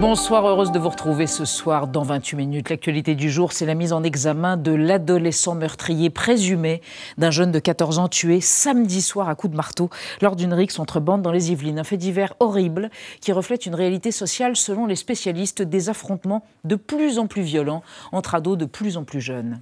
Bonsoir, 0.00 0.46
heureuse 0.46 0.72
de 0.72 0.78
vous 0.78 0.90
retrouver 0.90 1.26
ce 1.26 1.44
soir 1.46 1.86
dans 1.86 2.02
28 2.02 2.36
minutes. 2.36 2.68
L'actualité 2.70 3.14
du 3.14 3.30
jour, 3.30 3.52
c'est 3.52 3.64
la 3.64 3.74
mise 3.74 3.92
en 3.94 4.02
examen 4.02 4.56
de 4.58 4.72
l'adolescent 4.72 5.54
meurtrier 5.54 6.10
présumé 6.10 6.82
d'un 7.16 7.30
jeune 7.30 7.50
de 7.50 7.58
14 7.58 7.98
ans 7.98 8.08
tué 8.08 8.40
samedi 8.42 9.00
soir 9.00 9.28
à 9.30 9.34
coups 9.34 9.52
de 9.52 9.56
marteau 9.56 9.88
lors 10.20 10.36
d'une 10.36 10.52
rixe 10.52 10.78
entre 10.78 11.00
bandes 11.00 11.22
dans 11.22 11.32
les 11.32 11.50
Yvelines. 11.50 11.78
Un 11.78 11.84
fait 11.84 11.96
divers 11.96 12.34
horrible 12.40 12.90
qui 13.20 13.32
reflète 13.32 13.64
une 13.64 13.74
réalité 13.74 14.10
sociale 14.12 14.54
selon 14.54 14.84
les 14.86 14.96
spécialistes 14.96 15.62
des 15.62 15.88
affrontements 15.88 16.44
de 16.64 16.76
plus 16.76 17.18
en 17.18 17.26
plus 17.26 17.42
violents 17.42 17.82
entre 18.12 18.34
ados 18.34 18.58
de 18.58 18.66
plus 18.66 18.98
en 18.98 19.04
plus 19.04 19.22
jeunes. 19.22 19.58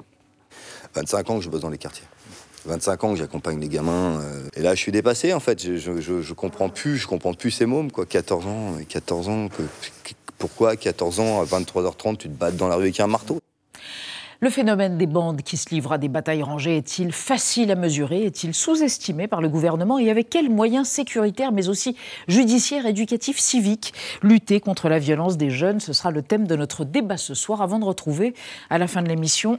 25 0.95 1.31
ans 1.31 1.39
que 1.39 1.45
je 1.45 1.49
bosse 1.49 1.61
dans 1.61 1.71
les 1.71 1.79
quartiers. 1.79 2.05
25 2.67 3.05
ans 3.05 3.11
que 3.11 3.17
j'accompagne 3.19 3.61
les 3.61 3.69
gamins. 3.69 4.21
euh, 4.23 4.49
et 4.57 4.63
là, 4.63 4.75
je 4.75 4.81
suis 4.81 4.91
dépassé, 4.93 5.35
en 5.35 5.41
fait. 5.41 5.63
Je, 5.63 6.01
je, 6.01 6.33
comprends 6.33 6.71
plus, 6.71 6.97
je 6.97 7.07
comprends 7.07 7.35
plus 7.35 7.51
ces 7.51 7.67
mômes, 7.67 7.91
quoi. 7.93 8.07
14 8.07 8.47
ans, 8.47 8.73
14 8.89 9.29
ans, 9.29 9.49
que- 9.49 9.63
pourquoi 10.39 10.71
à 10.71 10.77
14 10.77 11.21
ans, 11.21 11.41
à 11.41 11.45
23h30, 11.45 12.17
tu 12.17 12.29
te 12.29 12.35
battes 12.35 12.57
dans 12.57 12.69
la 12.69 12.77
rue 12.77 12.85
avec 12.85 13.01
un 13.01 13.07
marteau? 13.07 13.39
Le 14.41 14.51
phénomène 14.51 14.99
des 14.99 15.07
bandes 15.07 15.41
qui 15.43 15.57
se 15.57 15.71
livrent 15.71 15.93
à 15.93 15.99
des 15.99 16.09
batailles 16.09 16.43
rangées 16.43 16.77
est-il 16.77 17.13
facile 17.13 17.71
à 17.71 17.77
mesurer? 17.77 18.27
Est-il 18.27 18.53
sous-estimé 18.53 19.27
par 19.27 19.41
le 19.41 19.49
gouvernement? 19.49 19.99
Et 19.99 20.11
avec 20.11 20.29
quels 20.29 20.51
moyens 20.51 20.87
sécuritaires, 20.87 21.51
mais 21.51 21.69
aussi 21.69 21.97
judiciaires, 22.29 22.85
éducatifs, 22.85 23.39
civiques 23.39 23.95
Lutter 24.23 24.61
contre 24.61 24.91
la 24.91 24.99
violence 24.99 25.39
des 25.39 25.49
jeunes, 25.49 25.81
ce 25.81 25.95
sera 25.95 26.11
le 26.11 26.21
thème 26.21 26.47
de 26.47 26.57
notre 26.57 26.85
débat 26.85 27.17
ce 27.17 27.33
soir, 27.33 27.63
avant 27.63 27.79
de 27.79 27.87
retrouver, 27.87 28.35
à 28.69 28.77
la 28.77 28.87
fin 28.87 29.01
de 29.01 29.09
l'émission, 29.09 29.59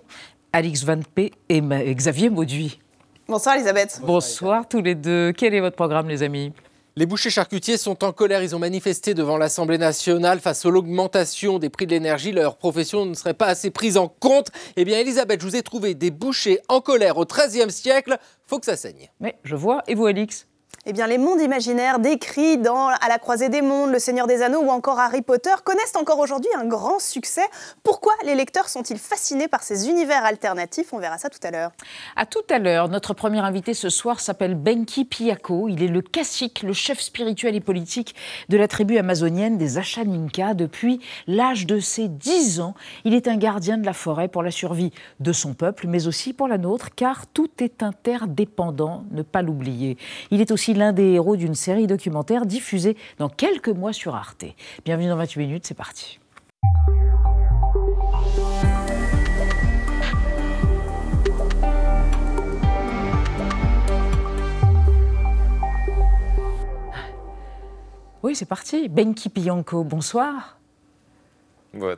Alix 0.54 0.84
Van 0.84 1.00
P 1.16 1.32
et 1.50 1.62
Xavier 1.62 2.30
Mauduit. 2.30 2.80
Bonsoir 3.28 3.56
Elisabeth. 3.56 4.02
Bonsoir 4.04 4.68
tous 4.68 4.82
les 4.82 4.94
deux. 4.94 5.32
Quel 5.32 5.56
est 5.56 5.62
votre 5.62 5.76
programme, 5.76 6.10
les 6.10 6.22
amis? 6.22 6.54
Les 6.98 7.06
bouchers 7.06 7.30
charcutiers 7.30 7.76
sont 7.76 8.06
en 8.06 8.14
colère. 8.14 8.42
Ils 8.42 8.56
ont 8.56 8.60
manifesté 8.60 9.14
devant 9.14 9.38
l'Assemblée 9.38 9.78
nationale 9.78 10.40
face 10.40 10.66
à 10.66 10.70
l'augmentation 10.70 11.60
des 11.60 11.70
prix 11.70 11.86
de 11.86 11.92
l'énergie. 11.92 12.32
Leur 12.32 12.56
profession 12.56 13.06
ne 13.06 13.14
serait 13.14 13.34
pas 13.34 13.48
assez 13.48 13.70
prise 13.70 13.98
en 13.98 14.08
compte. 14.08 14.48
Eh 14.78 14.86
bien, 14.86 15.00
Elisabeth, 15.00 15.42
je 15.42 15.46
vous 15.46 15.58
ai 15.58 15.62
trouvé 15.62 15.94
des 15.94 16.10
bouchers 16.10 16.62
en 16.70 16.80
colère 16.80 17.18
au 17.18 17.26
XIIIe 17.26 17.70
siècle. 17.70 18.18
Faut 18.46 18.60
que 18.60 18.66
ça 18.66 18.78
saigne. 18.78 19.10
Mais 19.20 19.36
je 19.44 19.58
vois. 19.58 19.84
Et 19.90 19.96
vous, 19.96 20.06
Alix? 20.06 20.48
Eh 20.88 20.94
bien, 20.94 21.08
les 21.08 21.18
mondes 21.18 21.42
imaginaires 21.42 21.98
décrits 21.98 22.60
dans 22.60 22.90
À 22.90 23.10
la 23.10 23.18
croisée 23.18 23.50
des 23.50 23.64
mondes, 23.64 23.90
Le 23.90 23.98
Seigneur 23.98 24.28
des 24.28 24.44
Anneaux 24.44 24.62
ou 24.62 24.70
encore 24.70 25.00
Harry 25.00 25.24
Potter 25.24 25.50
connaissent 25.64 25.96
encore 25.96 26.20
aujourd'hui 26.20 26.52
un 26.56 26.66
grand 26.66 27.00
succès. 27.00 27.42
Pourquoi 27.82 28.14
les 28.24 28.36
lecteurs 28.36 28.70
sont-ils 28.70 29.00
fascinés 29.00 29.48
par 29.48 29.64
ces 29.64 29.90
univers 29.90 30.24
alternatifs? 30.24 30.94
On 30.94 31.00
verra 31.00 31.18
ça 31.18 31.32
tout 31.32 31.40
à 31.42 31.50
l'heure. 31.50 31.72
À 32.16 32.28
tout 32.28 32.44
à 32.52 32.60
l'heure, 32.60 32.88
notre 32.88 33.16
premier 33.16 33.40
invité 33.40 33.74
ce 33.74 33.90
soir 33.90 34.20
s'appelle 34.20 34.54
Benki 34.54 35.06
Piyako. 35.06 35.70
Il 35.70 35.82
est 35.82 35.88
le 35.88 36.04
cacique, 36.04 36.62
le 36.62 36.74
chef 36.74 37.00
spirituel 37.00 37.56
et 37.56 37.62
politique 37.62 38.14
de 38.50 38.58
la 38.58 38.68
tribu 38.68 39.00
amazonienne 39.00 39.58
des 39.58 39.80
Achaninka. 39.80 40.54
Depuis 40.54 41.02
l'âge 41.26 41.66
de 41.66 41.80
ses 41.80 42.08
10 42.08 42.60
ans, 42.60 42.76
il 43.06 43.16
est 43.16 43.28
un 43.28 43.38
gardien 43.38 43.80
de 43.80 43.88
la 43.88 43.94
forêt 43.94 44.28
pour 44.28 44.44
la 44.44 44.52
survie 44.52 44.92
de 45.20 45.32
son 45.32 45.56
peuple, 45.56 45.88
mais 45.88 46.06
aussi 46.06 46.32
pour 46.32 46.48
la 46.48 46.60
nôtre, 46.60 46.94
car 46.96 47.26
tout 47.26 47.50
est 47.58 47.82
interdépendant, 47.82 49.04
ne 49.10 49.24
pas 49.24 49.42
l'oublier. 49.42 49.98
Il 50.30 50.42
est 50.42 50.52
aussi 50.52 50.75
l'un 50.76 50.94
des 50.94 51.14
héros 51.14 51.36
d'une 51.36 51.56
série 51.56 51.88
documentaire 51.88 52.46
diffusée 52.46 52.98
dans 53.18 53.30
quelques 53.30 53.70
mois 53.70 53.94
sur 53.94 54.16
Arte. 54.16 54.46
Bienvenue 54.86 55.10
dans 55.10 55.16
28 55.16 55.40
minutes, 55.40 55.66
c'est 55.66 55.74
parti. 55.74 56.20
Oui, 68.24 68.36
c'est 68.36 68.48
parti. 68.48 68.90
Benki 68.90 69.30
Piyanko, 69.30 69.84
bonsoir. 69.84 70.58
Boa. 71.74 71.96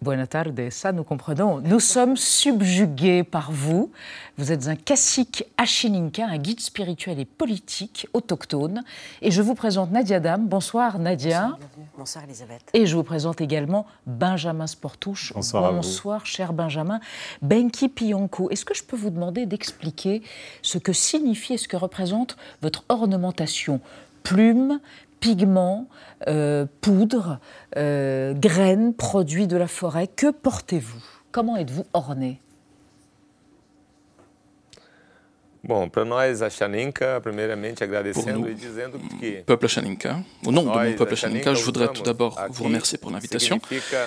Buenas 0.00 0.28
tardes, 0.28 0.70
ça 0.70 0.92
nous 0.92 1.02
comprenons. 1.02 1.60
Nous 1.60 1.80
sommes 1.80 2.16
subjugués 2.16 3.24
par 3.24 3.50
vous. 3.50 3.90
Vous 4.36 4.52
êtes 4.52 4.68
un 4.68 4.76
cacique 4.76 5.44
Achininka, 5.56 6.24
un 6.24 6.38
guide 6.38 6.60
spirituel 6.60 7.18
et 7.18 7.24
politique 7.24 8.06
autochtone. 8.12 8.84
Et 9.22 9.32
je 9.32 9.42
vous 9.42 9.56
présente 9.56 9.90
Nadia 9.90 10.20
Dam. 10.20 10.46
Bonsoir 10.46 11.00
Nadia. 11.00 11.58
Bonsoir 11.96 12.22
Elisabeth. 12.22 12.62
Et 12.74 12.86
je 12.86 12.94
vous 12.94 13.02
présente 13.02 13.40
également 13.40 13.86
Benjamin 14.06 14.68
Sportouche. 14.68 15.32
Bonsoir 15.34 15.64
à 15.64 15.70
vous. 15.70 15.76
Bonsoir, 15.78 16.24
cher 16.26 16.52
Benjamin. 16.52 17.00
Benki 17.42 17.88
Pionko, 17.88 18.50
est-ce 18.50 18.64
que 18.64 18.74
je 18.74 18.84
peux 18.84 18.96
vous 18.96 19.10
demander 19.10 19.46
d'expliquer 19.46 20.22
ce 20.62 20.78
que 20.78 20.92
signifie 20.92 21.54
et 21.54 21.58
ce 21.58 21.66
que 21.66 21.76
représente 21.76 22.36
votre 22.62 22.84
ornementation? 22.88 23.80
Plumes, 24.22 24.78
pigments, 25.18 25.88
euh, 26.26 26.66
poudre, 26.80 27.38
euh, 27.76 28.34
graines, 28.34 28.94
produits 28.94 29.46
de 29.46 29.56
la 29.56 29.68
forêt. 29.68 30.08
Que 30.08 30.30
portez-vous? 30.30 31.02
Comment 31.30 31.56
êtes-vous 31.56 31.86
orné? 31.92 32.40
Bom, 35.62 35.88
para 35.88 36.04
nós, 36.04 36.40
a 36.40 36.48
Xaninca, 36.48 37.20
primeiramente 37.20 37.82
agradecendo 37.82 38.38
nous, 38.40 38.48
e 38.48 38.54
dizendo 38.54 38.98
que 39.20 39.42
peuple 39.42 39.66
Achaninka. 39.66 40.24
Au 40.46 40.52
nom 40.52 40.62
de 40.62 40.68
mon 40.68 40.94
peuple 40.96 41.10
a 41.10 41.14
Achaninka, 41.14 41.52
je 41.52 41.62
voudrais 41.62 41.88
tout 41.88 42.02
d'abord 42.02 42.38
vous 42.50 42.64
remercier 42.64 42.96
pour 42.96 43.10
l'invitation. 43.10 43.60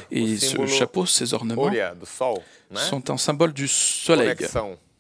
Et 0.10 0.38
ce 0.38 0.66
chapeau, 0.66 1.06
ces 1.06 1.34
ornements 1.34 1.70
sont 2.74 3.12
un 3.12 3.18
symbole 3.18 3.54
du 3.54 3.68
soleil. 3.68 4.36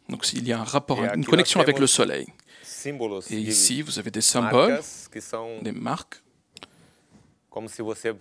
Donc 0.09 0.31
il 0.33 0.47
y 0.47 0.51
a 0.51 0.59
un 0.59 0.63
rapport, 0.63 1.01
une 1.15 1.25
connexion 1.25 1.61
avec 1.61 1.79
le 1.79 1.87
soleil. 1.87 2.27
Et 3.29 3.37
ici, 3.37 3.81
vous 3.81 3.97
avez 3.97 4.11
des 4.11 4.21
symboles, 4.21 4.79
des 5.61 5.71
marques 5.71 6.21
como 7.51 7.67
se 7.69 7.81
você 7.83 8.15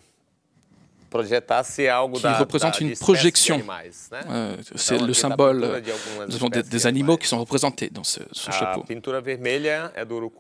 projetasse 1.09 1.89
algo 1.89 2.17
qui 2.17 2.23
da, 2.23 2.45
da, 2.45 2.73
une 2.81 2.97
projection. 2.97 3.57
animais? 3.57 4.11
Euh, 4.29 4.57
C'est 4.77 4.99
le 4.99 5.13
symbole. 5.13 5.83
Nous 6.29 6.35
avons 6.37 6.49
des, 6.49 6.87
animaux 6.87 7.17
qui 7.17 7.27
sont 7.27 7.39
représentés 7.41 7.91
dans 7.91 8.05
ce, 8.05 8.21
ce 8.33 8.51
chapeau. 8.53 8.85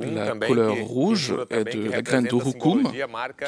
La 0.00 0.36
couleur 0.46 0.76
rouge 0.86 1.34
est 1.50 1.64
de 1.64 1.90
la 1.90 2.02
graine 2.02 2.24
d'urucum, 2.24 2.92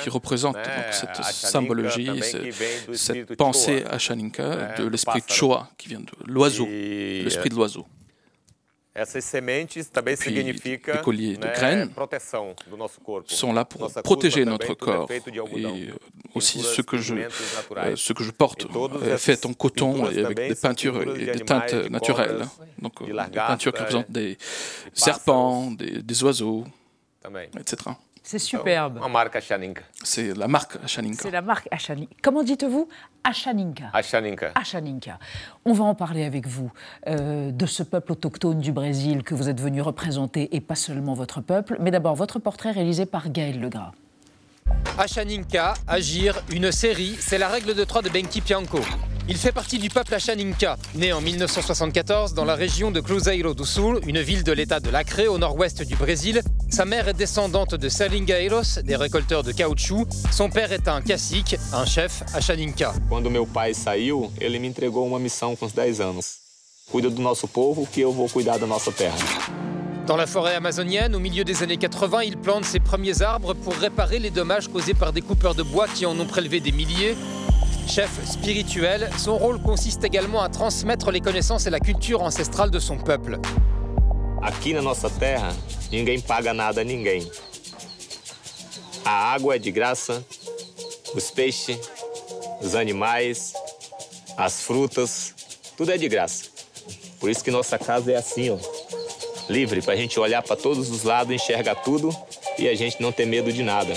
qui 0.03 0.11
représente 0.11 0.57
donc 0.57 0.65
cette 0.91 1.25
symbologie, 1.25 2.11
ce- 2.23 2.93
cette 2.95 3.37
pensée. 3.37 3.85
Achaninka 3.89 4.57
né, 4.57 4.85
de 4.85 4.89
l'esprit. 4.89 5.23
Choa, 5.29 5.69
qui 5.79 5.89
vient 5.89 6.01
de 6.01 6.07
l'oiseau, 6.27 6.67
E 6.67 7.23
l'esprit 7.25 7.49
de 7.51 7.55
l'oiseau. 7.55 7.87
Essas 8.95 9.25
sementes 9.25 9.89
também 9.89 10.17
significa 10.17 10.93
les 10.93 11.03
colliers 11.03 11.37
de 11.39 11.47
graines 11.49 11.91
sont 13.27 13.53
là 13.53 13.65
pour 13.65 13.91
protéger 14.03 14.45
notre 14.45 14.75
corps. 14.75 15.11
Et 15.11 15.89
euh, 15.89 15.95
aussi 16.35 16.61
ce 16.61 16.83
que 16.83 16.99
je, 16.99 17.15
euh, 17.15 17.97
ce 17.97 18.13
que 18.13 18.23
je 18.23 18.31
porte 18.31 18.71
todas 18.71 19.07
est 19.07 19.19
fait 19.19 19.47
en 19.47 19.55
coton 19.55 20.11
et 20.11 20.25
avec 20.25 20.37
des 20.37 20.55
peintures 20.55 21.03
et 21.03 21.07
de 21.07 21.33
des 21.33 21.45
teintes 21.45 21.75
naturelles. 21.91 22.47
cobras, 22.47 22.67
Donc 22.79 23.03
euh, 23.03 23.07
des 23.07 23.39
peintures 23.39 23.73
qui 23.73 23.81
représentent 23.81 24.11
des 24.11 24.37
serpents, 24.93 25.71
des, 25.71 26.03
des 26.03 26.25
oiseaux, 26.25 26.65
etc. 27.59 27.93
C'est 28.23 28.39
superbe. 28.39 28.99
Uma 28.99 29.09
marca 29.09 29.41
Xaninca. 29.41 29.83
C'est 30.03 30.35
la 30.37 30.47
marque 30.47 30.77
Achaninka. 30.85 31.23
C'est 31.23 31.31
la 31.31 31.43
marque 31.43 31.69
Achaninka. 31.71 32.15
Comment 32.23 32.43
dites-vous 32.45 32.89
Achaninka 33.25 33.85
A 33.93 34.01
Xaninca. 34.01 34.53
Achaninka. 34.55 35.19
On 35.65 35.73
va 35.73 35.85
en 35.85 35.95
parler 35.95 36.25
avec 36.25 36.47
vous 36.47 36.71
euh, 37.09 37.51
de 37.51 37.67
ce 37.67 37.83
peuple 37.83 38.13
autochtone 38.13 38.61
du 38.61 38.71
Brésil 38.73 39.25
que 39.25 39.35
vous 39.35 39.49
êtes 39.49 39.61
venu 39.61 39.83
représenter 39.83 40.55
et 40.55 40.61
pas 40.61 40.77
seulement 40.77 41.15
votre 41.15 41.41
peuple. 41.41 41.77
Mais 41.81 41.91
d'abord, 41.91 42.15
votre 42.15 42.39
portrait 42.39 42.71
réalisé 42.71 43.07
par 43.07 43.31
Gaël 43.31 43.61
Legras. 43.61 43.93
Achaninka, 44.99 45.75
Agir, 45.89 46.41
une 46.51 46.71
série, 46.71 47.17
c'est 47.19 47.39
la 47.39 47.49
règle 47.49 47.75
de 47.75 47.85
trois 47.85 48.03
de 48.03 48.09
Benki 48.09 48.41
Pianco. 48.41 48.81
Il 49.29 49.37
fait 49.37 49.53
partie 49.53 49.79
du 49.79 49.89
peuple 49.89 50.15
Achaninka, 50.15 50.77
né 50.97 51.13
en 51.13 51.21
1974 51.21 52.35
dans 52.35 52.45
la 52.45 52.57
région 52.57 52.91
de 52.91 53.01
Cruzeiro 53.01 53.55
do 53.55 53.65
Sul, 53.65 54.01
une 54.07 54.21
ville 54.21 54.43
de 54.43 54.53
l'état 54.53 54.81
de 54.81 54.91
l'Acre 54.91 55.29
au 55.29 55.39
nord-ouest 55.39 55.83
du 55.87 55.95
Brésil. 55.95 56.43
Sa 56.73 56.87
mère 56.87 57.07
est 57.07 57.13
descendante 57.13 57.75
de 57.75 57.91
Salingaeiros, 57.91 58.81
des 58.83 58.97
récolteurs 58.97 59.43
de 59.43 59.53
caoutchouc. 59.53 60.07
Son 60.31 60.49
père 60.49 60.73
est 60.73 60.89
un 60.89 61.03
cacique, 61.03 61.55
un 61.71 61.85
chef 61.85 62.23
Achaninka. 62.35 62.95
Quando 63.11 63.29
meu 63.29 63.45
pai 63.45 63.75
saiu, 63.75 64.33
ele 64.41 64.59
me 64.59 64.69
entregou 64.69 65.07
uma 65.07 65.19
missão 65.19 65.55
com 65.55 65.67
os 65.67 65.73
10 65.75 66.01
anos. 66.01 66.37
Cuida 66.91 67.11
do 67.11 67.21
nosso 67.21 67.47
povo 67.47 67.87
que 67.87 68.01
eu 68.01 68.11
vou 68.11 68.27
cuidar 68.27 68.59
da 68.59 68.67
nossa 68.67 68.91
terra. 68.91 69.19
Dans 70.07 70.17
la 70.17 70.27
forêt 70.27 70.55
amazonienne, 70.55 71.15
au 71.15 71.21
milieu 71.21 71.45
des 71.45 71.63
années 71.63 71.77
80, 71.77 72.23
il 72.23 72.39
plante 72.39 72.65
ses 72.65 72.81
premiers 72.81 73.21
arbres 73.21 73.53
pour 73.53 73.75
réparer 73.75 74.19
les 74.19 74.31
dommages 74.31 74.69
causés 74.69 74.95
par 74.95 75.13
des 75.13 75.21
coupeurs 75.21 75.55
de 75.55 75.63
bois 75.63 75.89
qui 75.89 76.07
en 76.07 76.19
ont 76.19 76.27
prélevé 76.27 76.61
des 76.61 76.73
milliers. 76.73 77.19
Chef 77.87 78.27
spirituel, 78.27 79.11
son 79.19 79.37
rôle 79.37 79.61
consiste 79.61 80.05
également 80.05 80.41
à 80.41 80.49
transmettre 80.49 81.11
les 81.11 81.21
connaissances 81.21 81.67
et 81.67 81.71
la 81.71 81.81
culture 81.81 82.23
ancestrale 82.23 82.71
de 82.71 82.79
son 82.79 82.97
peuple. 82.97 83.39
Aqui 84.43 84.75
na 84.75 84.83
nossa 84.83 85.09
terra, 85.09 85.57
ninguém 85.89 86.21
paga 86.21 86.53
nada 86.53 86.81
a 86.81 86.85
ninguém. 86.85 87.31
A 89.05 89.33
água 89.33 89.55
é 89.55 89.59
de 89.59 89.71
graça, 89.71 90.27
os 91.15 91.31
peixes, 91.31 91.79
os 92.61 92.75
animais, 92.75 93.53
as 94.37 94.63
frutas, 94.63 95.33
tudo 95.77 95.93
é 95.93 95.97
de 95.97 96.09
graça. 96.09 96.47
Por 97.21 97.31
isso 97.31 97.45
que 97.45 97.53
nossa 97.53 97.79
casa 97.79 98.11
é 98.11 98.17
assim, 98.17 98.51
ó, 98.51 98.59
livre, 99.49 99.81
para 99.81 99.95
a 99.95 99.97
gente 99.97 100.19
olhar 100.19 100.43
para 100.43 100.57
todos 100.57 100.91
os 100.91 101.05
lados, 101.05 101.33
enxergar 101.33 101.77
tudo 101.77 102.11
e 102.59 102.69
a 102.69 102.75
gente 102.75 103.01
não 103.01 103.13
ter 103.13 103.27
medo 103.27 103.53
de 103.53 103.63
nada. 103.63 103.95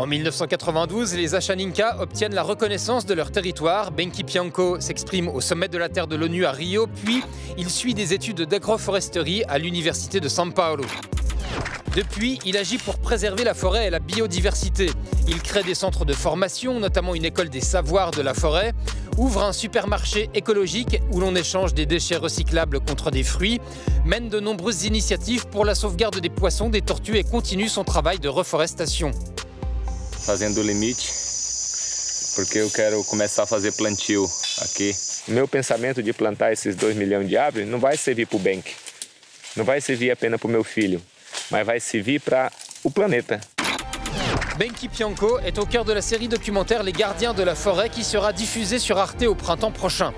En 0.00 0.06
1992, 0.06 1.14
les 1.14 1.34
Achaninka 1.34 2.00
obtiennent 2.00 2.34
la 2.34 2.42
reconnaissance 2.42 3.04
de 3.04 3.12
leur 3.12 3.30
territoire. 3.30 3.90
Benki 3.90 4.24
Pianco 4.24 4.80
s'exprime 4.80 5.28
au 5.28 5.42
sommet 5.42 5.68
de 5.68 5.76
la 5.76 5.90
Terre 5.90 6.06
de 6.06 6.16
l'ONU 6.16 6.46
à 6.46 6.52
Rio, 6.52 6.86
puis 6.86 7.22
il 7.58 7.68
suit 7.68 7.92
des 7.92 8.14
études 8.14 8.40
d'agroforesterie 8.40 9.44
à 9.46 9.58
l'Université 9.58 10.18
de 10.18 10.26
São 10.30 10.52
Paulo. 10.52 10.84
Depuis, 11.94 12.38
il 12.46 12.56
agit 12.56 12.78
pour 12.78 12.98
préserver 12.98 13.44
la 13.44 13.52
forêt 13.52 13.88
et 13.88 13.90
la 13.90 13.98
biodiversité. 13.98 14.88
Il 15.28 15.42
crée 15.42 15.64
des 15.64 15.74
centres 15.74 16.06
de 16.06 16.14
formation, 16.14 16.80
notamment 16.80 17.14
une 17.14 17.26
école 17.26 17.50
des 17.50 17.60
savoirs 17.60 18.10
de 18.10 18.22
la 18.22 18.32
forêt, 18.32 18.72
ouvre 19.18 19.42
un 19.42 19.52
supermarché 19.52 20.30
écologique 20.32 21.02
où 21.12 21.20
l'on 21.20 21.34
échange 21.34 21.74
des 21.74 21.84
déchets 21.84 22.16
recyclables 22.16 22.80
contre 22.80 23.10
des 23.10 23.22
fruits, 23.22 23.60
mène 24.06 24.30
de 24.30 24.40
nombreuses 24.40 24.86
initiatives 24.86 25.46
pour 25.48 25.66
la 25.66 25.74
sauvegarde 25.74 26.20
des 26.20 26.30
poissons, 26.30 26.70
des 26.70 26.80
tortues 26.80 27.18
et 27.18 27.24
continue 27.24 27.68
son 27.68 27.84
travail 27.84 28.18
de 28.18 28.30
reforestation. 28.30 29.10
Fazendo 30.22 30.58
o 30.58 30.62
limite, 30.62 31.10
porque 32.36 32.58
eu 32.58 32.70
quero 32.70 33.02
começar 33.04 33.42
a 33.42 33.46
fazer 33.46 33.72
plantio 33.72 34.28
aqui. 34.62 34.92
Meu 35.28 35.48
pensamento 35.48 36.02
de 36.02 36.12
plantar 36.12 36.52
esses 36.52 36.76
2 36.76 36.96
milhões 36.96 37.28
de 37.28 37.36
árvores 37.36 37.68
não 37.68 37.78
vai 37.78 37.96
servir 37.96 38.26
para 38.26 38.36
o 38.36 38.40
Bank, 38.40 38.72
não 39.56 39.64
vai 39.64 39.80
servir 39.80 40.10
apenas 40.10 40.40
para 40.40 40.46
o 40.46 40.50
meu 40.50 40.62
filho, 40.62 41.02
mas 41.50 41.66
vai 41.66 41.80
servir 41.80 42.20
para 42.20 42.52
o 42.84 42.90
planeta. 42.90 43.40
Benki 44.56 44.88
Pianco 44.88 45.38
est 45.40 45.58
au 45.58 45.66
cœur 45.66 45.84
de 45.84 45.94
la 45.94 46.02
série 46.02 46.28
documentaire 46.28 46.82
Les 46.82 46.92
Gardiens 46.92 47.32
de 47.32 47.42
la 47.42 47.54
Forêt 47.54 47.88
qui 47.88 48.04
sera 48.04 48.32
diffusée 48.32 48.78
sur 48.78 48.98
Arte 48.98 49.26
au 49.26 49.34
printemps 49.34 49.72
prochain. 49.72 50.12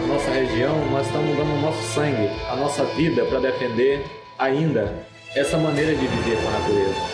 Na 0.00 0.06
nossa 0.06 0.30
região, 0.30 0.90
nós 0.90 1.06
estamos 1.06 1.36
dando 1.36 1.52
o 1.52 1.60
nosso 1.60 1.94
sangue, 1.94 2.28
a 2.48 2.56
nossa 2.56 2.84
vida 2.96 3.24
para 3.26 3.40
defender 3.40 4.04
ainda 4.38 5.06
essa 5.34 5.58
maneira 5.58 5.94
de 5.94 6.06
viver 6.06 6.36
com 6.42 6.48
a 6.48 6.52
natureza. 6.52 7.13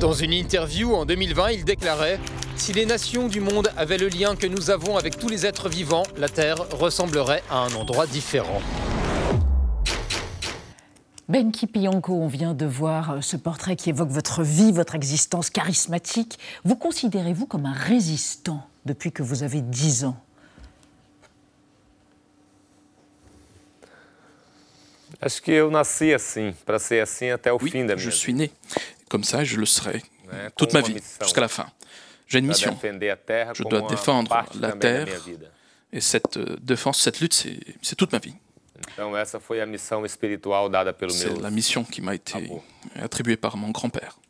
Dans 0.00 0.14
une 0.14 0.32
interview 0.32 0.94
en 0.94 1.04
2020, 1.04 1.50
il 1.50 1.64
déclarait 1.66 2.18
Si 2.56 2.72
les 2.72 2.86
nations 2.86 3.28
du 3.28 3.40
monde 3.40 3.70
avaient 3.76 3.98
le 3.98 4.08
lien 4.08 4.34
que 4.34 4.46
nous 4.46 4.70
avons 4.70 4.96
avec 4.96 5.18
tous 5.18 5.28
les 5.28 5.44
êtres 5.44 5.68
vivants, 5.68 6.04
la 6.16 6.30
Terre 6.30 6.56
ressemblerait 6.70 7.42
à 7.50 7.58
un 7.58 7.74
endroit 7.74 8.06
différent. 8.06 8.62
Benki 11.28 11.66
Pianco, 11.66 12.14
on 12.14 12.28
vient 12.28 12.54
de 12.54 12.64
voir 12.64 13.10
euh, 13.10 13.20
ce 13.20 13.36
portrait 13.36 13.76
qui 13.76 13.90
évoque 13.90 14.08
votre 14.08 14.42
vie, 14.42 14.72
votre 14.72 14.94
existence 14.94 15.50
charismatique. 15.50 16.38
Vous 16.64 16.76
considérez-vous 16.76 17.44
comme 17.44 17.66
un 17.66 17.74
résistant 17.74 18.66
depuis 18.86 19.12
que 19.12 19.22
vous 19.22 19.42
avez 19.42 19.60
10 19.60 20.06
ans? 20.06 20.16
Acho 25.22 25.42
que 25.42 25.52
eu 25.52 25.70
nasci 25.70 26.14
assim, 26.14 26.54
para 26.64 26.78
ser 26.78 27.00
assim 27.00 27.28
até 27.28 27.50
o 27.50 27.58
Oui, 27.60 27.70
fim 27.70 27.84
da 27.84 27.94
minha 27.94 27.98
je 27.98 28.10
suis 28.10 28.32
né 28.32 28.50
comme 29.10 29.24
ça 29.24 29.42
et 29.42 29.44
je 29.44 29.58
le 29.58 29.66
serai 29.66 30.02
toute 30.56 30.72
ma 30.72 30.80
vie, 30.80 30.96
jusqu'à 31.20 31.42
la 31.42 31.48
fin. 31.48 31.66
J'ai 32.28 32.38
une 32.38 32.46
mission. 32.46 32.74
Je 32.80 33.62
dois 33.64 33.82
défendre 33.82 34.46
la 34.58 34.72
terre. 34.72 35.08
Et 35.92 36.00
cette 36.00 36.36
euh, 36.36 36.56
défense, 36.62 37.00
cette 37.00 37.20
lutte, 37.20 37.34
c'est 37.82 37.96
toute 37.96 38.12
ma 38.12 38.20
vie. 38.20 38.34
C'est 41.08 41.40
la 41.40 41.50
mission 41.50 41.82
qui 41.82 42.00
m'a 42.00 42.14
été 42.14 42.48
attribuée 42.94 43.36
par 43.36 43.56
mon 43.56 43.70
grand-père. 43.70 44.20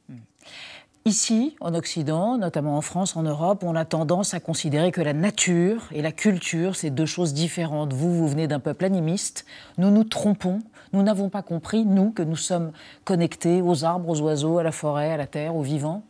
Ici, 1.05 1.57
en 1.61 1.75
Occident, 1.75 2.37
notamment 2.39 2.77
en 2.77 2.83
France, 2.83 3.17
en 3.17 3.23
Europe, 3.23 3.63
on 3.63 3.75
a 3.75 3.85
tendance 3.85 4.35
à 4.35 4.41
considérer 4.41 4.93
que 4.93 5.01
la 5.01 5.15
nature 5.15 5.89
et 5.93 6.03
la 6.03 6.13
culture, 6.13 6.77
c'est 6.77 6.91
deux 6.91 7.07
choses 7.07 7.33
différentes. 7.33 7.93
Vous, 7.93 8.15
vous 8.15 8.29
venez 8.29 8.49
d'un 8.49 8.61
peuple 8.61 8.85
animiste. 8.85 9.47
Nous 9.79 9.91
nous 9.91 10.05
trompons. 10.05 10.61
Nous 10.93 11.03
n'avons 11.03 11.29
pas 11.29 11.43
compris, 11.43 11.85
nous, 11.85 12.11
que 12.11 12.23
nous 12.23 12.37
sommes 12.37 12.73
connectés 13.05 13.63
aux 13.63 13.85
arbres, 13.85 14.09
aux 14.09 14.21
oiseaux, 14.21 14.59
à 14.59 14.63
la 14.63 14.73
forêt, 14.73 15.13
à 15.13 15.17
la 15.17 15.27
terre, 15.27 15.55
aux 15.55 15.63
vivants. 15.63 16.03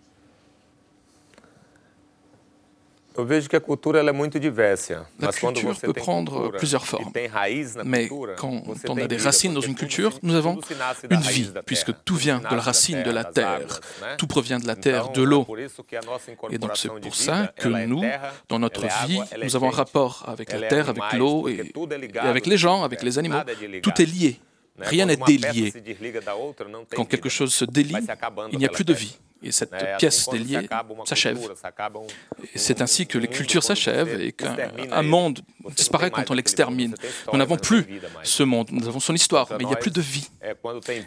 La 3.19 3.25
culture 5.33 5.81
peut 5.81 5.93
prendre 5.93 6.51
plusieurs 6.53 6.83
e 6.83 6.87
formes. 6.87 7.13
Mais 7.85 8.09
quand 8.37 8.63
on 8.89 8.97
a 8.97 9.07
des 9.07 9.17
racines 9.17 9.53
dans 9.53 9.61
une 9.61 9.75
culture, 9.75 10.19
nous 10.23 10.35
avons 10.35 10.59
une 11.11 11.21
vie, 11.21 11.51
puisque 11.67 11.93
tout 12.05 12.15
vient 12.15 12.39
de 12.39 12.55
la 12.55 12.61
racine 12.61 13.03
de 13.03 13.11
la 13.11 13.25
terre, 13.25 13.81
tout 14.17 14.27
provient 14.27 14.59
de 14.59 14.67
la 14.67 14.77
terre, 14.77 15.11
de 15.11 15.23
l'eau. 15.23 15.47
Et 16.51 16.59
donc 16.59 16.77
c'est 16.77 16.89
pour 16.89 17.15
ça 17.15 17.53
que 17.57 17.69
nous, 17.87 18.03
dans 18.49 18.59
notre 18.59 18.87
vie, 19.07 19.21
nous 19.43 19.57
avons 19.57 19.69
un 19.69 19.77
rapport 19.77 20.25
avec 20.27 20.53
la 20.53 20.69
terre, 20.69 20.89
avec 20.89 21.13
l'eau 21.15 21.49
et, 21.49 21.73
avec 22.21 22.47
les 22.47 22.57
gens, 22.57 22.85
avec 22.85 23.03
les 23.03 23.19
animaux. 23.19 23.41
Tout 23.83 24.01
est 24.01 24.07
lié. 24.07 24.41
Rien 24.83 25.07
n'est 25.07 25.17
délié. 25.17 25.73
Quand 26.95 27.05
quelque 27.05 27.29
chose 27.29 27.53
se 27.55 27.65
délie, 27.65 27.97
il 28.53 28.59
n'y 28.59 28.67
a 28.67 28.69
plus 28.69 28.85
de 28.85 28.93
vie. 28.95 29.17
Et 29.43 29.53
cette 29.53 29.71
pièce 29.99 30.29
déliée 30.31 30.69
s'achève. 31.07 31.39
um- 31.39 32.07
c'est 32.55 32.83
ainsi 32.83 33.07
que 33.07 33.17
les 33.17 33.25
um 33.25 33.31
mundo, 33.31 33.37
cultures 33.39 33.63
s'achèvent 33.63 34.21
et 34.21 34.33
qu'un 34.33 35.03
monde 35.03 35.41
disparaît 35.77 36.11
quand 36.11 36.31
on 36.31 36.35
l'extermine. 36.35 36.95
Nous 37.33 37.39
n'avons 37.39 37.57
plus 37.57 37.87
ce 38.23 38.43
monde, 38.43 38.69
nous 38.71 38.87
avons 38.87 39.01
son 39.01 39.15
histoire, 39.15 39.49
mais 39.53 39.65
il 39.65 39.67
n'y 39.67 39.73
a 39.73 39.77
plus 39.77 39.91
de 39.91 40.01
vie. 40.03 40.29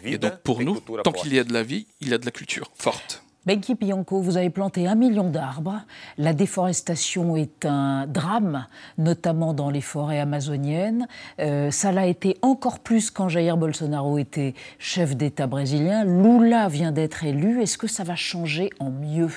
Et 0.04 0.18
donc 0.18 0.40
pour 0.42 0.60
nous, 0.62 0.80
tant 1.04 1.12
qu'il 1.12 1.32
y 1.32 1.38
a 1.38 1.44
de 1.44 1.52
la 1.52 1.62
vie, 1.62 1.86
il 2.00 2.08
y 2.08 2.14
a 2.14 2.18
de 2.18 2.24
la 2.24 2.32
culture 2.32 2.70
forte. 2.74 3.22
Benki 3.46 3.74
Pianco, 3.74 4.20
vous 4.20 4.38
avez 4.38 4.48
planté 4.48 4.86
un 4.86 4.94
million 4.94 5.28
d'arbres. 5.28 5.82
La 6.16 6.32
déforestation 6.32 7.36
est 7.36 7.66
un 7.66 8.06
drame, 8.06 8.66
notamment 8.96 9.52
dans 9.52 9.68
les 9.68 9.82
forêts 9.82 10.18
amazoniennes. 10.18 11.06
Euh, 11.40 11.70
ça 11.70 11.92
l'a 11.92 12.06
été 12.06 12.38
encore 12.40 12.78
plus 12.78 13.10
quand 13.10 13.28
Jair 13.28 13.58
Bolsonaro 13.58 14.16
était 14.16 14.54
chef 14.78 15.14
d'État 15.14 15.46
brésilien. 15.46 16.04
Lula 16.04 16.68
vient 16.68 16.90
d'être 16.90 17.24
élu. 17.24 17.60
Est-ce 17.60 17.76
que 17.76 17.86
ça 17.86 18.02
va 18.02 18.16
changer 18.16 18.70
en 18.80 18.90
mieux? 18.90 19.30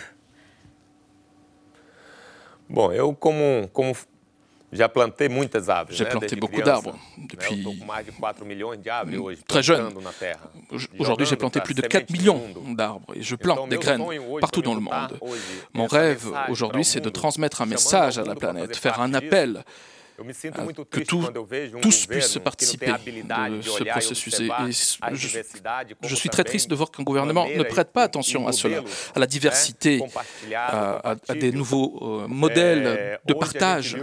Bom, 2.69 2.92
eu 2.92 3.01
já 4.72 4.90
plantei 4.90 5.30
muitas 5.30 5.69
árvores, 5.69 5.98
né, 6.00 6.10
beaucoup 6.38 6.62
d'arbres 6.62 6.94
depuis- 7.18 7.60
eu 7.60 7.64
tô 7.64 7.74
com 7.74 7.86
mais 7.86 8.06
de 8.06 8.12
4 8.12 8.46
milhões 8.46 8.78
de 8.78 8.90
árvores 8.90 9.19
hoje, 9.19 9.40
très 9.48 9.64
jeune. 9.64 9.94
Aujourd'hui, 11.00 11.25
j'ai 11.25 11.36
planté 11.38 11.62
plus 11.62 11.74
de 11.74 11.81
semente 11.81 11.92
4 11.92 12.10
no 12.10 12.18
millions 12.18 12.74
d'arbres 12.75 13.14
et 13.16 13.22
je 13.22 13.36
plante 13.36 13.69
des 13.69 13.78
graines 13.78 14.04
partout 14.42 14.62
dans 14.62 14.74
le 14.75 14.81
monde. 14.81 15.19
Mon 15.74 15.86
rêve 15.88 16.31
aujourd'hui, 16.50 16.84
c'est 16.84 17.00
de 17.02 17.10
transmettre 17.10 17.62
un 17.62 17.66
message 17.66 18.18
à 18.19 18.24
la 18.24 18.36
planète, 18.36 18.75
faire 18.75 19.00
un 19.02 19.14
appel 19.14 19.64
muito 20.64 20.86
que 20.86 21.00
tout- 21.02 21.24
um 21.24 21.80
tous 21.81 22.06
puissent 22.08 22.40
participer 22.40 22.88
de 22.88 23.62
ce 23.62 23.84
e 23.84 23.86
processus. 23.91 24.39
Et 24.39 24.50
je- 26.08 26.15
suis 26.15 26.30
très 26.30 26.44
triste 26.44 26.70
de 26.70 26.75
voir 26.75 26.89
qu'un 26.91 27.03
gouvernement 27.03 27.46
ne 27.46 27.50
maneira 27.51 27.70
prête 27.70 27.91
pas 27.91 28.01
e- 28.03 28.06
attention 28.06 28.46
e 28.46 28.50
à 28.50 28.51
cela, 28.51 28.84
à 29.15 29.20
la 29.20 29.27
diversité, 29.27 30.01
à, 30.56 31.12
à- 31.12 31.15
à 31.30 31.34
des 31.36 31.51
nouveaux 31.51 31.89
euh, 32.01 32.27
modèles 32.27 33.20
de 33.25 33.34
partage. 33.34 33.96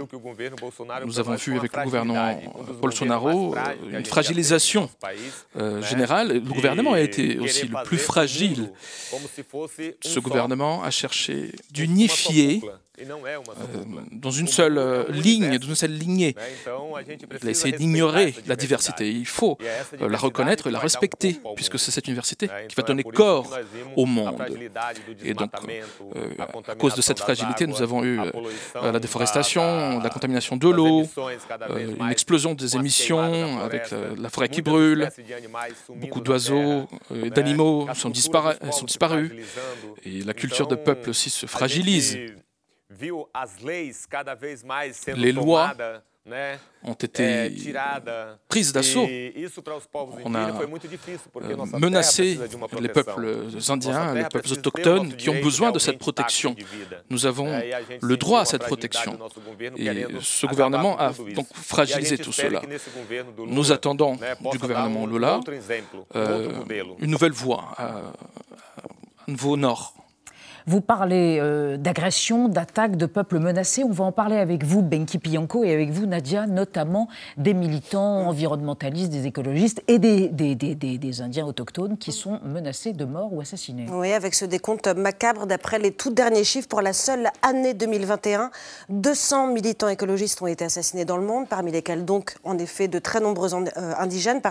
Nous 1.05 1.19
avons 1.19 1.35
vu 1.35 1.57
avec 1.57 1.75
le 1.75 1.83
gouvernement 1.83 2.39
um 2.45 2.73
Bolsonaro 2.81 3.55
euh, 3.55 3.99
une 3.99 4.05
fragilisation 4.05 4.89
euh, 5.57 5.79
né? 5.79 5.85
générale. 5.87 6.33
Le 6.33 6.39
gouvernement 6.39 6.93
a 6.93 6.99
E 6.99 7.03
été 7.03 7.39
aussi 7.39 7.67
le 7.67 7.83
plus 7.83 7.97
fragile. 7.97 8.71
um 9.13 9.19
Ce 10.01 10.19
gouvernement 10.19 10.83
a 10.83 10.91
cherché 10.91 11.51
d'unifier 11.71 12.61
e 12.63 13.01
euh, 13.01 13.37
dans 14.11 14.31
une 14.31 14.47
seule 14.47 14.77
um 14.77 15.11
ligne, 15.11 15.57
dans 15.59 15.67
une 15.67 15.75
seule 15.75 15.91
lignée. 15.91 16.04
Gente 17.07 17.25
Il 17.41 17.47
a 17.47 17.51
essayé 17.51 17.75
d'ignorer 17.77 18.33
la 18.47 18.55
diversité. 18.55 19.09
Il 19.09 19.25
faut 19.25 19.57
E 20.01 20.07
la 20.07 20.17
reconnaître 20.17 20.67
et 20.67 20.71
la 20.71 20.79
um 20.79 20.83
respecter, 20.83 21.39
puisque 21.55 21.77
c'est 21.79 21.91
cette 21.91 22.07
université 22.07 22.49
qui 22.69 22.75
va 22.75 22.83
donner 22.83 23.03
corps 23.03 23.49
au 23.95 24.05
monde. 24.05 24.41
Et 25.23 25.33
donc, 25.33 25.51
euh, 26.15 26.29
à 26.67 26.75
cause 26.75 26.95
de 26.95 27.01
cette 27.01 27.19
fragilité, 27.19 27.67
nous 27.67 27.81
avons 27.81 28.03
eu 28.03 28.19
euh, 28.19 28.91
la 28.91 28.99
déforestation, 28.99 29.99
la 29.99 30.09
contamination 30.09 30.57
de 30.57 30.69
l'eau, 30.69 31.03
euh, 31.17 31.95
une 31.99 32.11
explosion 32.11 32.53
des 32.53 32.75
émissions 32.75 33.59
avec 33.59 33.83
la 34.17 34.29
forêt 34.29 34.49
qui 34.49 34.61
brûle, 34.61 35.09
beaucoup 35.95 36.21
d'oiseaux 36.21 36.87
et 37.23 37.29
d'animaux 37.29 37.87
sont, 37.93 38.09
dispara- 38.09 38.55
sont 38.71 38.85
disparus. 38.85 39.31
Et 40.05 40.21
la 40.21 40.33
culture 40.33 40.67
de 40.67 40.75
peuple 40.75 41.09
aussi 41.09 41.29
se 41.29 41.45
fragilise. 41.45 42.17
Gente 42.89 42.99
viu 42.99 43.27
as 43.33 43.59
leis 43.61 44.05
cada 44.09 44.35
vez 44.35 44.63
mais 44.63 44.93
sendo 44.93 45.19
Les 45.19 45.31
lois 45.31 45.69
tomadas, 45.69 46.01
né? 46.25 46.59
Ont 46.83 46.93
été 46.93 47.51
prises 48.47 48.71
d'assaut. 48.71 49.05
E 49.05 49.47
On 50.23 50.35
a, 50.35 50.49
euh, 50.49 51.79
menacé 51.79 52.39
les 52.79 52.89
peuples 52.89 53.47
indiens, 53.69 54.13
les 54.13 54.23
peuples 54.25 54.51
autochtones 54.53 55.15
qui 55.15 55.29
ont 55.29 55.41
besoin 55.41 55.71
de 55.71 55.79
cette 55.79 55.99
protection. 55.99 56.55
Nous 57.09 57.25
avons 57.25 57.47
e 57.47 57.99
le 58.01 58.17
droit 58.17 58.41
à 58.41 58.45
cette 58.45 58.63
protection. 58.63 59.17
Et 59.77 60.05
ce 60.21 60.45
gouvernement 60.47 60.97
a 60.99 61.11
donc 61.11 61.47
fragilisé 61.53 62.15
E 62.15 62.17
gente 62.17 62.25
tout 62.25 62.33
cela. 62.33 62.61
Nous 63.37 63.71
attendons 63.71 64.17
du 64.51 64.57
gouvernement 64.57 65.03
um 65.03 65.09
Lula 65.11 65.39
um 65.39 65.43
euh, 66.15 66.49
une 66.99 67.11
nouvelle 67.11 67.33
voie, 67.33 67.75
euh, 67.79 68.11
un 69.27 69.31
nouveau 69.31 69.57
nord. 69.57 70.04
Vous 70.67 70.81
parlez 70.81 71.37
euh, 71.39 71.77
d'agression, 71.77 72.47
d'attaque, 72.47 72.95
de 72.95 73.05
peuples 73.05 73.37
menacés. 73.37 73.83
On 73.83 73.91
va 73.91 74.05
en 74.05 74.11
parler 74.11 74.37
avec 74.37 74.63
vous, 74.63 74.81
Benki 74.81 75.19
Pianco, 75.19 75.63
et 75.63 75.71
avec 75.71 75.91
vous, 75.91 76.07
Nadia, 76.07 76.47
notamment 76.47 77.07
des 77.37 77.53
militants 77.53 78.27
environnementalistes, 78.27 79.11
des 79.11 79.27
écologistes 79.27 79.83
et 79.87 79.99
des, 79.99 81.21
Indiens 81.21 81.45
autochtones 81.45 81.97
qui 81.97 82.11
sont 82.11 82.39
menacés 82.43 82.93
de 82.93 83.05
mort 83.05 83.31
ou 83.31 83.41
assassinés. 83.41 83.85
Oui, 83.91 84.11
avec 84.11 84.33
ce 84.33 84.43
décompte 84.43 84.87
macabre 84.87 85.45
d'après 85.45 85.77
les 85.77 85.91
tout 85.91 86.09
derniers 86.09 86.43
chiffres 86.43 86.67
pour 86.67 86.81
la 86.81 86.93
seule 86.93 87.29
année 87.43 87.73
2021. 87.73 88.49
200 88.89 89.47
militants 89.53 89.87
écologistes 89.87 90.41
ont 90.41 90.47
été 90.47 90.65
assassinés 90.65 91.05
dans 91.05 91.17
le 91.17 91.25
monde, 91.25 91.47
parmi 91.47 91.71
lesquels 91.71 92.05
donc 92.05 92.35
en 92.43 92.57
effet 92.57 92.87
de 92.87 92.97
très 92.97 93.19
nombreux 93.19 93.53
euh, 93.53 93.93
indigènes. 93.99 94.41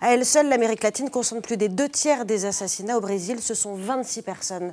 À 0.00 0.14
elle 0.14 0.24
seule, 0.24 0.48
l'Amérique 0.48 0.82
latine 0.82 1.10
concentre 1.10 1.42
plus 1.42 1.56
des 1.56 1.68
deux 1.68 1.88
tiers 1.88 2.24
des 2.24 2.44
assassinats. 2.44 2.96
Au 2.96 3.00
Brésil, 3.00 3.38
ce 3.40 3.54
sont 3.54 3.74
26 3.74 4.22
personnes 4.22 4.72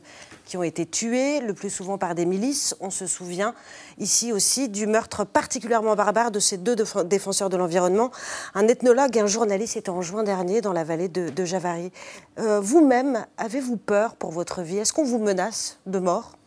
qui 0.49 0.57
ont 0.57 0.63
été 0.63 0.87
tuées, 0.87 1.41
le 1.41 1.53
plus 1.53 1.69
souvent 1.69 1.99
par 1.99 2.15
des 2.15 2.25
milices. 2.25 2.75
On 2.81 2.89
se 2.89 3.05
souvient 3.05 3.53
ici 3.99 4.33
aussi 4.33 4.67
du 4.67 4.87
meurtre 4.87 5.23
particulièrement 5.23 5.95
barbare 5.95 6.31
de 6.31 6.39
ces 6.39 6.57
deux 6.57 6.75
défenseurs 7.05 7.49
de 7.49 7.57
l'environnement. 7.57 8.09
Un 8.55 8.67
ethnologue 8.67 9.15
et 9.15 9.19
un 9.19 9.27
journaliste 9.27 9.77
étaient 9.77 9.91
en 9.91 10.01
juin 10.01 10.23
dernier 10.23 10.61
dans 10.61 10.73
la 10.73 10.83
vallée 10.83 11.07
de, 11.07 11.45
Javari. 11.45 11.91
Euh, 12.39 12.59
vous-même, 12.59 13.27
avez-vous 13.37 13.77
peur 13.77 14.15
pour 14.15 14.31
votre 14.31 14.63
vie? 14.63 14.79
Est-ce 14.79 14.91
qu'on 14.91 15.05
vous 15.05 15.19
menace 15.19 15.77
de 15.85 15.99
mort? 15.99 16.38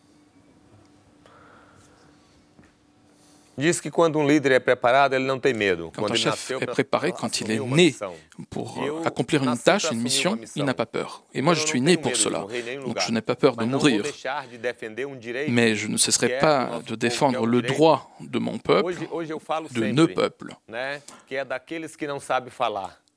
Diz 3.57 3.79
que 3.79 3.91
quando 3.91 4.17
um 4.17 4.27
líder 4.27 4.53
é 4.53 4.59
preparado, 4.59 5.13
ele 5.13 5.25
não 5.25 5.39
tem 5.39 5.53
medo. 5.53 5.91
Quand 5.95 6.11
un 6.11 6.15
chef 6.15 6.51
est 6.51 6.65
préparé, 6.65 7.11
quand 7.11 7.39
il 7.39 7.51
est 7.51 7.59
né 7.59 7.95
pour 8.49 8.79
accomplir 9.05 9.43
une 9.43 9.57
tâche, 9.57 9.91
une 9.91 10.01
mission, 10.01 10.39
il 10.55 10.65
n'a 10.65 10.73
pas 10.73 10.87
peur. 10.87 11.23
Et 11.33 11.41
moi, 11.41 11.53
je 11.53 11.65
suis 11.65 11.79
né 11.79 11.97
pour 11.97 12.15
cela. 12.15 12.45
Donc 12.85 12.99
je 12.99 13.11
n'ai 13.11 13.21
pas 13.21 13.35
peur 13.35 13.55
de 13.55 13.65
mourir. 13.65 14.03
Mais 15.49 15.75
je 15.75 15.87
ne 15.87 15.97
cesserai 15.97 16.39
pas 16.39 16.81
de 16.85 16.95
défendre 16.95 17.45
le 17.45 17.61
droit 17.61 18.11
de 18.19 18.39
mon 18.39 18.57
peuple, 18.57 18.93
de 19.71 19.85
nos 19.91 20.07
peuples. 20.07 20.55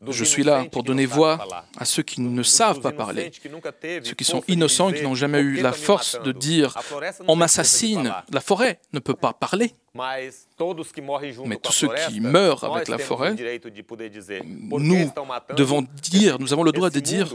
Je 0.09 0.25
suis 0.25 0.43
là 0.43 0.65
pour 0.71 0.83
donner 0.83 1.07
voix 1.07 1.39
à 1.79 1.85
ceux 1.85 2.03
qui 2.03 2.21
ne 2.21 2.43
savent 2.43 2.81
pas 2.81 2.93
parler, 2.93 3.31
ceux 4.03 4.15
qui 4.15 4.25
sont 4.25 4.43
innocents 4.47 4.91
et 4.91 4.95
qui 4.95 5.03
n'ont 5.03 5.15
jamais 5.15 5.41
eu 5.41 5.63
la 5.63 5.73
force 5.73 6.21
de 6.23 6.33
dire 6.33 6.77
on 7.27 7.37
m'assassine. 7.37 8.13
La 8.31 8.41
forêt 8.41 8.79
ne 8.93 8.99
peut 8.99 9.15
pas 9.15 9.33
parler. 9.33 9.73
Mais 9.95 11.57
tous 11.57 11.73
ceux 11.73 11.89
qui 12.09 12.21
meurent 12.21 12.65
avec 12.65 12.89
la 12.89 12.99
forêt, 12.99 13.35
nous 14.77 15.11
devons 15.57 15.87
dire, 16.03 16.39
nous 16.39 16.53
avons 16.53 16.63
le 16.63 16.73
droit 16.73 16.91
de 16.91 17.01
dire 17.01 17.35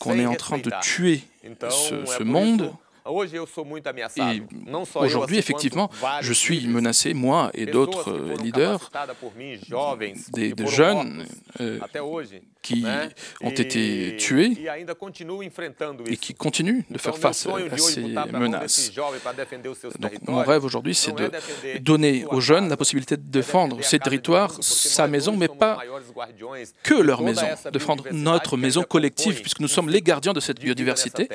qu'on 0.00 0.18
est 0.18 0.26
en 0.26 0.34
train 0.34 0.58
de 0.58 0.70
tuer 0.82 1.22
ce, 1.70 2.04
ce 2.04 2.22
monde 2.24 2.72
et 3.06 5.04
aujourd'hui, 5.04 5.38
effectivement, 5.38 5.90
je 6.20 6.32
suis 6.32 6.66
menacé, 6.66 7.14
moi 7.14 7.50
et 7.54 7.66
d'autres 7.66 8.12
leaders, 8.42 8.90
des, 10.32 10.54
jeunes 10.66 11.26
euh, 11.60 11.78
qui 12.62 12.84
ont 13.40 13.50
été 13.50 14.16
tués 14.18 14.52
et 16.06 16.16
qui 16.16 16.34
continuent 16.34 16.82
de 16.90 16.98
faire 16.98 17.16
face 17.16 17.46
à 17.46 17.78
ces 17.78 18.02
menaces. 18.02 18.92
Donc 19.98 20.28
mon 20.28 20.42
rêve 20.42 20.64
aujourd'hui, 20.64 20.94
c'est 20.94 21.12
de 21.12 21.30
donner 21.78 22.24
aux 22.26 22.40
jeunes 22.40 22.68
la 22.68 22.76
possibilité 22.76 23.16
de 23.16 23.22
défendre 23.22 23.82
ces 23.82 23.98
territoires, 23.98 24.52
sa 24.60 25.06
maison, 25.06 25.36
mais 25.36 25.48
pas 25.48 25.78
que 26.82 26.94
leur 26.94 27.22
maison, 27.22 27.46
défendre 27.72 28.04
notre 28.12 28.56
maison 28.56 28.82
collective, 28.82 29.40
puisque 29.40 29.60
nous 29.60 29.68
sommes 29.68 29.88
les 29.88 30.02
gardiens 30.02 30.32
de 30.32 30.40
cette 30.40 30.60
biodiversité 30.60 31.28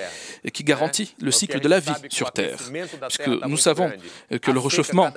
et 0.44 0.52
qui 0.52 0.64
garantit 0.64 1.16
le 1.20 1.32
cycle 1.32 1.60
de 1.60 1.65
la 1.68 1.80
vie 1.80 1.92
sur 2.10 2.32
Terre. 2.32 2.58
Puisque 3.08 3.28
nous 3.28 3.58
savons 3.58 3.92
que 4.42 4.52
le 4.52 4.60
réchauffement 4.60 5.10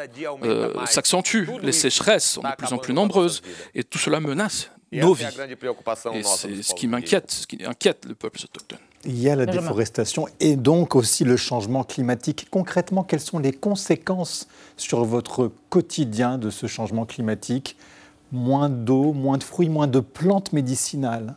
euh, 0.44 0.74
s'accentue, 0.86 1.48
les 1.62 1.72
sécheresses 1.72 2.30
sont 2.32 2.42
de 2.42 2.56
plus 2.56 2.72
en 2.72 2.78
plus 2.78 2.94
nombreuses 2.94 3.42
et 3.74 3.84
tout 3.84 3.98
cela 3.98 4.20
menace 4.20 4.70
nos 4.92 5.14
vies. 5.14 5.26
Et 6.14 6.22
c'est 6.22 6.62
ce 6.62 6.74
qui 6.74 6.86
m'inquiète, 6.86 7.30
ce 7.30 7.46
qui 7.46 7.64
inquiète 7.64 8.04
le 8.06 8.14
peuple 8.14 8.40
autochtone. 8.44 8.78
Il 9.04 9.18
y 9.20 9.28
a 9.30 9.36
la 9.36 9.46
déforestation 9.46 10.26
et 10.40 10.56
donc 10.56 10.96
aussi 10.96 11.24
le 11.24 11.36
changement 11.36 11.84
climatique. 11.84 12.48
Concrètement, 12.50 13.04
quelles 13.04 13.20
sont 13.20 13.38
les 13.38 13.52
conséquences 13.52 14.48
sur 14.76 15.04
votre 15.04 15.52
quotidien 15.68 16.36
de 16.38 16.50
ce 16.50 16.66
changement 16.66 17.06
climatique? 17.06 17.76
Moins 18.32 18.68
d'eau, 18.68 19.12
moins 19.12 19.38
de 19.38 19.44
fruits, 19.44 19.68
moins 19.68 19.86
de 19.86 20.00
plantes 20.00 20.52
médicinales 20.52 21.36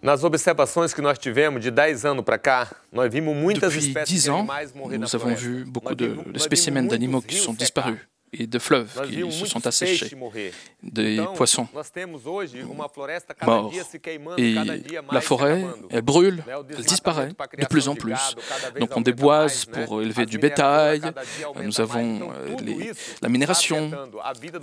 Nas 0.00 0.22
observações 0.22 0.94
que 0.94 1.00
nós 1.00 1.18
tivemos 1.18 1.60
de 1.60 1.70
10 1.70 2.04
anos 2.04 2.24
para 2.24 2.38
cá, 2.38 2.70
nós 2.92 3.12
vimos 3.12 3.34
muitas 3.36 3.72
Depuis 3.72 3.88
espécies 3.88 4.24
10 4.24 4.28
ans, 4.28 4.46
nous 4.98 5.16
avons 5.16 5.34
vu 5.34 5.64
beaucoup 5.64 5.94
de, 5.94 6.14
de 6.32 6.38
spécimens 6.38 6.86
d'animaux 6.86 7.20
qui 7.20 7.36
sont 7.36 7.52
disparus 7.52 7.98
et 8.32 8.46
de 8.46 8.58
fleuves 8.58 8.90
qui 9.08 9.30
se 9.32 9.46
sont 9.46 9.66
asséchés, 9.66 10.10
des 10.82 11.24
poissons 11.34 11.66
morts. 13.46 13.72
Et 14.36 14.54
la 15.10 15.20
forêt, 15.20 15.64
elle 15.90 16.02
brûle, 16.02 16.44
elle 16.70 16.84
disparaît 16.84 17.30
de 17.58 17.66
plus 17.66 17.88
en 17.88 17.94
plus. 17.94 18.36
Donc 18.78 18.90
on 18.96 19.00
déboise 19.00 19.64
pour 19.64 20.02
élever 20.02 20.26
du 20.26 20.38
bétail, 20.38 21.00
nous 21.62 21.80
avons 21.80 22.30
euh, 22.32 22.92
la 23.22 23.28
minération, 23.28 23.90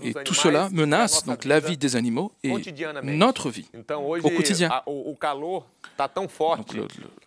et 0.04 0.14
tout 0.24 0.34
cela 0.34 0.70
menace 0.72 1.26
donc 1.26 1.46
la 1.46 1.60
vie 1.60 1.78
des 1.78 1.96
animaux 1.96 2.32
et 2.44 2.54
notre 3.04 3.50
vie 3.50 3.70
au 4.00 4.30
quotidien. 4.30 4.70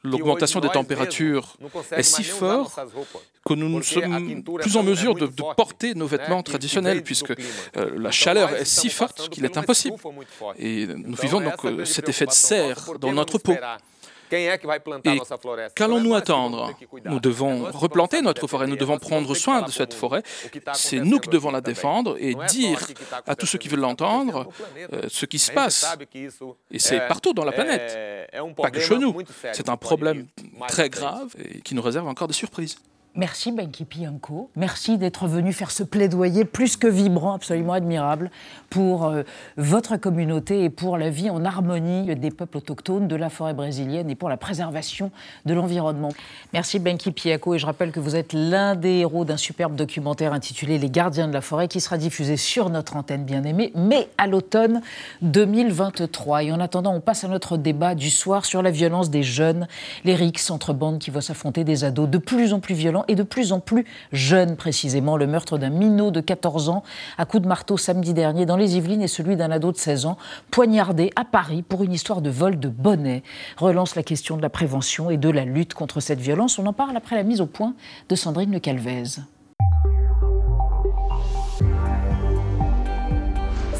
L'augmentation 0.04 0.60
des 0.60 0.68
températures 0.68 1.56
est 1.92 2.02
si 2.02 2.22
forte 2.22 2.78
que 3.44 3.54
nous 3.54 3.68
ne 3.68 3.82
sommes 3.82 4.42
plus 4.42 4.76
en 4.76 4.82
mesure 4.82 5.14
de, 5.14 5.26
porter 5.56 5.94
nos 5.94 6.06
vêtements 6.06 6.42
traditionnels, 6.42 7.02
puisque 7.02 7.30
euh, 7.30 7.98
la 7.98 8.10
chaleur 8.10 8.54
est 8.54 8.64
si 8.64 8.90
forte 8.90 9.28
qu'il 9.30 9.44
est 9.44 9.56
impossible. 9.56 9.96
Et 10.58 10.86
nous 10.86 11.16
vivons 11.16 11.40
donc 11.40 11.64
euh, 11.64 11.84
cet 11.84 12.08
effet 12.08 12.26
de 12.26 12.32
serre 12.32 12.92
dans 13.00 13.12
notre 13.12 13.38
peau. 13.38 13.54
Et 14.30 15.20
qu'allons-nous 15.74 16.14
attendre? 16.14 16.74
Nous 17.04 17.20
devons 17.20 17.64
replanter 17.72 18.22
notre 18.22 18.46
forêt, 18.46 18.66
nous 18.66 18.76
devons 18.76 18.98
prendre 18.98 19.34
soin 19.34 19.62
de 19.62 19.70
cette 19.70 19.94
forêt. 19.94 20.22
C'est 20.74 21.00
nous 21.00 21.18
qui 21.18 21.28
devons 21.28 21.50
la 21.50 21.60
défendre 21.60 22.16
et 22.18 22.34
dire 22.48 22.80
à 23.26 23.34
tous 23.34 23.46
ceux 23.46 23.58
qui 23.58 23.68
veulent 23.68 23.80
l'entendre 23.80 24.48
euh, 24.92 25.02
ce 25.08 25.26
qui 25.26 25.38
se 25.38 25.52
passe. 25.52 25.86
Et 26.70 26.78
c'est 26.78 27.00
partout 27.08 27.32
dans 27.32 27.44
la 27.44 27.52
planète, 27.52 28.30
pas 28.56 28.70
que 28.70 28.80
chez 28.80 28.98
nous. 28.98 29.16
C'est 29.52 29.68
un 29.68 29.76
problème 29.76 30.26
très 30.68 30.88
grave 30.88 31.34
et 31.38 31.60
qui 31.60 31.74
nous 31.74 31.82
réserve 31.82 32.08
encore 32.08 32.28
des 32.28 32.34
surprises. 32.34 32.76
Merci 33.18 33.50
Benki 33.50 33.84
Pianco. 33.84 34.48
Merci 34.54 34.96
d'être 34.96 35.26
venu 35.26 35.52
faire 35.52 35.72
ce 35.72 35.82
plaidoyer 35.82 36.44
plus 36.44 36.76
que 36.76 36.86
vibrant, 36.86 37.32
absolument 37.32 37.72
admirable, 37.72 38.30
pour 38.70 39.06
euh, 39.06 39.24
votre 39.56 39.96
communauté 39.96 40.62
et 40.62 40.70
pour 40.70 40.96
la 40.96 41.10
vie 41.10 41.28
en 41.28 41.44
harmonie 41.44 42.14
des 42.14 42.30
peuples 42.30 42.58
autochtones 42.58 43.08
de 43.08 43.16
la 43.16 43.28
forêt 43.28 43.54
brésilienne 43.54 44.08
et 44.08 44.14
pour 44.14 44.28
la 44.28 44.36
préservation 44.36 45.10
de 45.46 45.52
l'environnement. 45.52 46.10
Merci 46.52 46.78
Benki 46.78 47.10
Pianco 47.10 47.54
et 47.54 47.58
je 47.58 47.66
rappelle 47.66 47.90
que 47.90 47.98
vous 47.98 48.14
êtes 48.14 48.32
l'un 48.34 48.76
des 48.76 48.98
héros 48.98 49.24
d'un 49.24 49.36
superbe 49.36 49.74
documentaire 49.74 50.32
intitulé 50.32 50.78
Les 50.78 50.88
gardiens 50.88 51.26
de 51.26 51.32
la 51.32 51.40
forêt 51.40 51.66
qui 51.66 51.80
sera 51.80 51.98
diffusé 51.98 52.36
sur 52.36 52.70
notre 52.70 52.94
antenne 52.94 53.24
bien 53.24 53.42
aimée, 53.42 53.72
mais 53.74 54.08
à 54.16 54.28
l'automne 54.28 54.80
2023. 55.22 56.44
Et 56.44 56.52
en 56.52 56.60
attendant, 56.60 56.94
on 56.94 57.00
passe 57.00 57.24
à 57.24 57.28
notre 57.28 57.56
débat 57.56 57.96
du 57.96 58.10
soir 58.10 58.44
sur 58.44 58.62
la 58.62 58.70
violence 58.70 59.10
des 59.10 59.24
jeunes, 59.24 59.66
les 60.04 60.14
rixes 60.14 60.52
entre 60.52 60.72
bandes 60.72 61.00
qui 61.00 61.10
voient 61.10 61.20
s'affronter 61.20 61.64
des 61.64 61.82
ados 61.82 62.08
de 62.08 62.18
plus 62.18 62.52
en 62.52 62.60
plus 62.60 62.76
violents 62.76 63.06
et 63.08 63.14
de 63.14 63.22
plus 63.22 63.52
en 63.52 63.60
plus 63.60 63.84
jeunes 64.12 64.56
précisément. 64.56 65.16
Le 65.16 65.26
meurtre 65.26 65.58
d'un 65.58 65.70
minot 65.70 66.10
de 66.10 66.20
14 66.20 66.68
ans 66.68 66.82
à 67.16 67.24
coup 67.24 67.40
de 67.40 67.48
marteau 67.48 67.76
samedi 67.76 68.14
dernier 68.14 68.46
dans 68.46 68.56
les 68.56 68.76
Yvelines 68.76 69.02
et 69.02 69.08
celui 69.08 69.36
d'un 69.36 69.50
ado 69.50 69.72
de 69.72 69.76
16 69.76 70.06
ans 70.06 70.16
poignardé 70.50 71.10
à 71.16 71.24
Paris 71.24 71.62
pour 71.62 71.82
une 71.82 71.92
histoire 71.92 72.20
de 72.20 72.30
vol 72.30 72.58
de 72.58 72.68
bonnet 72.68 73.22
relance 73.56 73.96
la 73.96 74.02
question 74.02 74.36
de 74.36 74.42
la 74.42 74.50
prévention 74.50 75.10
et 75.10 75.16
de 75.16 75.30
la 75.30 75.44
lutte 75.44 75.74
contre 75.74 76.00
cette 76.00 76.20
violence. 76.20 76.58
On 76.58 76.66
en 76.66 76.72
parle 76.72 76.96
après 76.96 77.16
la 77.16 77.22
mise 77.22 77.40
au 77.40 77.46
point 77.46 77.74
de 78.08 78.14
Sandrine 78.14 78.52
Le 78.52 78.60
Calvez. 78.60 79.20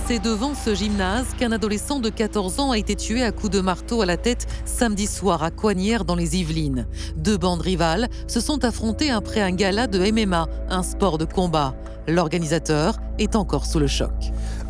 C'est 0.08 0.24
devant 0.24 0.54
ce 0.54 0.74
gymnase 0.74 1.26
qu'un 1.38 1.52
adolescent 1.52 2.00
de 2.00 2.08
14 2.08 2.60
ans 2.60 2.70
a 2.70 2.78
été 2.78 2.96
tué 2.96 3.22
à 3.22 3.30
coups 3.30 3.50
de 3.52 3.60
marteau 3.60 4.00
à 4.00 4.06
la 4.06 4.16
tête 4.16 4.46
samedi 4.64 5.06
soir 5.06 5.42
à 5.42 5.50
Coignières 5.50 6.06
dans 6.06 6.14
les 6.14 6.38
Yvelines. 6.38 6.86
Deux 7.16 7.36
bandes 7.36 7.60
rivales 7.60 8.08
se 8.26 8.40
sont 8.40 8.64
affrontées 8.64 9.10
après 9.10 9.42
un 9.42 9.50
gala 9.50 9.86
de 9.86 9.98
MMA, 10.10 10.48
un 10.70 10.82
sport 10.82 11.18
de 11.18 11.26
combat. 11.26 11.74
L'organisateur 12.06 12.96
est 13.18 13.36
encore 13.36 13.66
sous 13.66 13.80
le 13.80 13.86
choc. 13.86 14.14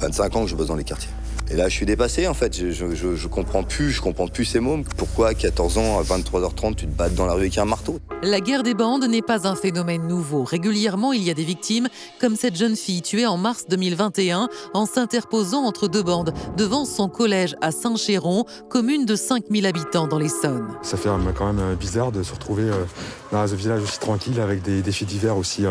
25 0.00 0.35
ans 0.35 0.42
que 0.42 0.50
je 0.50 0.57
bosse 0.57 0.66
dans 0.66 0.75
les 0.75 0.83
quartiers. 0.83 1.12
Et 1.50 1.57
là, 1.57 1.69
je 1.69 1.75
suis 1.75 1.87
dépassé, 1.87 2.26
en 2.26 2.35
fait. 2.35 2.55
Je, 2.57 2.71
je, 2.71 2.95
je, 2.95 3.17
je 3.17 3.28
comprends 3.28 3.62
plus, 3.62 3.90
je 3.90 4.02
comprends 4.02 4.28
plus 4.28 4.45
ces 4.45 4.61
mômes. 4.61 4.85
Pourquoi, 4.97 5.28
à 5.28 5.35
14 5.35 5.78
ans, 5.78 5.99
à 5.99 6.02
23h30, 6.02 6.75
tu 6.75 6.87
te 6.87 6.90
battes 6.90 7.14
dans 7.14 7.26
la 7.26 7.33
rue 7.33 7.40
avec 7.43 7.57
un 7.59 7.64
marteau? 7.64 7.99
La 8.23 8.40
guerre 8.40 8.62
des 8.62 8.75
bandes 8.75 9.05
n'est 9.05 9.23
pas 9.23 9.49
un 9.49 9.55
phénomène 9.55 10.07
nouveau. 10.07 10.45
Régulièrement, 10.45 11.12
il 11.12 11.23
y 11.23 11.31
a 11.31 11.35
des 11.35 11.45
victimes, 11.45 11.88
comme 12.21 12.37
cette 12.37 12.57
jeune 12.57 12.76
fille 12.76 13.00
tuée 13.00 13.26
en 13.26 13.37
mars 13.38 13.64
2021 13.69 14.49
en 14.75 14.87
s'interposant 14.87 15.62
entre 15.64 15.88
deux 15.88 16.02
bandes 16.02 16.35
devant 16.57 16.85
son 16.85 17.09
collège 17.09 17.57
à 17.61 17.71
Saint-Chéron, 17.71 18.45
commune 18.69 19.07
de 19.07 19.17
5000 19.17 19.67
habitants 19.67 20.07
dans 20.07 20.19
l'Essonne. 20.19 20.67
Ça 20.83 20.97
fait 20.97 21.09
euh, 21.09 21.17
quand 21.35 21.52
même 21.52 21.64
euh, 21.64 21.75
bizarre 21.76 22.12
de 22.12 22.23
se 22.23 22.33
retrouver 22.33 22.64
euh, 22.64 22.85
dans 23.33 23.38
un 23.38 23.57
village 23.57 23.83
aussi 23.83 23.99
tranquille 23.99 24.40
avec 24.40 24.62
des 24.62 24.83
défis 24.83 25.07
divers 25.07 25.37
aussi, 25.37 25.64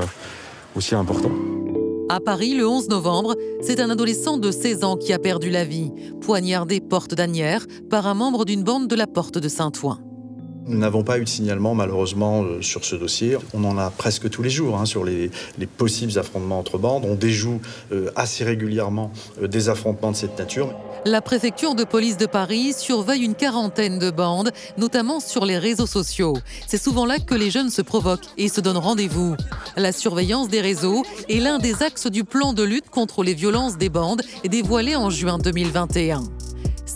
aussi 0.75 0.95
importants. 0.95 1.31
À 2.09 2.21
Paris, 2.21 2.53
le 2.53 2.65
11 2.65 2.87
novembre, 2.87 3.35
c'est 3.61 3.81
un 3.81 3.89
adolescent 3.89 4.37
de 4.37 4.49
16 4.49 4.85
ans 4.85 4.95
qui 4.95 5.11
a 5.11 5.19
perdu 5.19 5.49
la 5.49 5.65
vie, 5.65 5.91
poignardé 6.21 6.79
porte 6.79 7.13
d'Anières 7.13 7.67
par 7.89 8.07
un 8.07 8.13
membre 8.13 8.45
d'une 8.45 8.63
bande 8.63 8.87
de 8.87 8.95
la 8.95 9.07
porte 9.07 9.37
de 9.37 9.49
Saint-Ouen. 9.49 10.06
Nous 10.67 10.77
n'avons 10.77 11.03
pas 11.03 11.17
eu 11.17 11.23
de 11.23 11.29
signalement 11.29 11.73
malheureusement 11.75 12.43
euh, 12.43 12.61
sur 12.61 12.83
ce 12.83 12.95
dossier. 12.95 13.37
On 13.53 13.63
en 13.63 13.77
a 13.77 13.89
presque 13.89 14.29
tous 14.29 14.43
les 14.43 14.49
jours 14.49 14.77
hein, 14.77 14.85
sur 14.85 15.05
les, 15.05 15.31
les, 15.57 15.65
possibles 15.65 16.19
affrontements 16.19 16.59
entre 16.59 16.77
bandes. 16.77 17.05
On 17.05 17.15
déjoue 17.15 17.61
euh, 17.93 18.11
assez 18.17 18.43
régulièrement 18.43 19.11
euh, 19.41 19.47
des 19.47 19.69
affrontements 19.69 20.11
de 20.11 20.17
cette 20.17 20.37
nature. 20.37 20.75
La 21.05 21.21
préfecture 21.21 21.73
de 21.73 21.85
police 21.85 22.17
de 22.17 22.25
Paris 22.25 22.73
surveille 22.73 23.23
une 23.23 23.35
quarantaine 23.35 23.97
de 23.97 24.11
bandes, 24.11 24.51
notamment 24.77 25.21
sur 25.21 25.45
les 25.45 25.57
réseaux 25.57 25.87
sociaux. 25.87 26.37
C'est 26.67 26.81
souvent 26.81 27.05
là 27.05 27.17
que 27.19 27.35
les 27.35 27.49
jeunes 27.49 27.69
se 27.69 27.81
provoquent 27.81 28.27
et 28.37 28.49
se 28.49 28.59
donnent 28.59 28.75
rendez-vous. 28.75 29.37
La 29.77 29.93
surveillance 29.93 30.49
des 30.49 30.59
réseaux 30.59 31.03
est 31.29 31.39
l'un 31.39 31.59
des 31.59 31.81
axes 31.81 32.07
du 32.07 32.25
plan 32.25 32.51
de 32.51 32.63
lutte 32.63 32.89
contre 32.89 33.23
les 33.23 33.35
violences 33.35 33.77
des 33.77 33.89
bandes 33.89 34.21
dévoilé 34.43 34.97
en 34.97 35.09
juin 35.09 35.37
2021. 35.37 36.23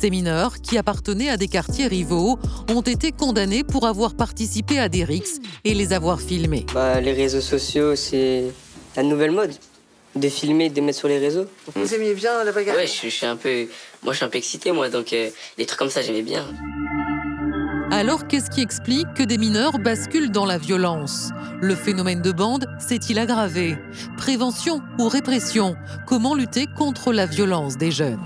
Ces 0.02 0.10
mineurs, 0.10 0.62
qui 0.64 0.80
appartenaient 0.80 1.30
à 1.30 1.38
des 1.38 1.48
quartiers 1.48 1.86
rivaux, 1.86 2.40
ont 2.74 2.82
été 2.82 3.12
condamnés 3.12 3.64
pour 3.64 3.86
avoir 3.86 4.16
participé 4.16 4.80
à 4.80 4.90
des 4.90 5.04
rixes 5.04 5.38
et 5.64 5.76
les 5.76 5.94
avoir 5.94 6.20
filmés. 6.20 6.66
Bah, 6.74 7.00
les 7.00 7.14
réseaux 7.14 7.40
sociaux, 7.40 7.96
c'est 7.96 8.46
la 8.98 9.04
nouvelle 9.04 9.30
mode. 9.30 9.52
De 10.16 10.28
filmer, 10.28 10.72
de 10.72 10.82
mettre 10.82 10.98
sur 10.98 11.08
les 11.08 11.20
réseaux. 11.20 11.46
Vous 11.76 11.94
aimiez 11.94 12.16
bien 12.16 12.44
la 12.44 12.52
bagarre? 12.52 12.78
Ouais, 12.78 12.88
je, 12.88 13.00
je, 13.04 13.10
suis 13.10 13.28
un 13.28 13.36
peu. 13.36 13.68
Moi, 14.02 14.14
je 14.14 14.18
suis 14.18 14.26
un 14.26 14.30
peu 14.30 14.40
excité, 14.40 14.72
moi, 14.72 14.90
donc 14.90 15.14
euh, 15.14 15.30
les 15.60 15.68
trucs 15.68 15.78
comme 15.78 15.92
ça, 15.92 16.02
j'aimais 16.02 16.24
bien. 16.24 16.48
Alors, 17.92 18.26
qu'est-ce 18.28 18.50
qui 18.50 18.62
explique 18.62 19.14
que 19.16 19.22
des 19.22 19.38
mineurs 19.38 19.78
basculent 19.78 20.32
dans 20.32 20.48
la 20.48 20.58
violence? 20.58 21.30
Le 21.62 21.76
phénomène 21.76 22.24
de 22.24 22.32
bande 22.32 22.66
s'est-il 22.80 23.20
aggravé? 23.20 23.78
Prévention 24.18 24.82
ou 24.98 25.10
répression? 25.10 25.76
Comment 26.08 26.34
lutter 26.34 26.66
contre 26.76 27.14
la 27.14 27.28
violence 27.28 27.78
des 27.78 27.92
jeunes? 27.92 28.20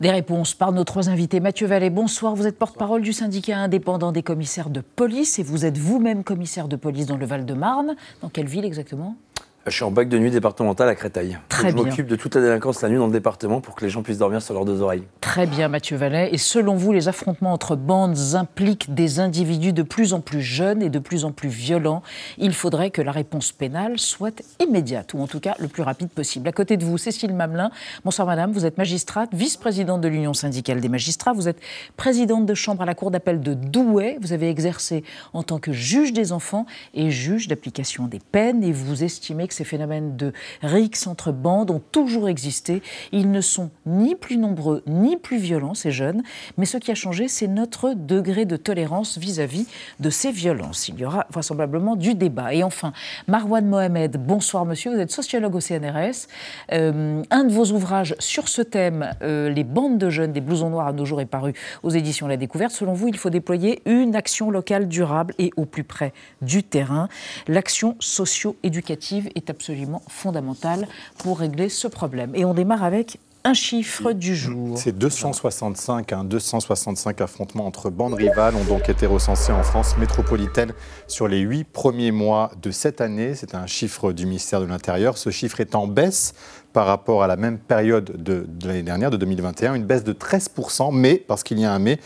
Des 0.00 0.10
réponses 0.10 0.54
par 0.54 0.72
nos 0.72 0.84
trois 0.84 1.08
invités. 1.08 1.40
Mathieu 1.40 1.66
Vallée, 1.66 1.90
bonsoir. 1.90 2.34
Vous 2.34 2.46
êtes 2.46 2.58
porte-parole 2.58 3.02
du 3.02 3.12
syndicat 3.12 3.58
indépendant 3.58 4.12
des 4.12 4.22
commissaires 4.22 4.70
de 4.70 4.80
police 4.80 5.38
et 5.38 5.42
vous 5.42 5.64
êtes 5.64 5.78
vous-même 5.78 6.24
commissaire 6.24 6.68
de 6.68 6.76
police 6.76 7.06
dans 7.06 7.16
le 7.16 7.26
Val-de-Marne. 7.26 7.96
Dans 8.22 8.28
quelle 8.28 8.46
ville 8.46 8.64
exactement? 8.64 9.16
Je 9.66 9.74
suis 9.74 9.84
en 9.84 9.90
bac 9.90 10.08
de 10.08 10.18
nuit 10.18 10.30
départemental 10.30 10.88
à 10.88 10.94
Créteil. 10.94 11.38
Très 11.48 11.72
Donc, 11.72 11.84
je 11.84 11.88
m'occupe 11.88 12.06
de 12.06 12.16
toute 12.16 12.34
la 12.36 12.40
délinquance 12.40 12.82
la 12.82 12.88
nuit 12.88 12.98
dans 12.98 13.06
le 13.06 13.12
département 13.12 13.60
pour 13.60 13.74
que 13.74 13.84
les 13.84 13.90
gens 13.90 14.02
puissent 14.02 14.18
dormir 14.18 14.40
sur 14.40 14.54
leurs 14.54 14.64
deux 14.64 14.80
oreilles. 14.80 15.02
Très 15.20 15.46
bien, 15.46 15.68
Mathieu 15.68 15.96
Vallet. 15.96 16.28
Et 16.32 16.38
selon 16.38 16.76
vous, 16.76 16.92
les 16.92 17.08
affrontements 17.08 17.52
entre 17.52 17.74
bandes 17.74 18.16
impliquent 18.34 18.94
des 18.94 19.18
individus 19.18 19.72
de 19.72 19.82
plus 19.82 20.12
en 20.12 20.20
plus 20.20 20.40
jeunes 20.40 20.82
et 20.82 20.88
de 20.88 20.98
plus 20.98 21.24
en 21.24 21.32
plus 21.32 21.48
violents. 21.48 22.02
Il 22.38 22.54
faudrait 22.54 22.90
que 22.90 23.02
la 23.02 23.10
réponse 23.10 23.50
pénale 23.50 23.98
soit 23.98 24.42
immédiate, 24.60 25.14
ou 25.14 25.20
en 25.20 25.26
tout 25.26 25.40
cas 25.40 25.56
le 25.58 25.66
plus 25.66 25.82
rapide 25.82 26.10
possible. 26.10 26.48
À 26.48 26.52
côté 26.52 26.76
de 26.76 26.84
vous, 26.84 26.96
Cécile 26.96 27.34
Mamelin. 27.34 27.70
Bonsoir, 28.04 28.26
madame. 28.26 28.52
Vous 28.52 28.66
êtes 28.66 28.78
magistrate, 28.78 29.30
vice-présidente 29.32 30.00
de 30.00 30.08
l'Union 30.08 30.32
syndicale 30.34 30.80
des 30.80 30.88
magistrats. 30.88 31.32
Vous 31.32 31.48
êtes 31.48 31.58
présidente 31.96 32.46
de 32.46 32.54
chambre 32.54 32.82
à 32.82 32.86
la 32.86 32.94
Cour 32.94 33.10
d'appel 33.10 33.40
de 33.40 33.54
Douai. 33.54 34.18
Vous 34.20 34.32
avez 34.32 34.48
exercé 34.48 35.02
en 35.32 35.42
tant 35.42 35.58
que 35.58 35.72
juge 35.72 36.12
des 36.12 36.30
enfants 36.30 36.66
et 36.94 37.10
juge 37.10 37.48
d'application 37.48 38.06
des 38.06 38.20
peines. 38.20 38.62
Et 38.62 38.72
vous 38.72 39.02
estimez 39.02 39.48
que 39.48 39.55
ces 39.56 39.64
phénomènes 39.64 40.16
de 40.16 40.32
rixes 40.62 41.06
entre 41.06 41.32
bandes 41.32 41.70
ont 41.70 41.82
toujours 41.92 42.28
existé. 42.28 42.82
Ils 43.12 43.30
ne 43.30 43.40
sont 43.40 43.70
ni 43.86 44.14
plus 44.14 44.36
nombreux 44.36 44.82
ni 44.86 45.16
plus 45.16 45.38
violents, 45.38 45.74
ces 45.74 45.90
jeunes, 45.90 46.22
mais 46.58 46.66
ce 46.66 46.76
qui 46.76 46.90
a 46.90 46.94
changé, 46.94 47.28
c'est 47.28 47.46
notre 47.46 47.94
degré 47.94 48.44
de 48.44 48.56
tolérance 48.56 49.18
vis-à-vis 49.18 49.66
de 50.00 50.10
ces 50.10 50.30
violences. 50.30 50.88
Il 50.88 50.98
y 50.98 51.04
aura 51.04 51.26
vraisemblablement 51.30 51.96
du 51.96 52.14
débat. 52.14 52.54
Et 52.54 52.62
enfin, 52.62 52.92
Marwan 53.28 53.66
Mohamed, 53.66 54.16
bonsoir 54.18 54.64
monsieur, 54.64 54.94
vous 54.94 55.00
êtes 55.00 55.10
sociologue 55.10 55.54
au 55.54 55.60
CNRS. 55.60 56.28
Euh, 56.72 57.22
un 57.30 57.44
de 57.44 57.52
vos 57.52 57.72
ouvrages 57.72 58.14
sur 58.18 58.48
ce 58.48 58.62
thème, 58.62 59.10
euh, 59.22 59.48
Les 59.48 59.64
bandes 59.64 59.98
de 59.98 60.10
jeunes 60.10 60.32
des 60.32 60.40
blousons 60.40 60.70
noirs 60.70 60.88
à 60.88 60.92
nos 60.92 61.04
jours, 61.04 61.20
est 61.20 61.26
paru 61.26 61.54
aux 61.82 61.90
éditions 61.90 62.26
La 62.26 62.36
Découverte. 62.36 62.72
Selon 62.72 62.92
vous, 62.92 63.08
il 63.08 63.16
faut 63.16 63.30
déployer 63.30 63.80
une 63.86 64.14
action 64.14 64.50
locale 64.50 64.88
durable 64.88 65.34
et 65.38 65.50
au 65.56 65.64
plus 65.64 65.84
près 65.84 66.12
du 66.42 66.62
terrain. 66.62 67.08
L'action 67.48 67.96
socio-éducative 68.00 69.30
est 69.34 69.45
absolument 69.50 70.02
fondamentale 70.08 70.88
pour 71.18 71.38
régler 71.38 71.68
ce 71.68 71.88
problème. 71.88 72.32
Et 72.34 72.44
on 72.44 72.54
démarre 72.54 72.84
avec 72.84 73.18
un 73.46 73.54
chiffre 73.54 74.10
du 74.10 74.34
jour. 74.34 74.76
C'est 74.76 74.98
265, 74.98 76.12
hein, 76.12 76.24
265 76.24 77.20
affrontements 77.20 77.66
entre 77.66 77.90
bandes 77.90 78.14
rivales 78.14 78.56
ont 78.56 78.64
donc 78.64 78.88
été 78.88 79.06
recensés 79.06 79.52
en 79.52 79.62
France 79.62 79.96
métropolitaine 79.98 80.72
sur 81.06 81.28
les 81.28 81.38
huit 81.38 81.62
premiers 81.62 82.10
mois 82.10 82.50
de 82.60 82.72
cette 82.72 83.00
année. 83.00 83.36
C'est 83.36 83.54
un 83.54 83.66
chiffre 83.66 84.12
du 84.12 84.26
ministère 84.26 84.60
de 84.60 84.66
l'Intérieur. 84.66 85.16
Ce 85.16 85.30
chiffre 85.30 85.60
est 85.60 85.76
en 85.76 85.86
baisse 85.86 86.34
par 86.76 86.86
rapport 86.86 87.22
à 87.22 87.26
la 87.26 87.36
même 87.36 87.56
période 87.56 88.22
de, 88.22 88.46
l'année 88.62 88.82
dernière, 88.82 89.10
de 89.10 89.16
2021, 89.16 89.76
une 89.76 89.86
baisse 89.86 90.04
de 90.04 90.12
13%, 90.12 90.90
mais, 90.92 91.14
parce 91.16 91.42
qu'il 91.42 91.58
y 91.58 91.64
a 91.64 91.72
un 91.72 91.78
mais, 91.78 91.98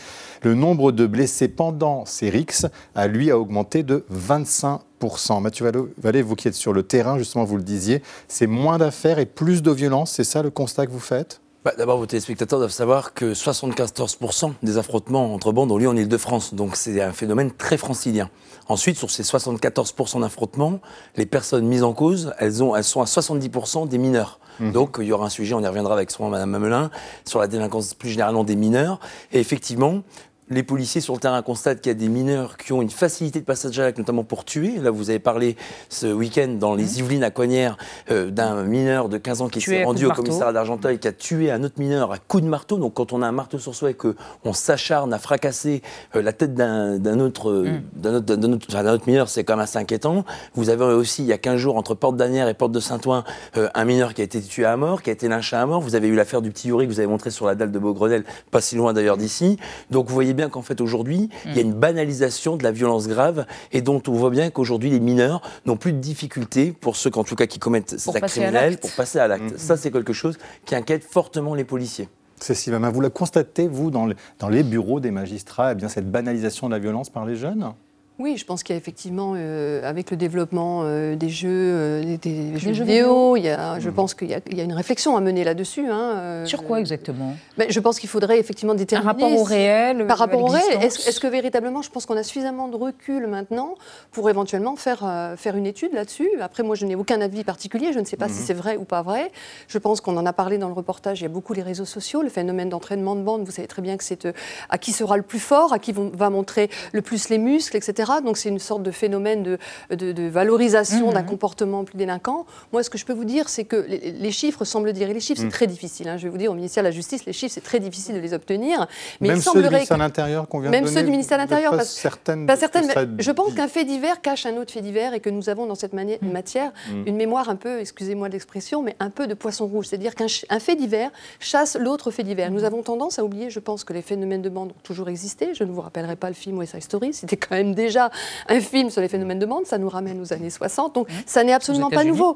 le 0.43 0.55
nombre 0.55 0.93
de 0.93 1.05
blessés 1.07 1.49
pendant 1.49 2.05
ces 2.05 2.29
RIX 2.29 2.67
a, 2.95 3.07
lui, 3.07 3.31
a 3.31 3.37
augmenté 3.37 3.83
de 3.83 4.05
25%. 4.09 5.41
Mathieu 5.41 5.69
Vallée, 5.97 6.21
vous 6.21 6.35
qui 6.35 6.47
êtes 6.47 6.53
sur 6.53 6.71
le 6.71 6.83
terrain, 6.83 7.17
justement, 7.17 7.43
vous 7.43 7.57
le 7.57 7.63
disiez, 7.63 8.01
c'est 8.29 8.47
moins 8.47 8.77
d'affaires 8.77 9.19
et 9.19 9.25
plus 9.25 9.61
de 9.61 9.71
violence, 9.71 10.11
c'est 10.11 10.23
ça 10.23 10.41
le 10.41 10.51
constat 10.51 10.85
que 10.85 10.91
vous 10.93 10.99
faites? 10.99 11.41
Bah, 11.65 11.73
D'abord, 11.77 11.97
vos 11.97 12.05
téléspectateurs 12.05 12.59
doivent 12.59 12.71
savoir 12.71 13.13
que 13.13 13.33
74% 13.33 14.53
des 14.63 14.77
affrontements 14.77 15.33
entre 15.33 15.51
bandes 15.51 15.69
ont 15.73 15.77
lieu 15.77 15.89
en 15.89 15.97
Ile-de-France. 15.97 16.53
Donc 16.53 16.77
c'est 16.77 17.01
un 17.01 17.11
phénomène 17.11 17.51
très 17.51 17.77
francilien. 17.77 18.29
Ensuite, 18.69 18.97
sur 18.97 19.11
ces 19.11 19.23
74% 19.23 20.21
d'affrontements, 20.21 20.79
les 21.17 21.25
personnes 21.25 21.67
mises 21.67 21.83
en 21.83 21.91
cause, 21.91 22.33
elles 22.39 22.53
sont 22.53 22.73
à 22.73 22.79
70% 22.79 23.89
des 23.89 23.97
mineurs. 23.97 24.39
Mmh. 24.61 24.71
Donc 24.71 24.97
il 24.99 25.05
y 25.05 25.11
aura 25.11 25.25
un 25.25 25.29
sujet, 25.29 25.53
on 25.53 25.61
y 25.61 25.67
reviendra 25.67 25.93
avec 25.93 26.11
soin 26.11 26.29
Madame 26.29 26.51
Mamelin, 26.51 26.91
sur 27.25 27.39
la 27.39 27.47
délinquance 27.47 27.93
plus 27.93 28.09
généralement 28.09 28.43
des 28.43 28.55
mineurs. 28.55 28.99
Et 29.33 29.39
effectivement, 29.39 30.03
les 30.51 30.63
policiers 30.63 31.01
sur 31.01 31.13
le 31.13 31.19
terrain 31.19 31.41
constatent 31.41 31.81
qu'il 31.81 31.89
y 31.89 31.95
a 31.95 31.97
des 31.97 32.09
mineurs 32.09 32.57
qui 32.57 32.73
ont 32.73 32.81
une 32.81 32.89
facilité 32.89 33.39
de 33.39 33.45
passage 33.45 33.79
à 33.79 33.83
l'acte, 33.83 33.97
notamment 33.97 34.23
pour 34.23 34.45
tuer. 34.45 34.77
Là, 34.77 34.91
vous 34.91 35.09
avez 35.09 35.19
parlé 35.19 35.55
ce 35.89 36.07
week-end 36.07 36.55
dans 36.59 36.75
les 36.75 36.99
Yvelines 36.99 37.23
à 37.23 37.31
Coignères 37.31 37.77
euh, 38.11 38.29
d'un 38.29 38.63
mineur 38.63 39.09
de 39.09 39.17
15 39.17 39.41
ans 39.41 39.47
qui 39.47 39.61
s'est 39.61 39.83
rendu 39.83 40.05
au 40.05 40.11
commissariat 40.11 40.53
d'Argenteuil, 40.53 40.99
qui 40.99 41.07
a 41.07 41.13
tué 41.13 41.51
un 41.51 41.63
autre 41.63 41.75
mineur 41.79 42.11
à 42.11 42.17
coup 42.17 42.41
de 42.41 42.47
marteau. 42.47 42.77
Donc, 42.77 42.93
quand 42.93 43.13
on 43.13 43.21
a 43.21 43.27
un 43.27 43.31
marteau 43.31 43.59
sur 43.59 43.73
soi 43.73 43.91
et 43.91 43.93
qu'on 43.93 44.53
s'acharne 44.53 45.13
à 45.13 45.19
fracasser 45.19 45.81
euh, 46.15 46.21
la 46.21 46.33
tête 46.33 46.53
d'un 46.53 47.19
autre, 47.19 47.51
mm. 47.51 47.81
d'un 47.95 48.15
autre, 48.15 48.33
autre, 48.33 48.67
enfin, 48.69 48.85
autre, 48.85 49.07
mineur, 49.07 49.29
c'est 49.29 49.45
quand 49.45 49.53
même 49.53 49.63
assez 49.63 49.79
inquiétant. 49.79 50.25
Vous 50.53 50.69
avez 50.69 50.83
aussi, 50.83 51.23
il 51.23 51.27
y 51.27 51.33
a 51.33 51.37
15 51.37 51.57
jours, 51.57 51.77
entre 51.77 51.95
Porte 51.95 52.17
d'Anière 52.17 52.49
et 52.49 52.53
Porte 52.53 52.73
de 52.73 52.81
Saint-Ouen, 52.81 53.23
euh, 53.55 53.69
un 53.73 53.85
mineur 53.85 54.13
qui 54.13 54.21
a 54.21 54.25
été 54.25 54.41
tué 54.41 54.65
à 54.65 54.75
mort, 54.75 55.01
qui 55.01 55.09
a 55.09 55.13
été 55.13 55.29
lynché 55.29 55.55
à 55.55 55.65
mort. 55.65 55.81
Vous 55.81 55.95
avez 55.95 56.09
eu 56.09 56.15
l'affaire 56.15 56.41
du 56.41 56.51
petit 56.51 56.67
Yuri 56.67 56.87
que 56.87 56.91
vous 56.91 56.99
avez 56.99 57.07
montré 57.07 57.29
sur 57.29 57.45
la 57.45 57.55
dalle 57.55 57.71
de 57.71 57.79
Beaugrenelle, 57.79 58.25
pas 58.51 58.61
si 58.61 58.75
loin 58.75 58.91
d'ailleurs 58.91 59.17
d'ici. 59.17 59.57
Donc, 59.89 60.07
vous 60.07 60.13
voyez 60.13 60.33
bien 60.33 60.40
qu'en 60.49 60.61
fait 60.61 60.81
aujourd'hui, 60.81 61.29
il 61.45 61.55
y 61.55 61.59
a 61.59 61.61
une 61.61 61.73
banalisation 61.73 62.57
de 62.57 62.63
la 62.63 62.71
violence 62.71 63.07
grave 63.07 63.45
et 63.71 63.81
dont 63.81 64.01
on 64.07 64.13
voit 64.13 64.29
bien 64.29 64.49
qu'aujourd'hui 64.49 64.89
les 64.89 64.99
mineurs 64.99 65.41
n'ont 65.65 65.77
plus 65.77 65.93
de 65.93 65.99
difficultés 65.99 66.71
pour 66.71 66.95
ceux 66.95 67.11
en 67.15 67.23
tout 67.23 67.35
cas 67.35 67.47
qui 67.47 67.59
commettent 67.59 67.99
cet 67.99 68.15
acte 68.15 68.29
criminel 68.29 68.77
pour 68.77 68.91
passer 68.91 69.19
à 69.19 69.27
l'acte. 69.27 69.57
Ça 69.57 69.77
c'est 69.77 69.91
quelque 69.91 70.13
chose 70.13 70.37
qui 70.65 70.75
inquiète 70.75 71.03
fortement 71.03 71.55
les 71.55 71.63
policiers. 71.63 72.09
Cécile 72.39 72.73
vous 72.73 73.01
la 73.01 73.11
constatez, 73.11 73.67
vous, 73.67 73.91
dans, 73.91 74.09
dans 74.39 74.49
les 74.49 74.63
bureaux 74.63 74.99
des 74.99 75.11
magistrats, 75.11 75.73
eh 75.73 75.75
bien, 75.75 75.89
cette 75.89 76.09
banalisation 76.09 76.67
de 76.67 76.73
la 76.73 76.79
violence 76.79 77.11
par 77.11 77.25
les 77.25 77.35
jeunes? 77.35 77.73
Oui, 78.21 78.37
je 78.37 78.45
pense 78.45 78.61
qu'il 78.61 78.75
y 78.75 78.77
a 78.77 78.79
effectivement, 78.79 79.33
euh, 79.35 79.87
avec 79.87 80.11
le 80.11 80.17
développement 80.17 80.81
euh, 80.83 81.15
des 81.15 81.29
jeux, 81.29 81.49
euh, 81.49 82.03
des, 82.03 82.17
des, 82.17 82.59
jeux, 82.59 82.73
jeux, 82.73 82.83
vidéo, 82.83 83.35
il 83.35 83.43
y 83.43 83.49
a, 83.49 83.79
je 83.79 83.89
mmh. 83.89 83.93
pense 83.93 84.13
qu'il 84.13 84.29
y, 84.29 84.55
y, 84.55 84.61
a 84.61 84.63
une 84.63 84.73
réflexion 84.73 85.17
à 85.17 85.21
mener 85.21 85.43
là-dessus. 85.43 85.87
Hein, 85.89 86.43
Sur 86.45 86.63
quoi 86.63 86.79
exactement? 86.79 87.35
Ben, 87.57 87.67
Je 87.69 87.79
pense 87.79 87.99
qu'il 87.99 88.09
faudrait 88.09 88.39
effectivement 88.39 88.75
déterminer. 88.75 89.13
Par 89.13 89.29
rapport 89.29 89.39
au 89.39 89.43
réel 89.43 90.05
Par 90.05 90.19
rapport 90.19 90.43
au 90.43 90.47
réel. 90.47 90.83
Est-ce 90.83 91.09
est 91.09 91.19
que 91.19 91.27
véritablement, 91.27 91.81
je 91.81 91.89
pense 91.89 92.05
qu'on 92.05 92.17
a 92.17 92.23
suffisamment 92.23 92.67
de 92.67 92.75
recul 92.75 93.25
maintenant 93.25 93.75
pour 94.11 94.29
éventuellement 94.29 94.75
faire, 94.75 95.33
faire 95.37 95.55
une 95.55 95.65
étude 95.65 95.93
là-dessus? 95.93 96.29
Après, 96.41 96.63
moi, 96.63 96.75
je 96.75 96.85
n'ai 96.85 96.95
aucun 96.95 97.21
avis 97.21 97.43
particulier. 97.43 97.91
Je 97.91 97.99
ne 97.99 98.05
sais 98.05 98.17
pas 98.17 98.27
mmh. 98.27 98.33
si 98.33 98.41
c'est 98.43 98.53
vrai 98.53 98.77
ou 98.77 98.83
pas 98.83 99.01
vrai. 99.01 99.31
Je 99.67 99.77
pense 99.79 99.99
qu'on 99.99 100.17
en 100.17 100.25
a 100.25 100.33
parlé 100.33 100.59
dans 100.59 100.67
le 100.67 100.73
reportage. 100.73 101.21
Il 101.21 101.23
y 101.23 101.25
a 101.25 101.29
beaucoup 101.29 101.53
les 101.53 101.63
réseaux 101.63 101.85
sociaux, 101.85 102.21
le 102.21 102.29
phénomène 102.29 102.69
d'entraînement 102.69 103.15
de 103.15 103.21
bande. 103.21 103.43
Vous 103.43 103.51
savez 103.51 103.67
très 103.67 103.81
bien 103.81 103.97
que 103.97 104.03
c'est 104.03 104.27
à 104.69 104.77
qui 104.77 104.91
sera 104.91 105.17
le 105.17 105.23
plus 105.23 105.39
fort, 105.39 105.73
à 105.73 105.79
qui 105.79 105.91
vont, 105.91 106.11
va 106.13 106.29
montrer 106.29 106.69
le 106.93 107.01
plus 107.01 107.29
les 107.29 107.39
muscles, 107.39 107.77
etc. 107.77 108.10
donc 108.19 108.37
c'est 108.37 108.49
une 108.49 108.59
sorte 108.59 108.83
de 108.83 108.91
phénomène 108.91 109.43
de, 109.43 109.57
de, 109.89 110.27
valorisation 110.27 111.11
d'un 111.11 111.23
comportement 111.23 111.85
plus 111.85 111.97
délinquant. 111.97 112.45
Moi, 112.73 112.83
ce 112.83 112.89
que 112.89 112.97
je 112.97 113.05
peux 113.05 113.13
vous 113.13 113.25
dire, 113.25 113.47
c'est 113.47 113.63
que 113.63 113.77
les, 113.77 114.31
chiffres 114.31 114.65
semblent 114.65 114.91
dire, 114.91 115.09
et 115.09 115.13
les 115.13 115.19
chiffres, 115.19 115.41
c'est 115.41 115.49
très 115.49 115.67
difficile. 115.67 116.09
Hein. 116.09 116.17
je 116.17 116.23
vais 116.23 116.29
vous 116.29 116.37
dire, 116.37 116.51
au 116.51 116.55
ministère 116.55 116.83
de 116.83 116.87
la 116.87 116.91
Justice, 116.91 117.25
les 117.25 117.33
chiffres, 117.33 117.53
c'est 117.53 117.63
très 117.63 117.79
difficile 117.79 118.15
de 118.15 118.19
les 118.19 118.33
obtenir. 118.33 118.87
Mais 119.21 119.29
Même 119.29 119.37
il 119.37 119.41
ceux 119.43 119.61
du 119.61 119.69
ministère 119.69 119.97
de 119.97 120.03
l'Intérieur 120.03 120.47
qu'on 120.47 120.59
vient 120.59 120.71
Même 120.71 120.85
de 120.85 120.89
ceux 120.89 121.03
du 121.03 121.11
ministère 121.11 121.37
de 121.37 121.43
l'Intérieur. 121.43 121.77
Pas 121.77 121.85
certaines. 121.85 122.45
Pas 122.45 122.57
certaines 122.57 122.89
je 123.19 123.31
pense 123.31 123.53
qu'un 123.53 123.67
fait 123.67 123.85
divers 123.85 124.21
cache 124.21 124.45
un 124.45 124.57
autre 124.57 124.71
fait 124.71 124.81
divers 124.81 125.13
et 125.13 125.19
que 125.19 125.29
nous 125.29 125.49
avons 125.49 125.65
dans 125.65 125.75
cette 125.75 125.93
mm. 125.93 126.31
matière 126.31 126.71
une 127.05 127.15
mémoire 127.15 127.49
un 127.49 127.55
peu, 127.55 127.79
excusez-moi 127.79 128.29
l'expression, 128.29 128.81
mais 128.81 128.95
un 128.99 129.09
peu 129.09 129.27
de 129.27 129.33
poisson 129.33 129.67
rouge. 129.67 129.87
C'est-à-dire 129.87 130.15
qu'un 130.15 130.27
fait 130.59 130.75
divers 130.75 131.11
chasse 131.39 131.77
l'autre 131.79 132.11
fait 132.11 132.23
divers. 132.23 132.51
Nous 132.51 132.63
avons 132.63 132.83
tendance 132.83 133.19
à 133.19 133.23
oublier, 133.23 133.49
je 133.49 133.59
pense, 133.59 133.83
que 133.83 133.93
les 133.93 134.01
phénomènes 134.01 134.41
de 134.41 134.49
bande 134.49 134.69
ont 134.69 134.81
toujours 134.83 135.09
existé. 135.09 135.53
Je 135.53 135.63
ne 135.63 135.71
vous 135.71 135.81
rappellerai 135.81 136.15
pas 136.15 136.29
le 136.29 136.35
film 136.35 136.57
West 136.57 136.73
Side 136.73 136.83
Story. 136.83 137.13
C'était 137.13 137.37
quand 137.37 137.55
même 137.55 137.73
déjà 137.73 137.90
un 137.97 138.59
film 138.59 138.89
sur 138.89 139.01
les 139.01 139.07
phénomènes 139.07 139.39
de 139.39 139.45
bande. 139.45 139.65
Ça 139.65 139.77
nous 139.77 139.89
ramène 139.89 140.19
aux 140.21 140.33
années 140.33 140.49
60. 140.49 140.95
Donc, 140.95 141.07
ça 141.25 141.43
n'est 141.43 141.53
absolument 141.53 141.89
pas 141.89 142.03
nouveau. 142.03 142.35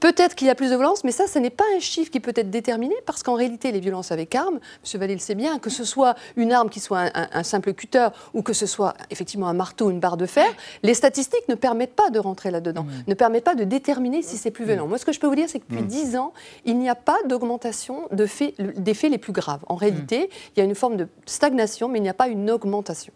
Peut-être 0.00 0.34
qu'il 0.34 0.46
y 0.46 0.50
a 0.50 0.54
plus 0.54 0.70
de 0.70 0.76
violence, 0.76 1.04
mais 1.04 1.12
ça, 1.12 1.26
ce 1.26 1.38
n'est 1.38 1.50
pas 1.50 1.64
un 1.76 1.78
chiffre 1.78 2.10
qui 2.10 2.20
peut 2.20 2.32
être 2.34 2.50
déterminé, 2.50 2.94
parce 3.04 3.22
qu'en 3.22 3.34
réalité, 3.34 3.70
les 3.70 3.80
violences 3.80 4.10
avec 4.10 4.34
armes, 4.34 4.58
M. 4.58 5.00
Vallée 5.00 5.12
le 5.12 5.20
sait 5.20 5.34
bien, 5.34 5.58
que 5.58 5.68
ce 5.68 5.84
soit 5.84 6.14
une 6.36 6.52
arme 6.52 6.70
qui 6.70 6.80
soit 6.80 7.10
un, 7.14 7.42
simple 7.42 7.74
cutter 7.74 8.08
ou 8.32 8.40
que 8.40 8.54
ce 8.54 8.64
soit 8.64 8.94
effectivement 9.10 9.48
un 9.48 9.52
marteau 9.52 9.86
ou 9.86 9.90
une 9.90 10.00
barre 10.00 10.16
de 10.16 10.24
fer, 10.24 10.50
les 10.82 10.94
statistiques 10.94 11.46
ne 11.48 11.54
permettent 11.54 11.94
pas 11.94 12.08
de 12.08 12.18
rentrer 12.18 12.50
là-dedans, 12.50 12.84
mmh. 12.84 13.04
ne 13.08 13.14
permettent 13.14 13.44
pas 13.44 13.54
de 13.54 13.64
déterminer 13.64 14.22
si 14.22 14.38
c'est 14.38 14.50
plus 14.50 14.64
violent. 14.64 14.86
Moi, 14.86 14.96
ce 14.96 15.04
que 15.04 15.12
je 15.12 15.20
peux 15.20 15.26
vous 15.26 15.34
dire, 15.34 15.48
c'est 15.48 15.60
que 15.60 15.66
depuis 15.68 15.84
mmh. 15.84 15.88
dix 15.88 16.04
10 16.10 16.16
ans, 16.16 16.32
il 16.64 16.78
n'y 16.78 16.88
a 16.88 16.94
pas 16.94 17.18
d'augmentation 17.26 18.08
de 18.10 18.24
faits, 18.24 18.54
des 18.58 18.94
faits 18.94 19.10
les 19.10 19.18
plus 19.18 19.32
graves. 19.32 19.60
En 19.68 19.74
réalité, 19.74 20.30
il 20.56 20.60
y 20.60 20.62
a 20.62 20.64
une 20.64 20.74
forme 20.74 20.96
de 20.96 21.08
stagnation, 21.26 21.88
mais 21.88 21.98
il 21.98 22.02
n'y 22.02 22.08
a 22.08 22.14
pas 22.14 22.28
une 22.28 22.50
augmentation. 22.50 23.12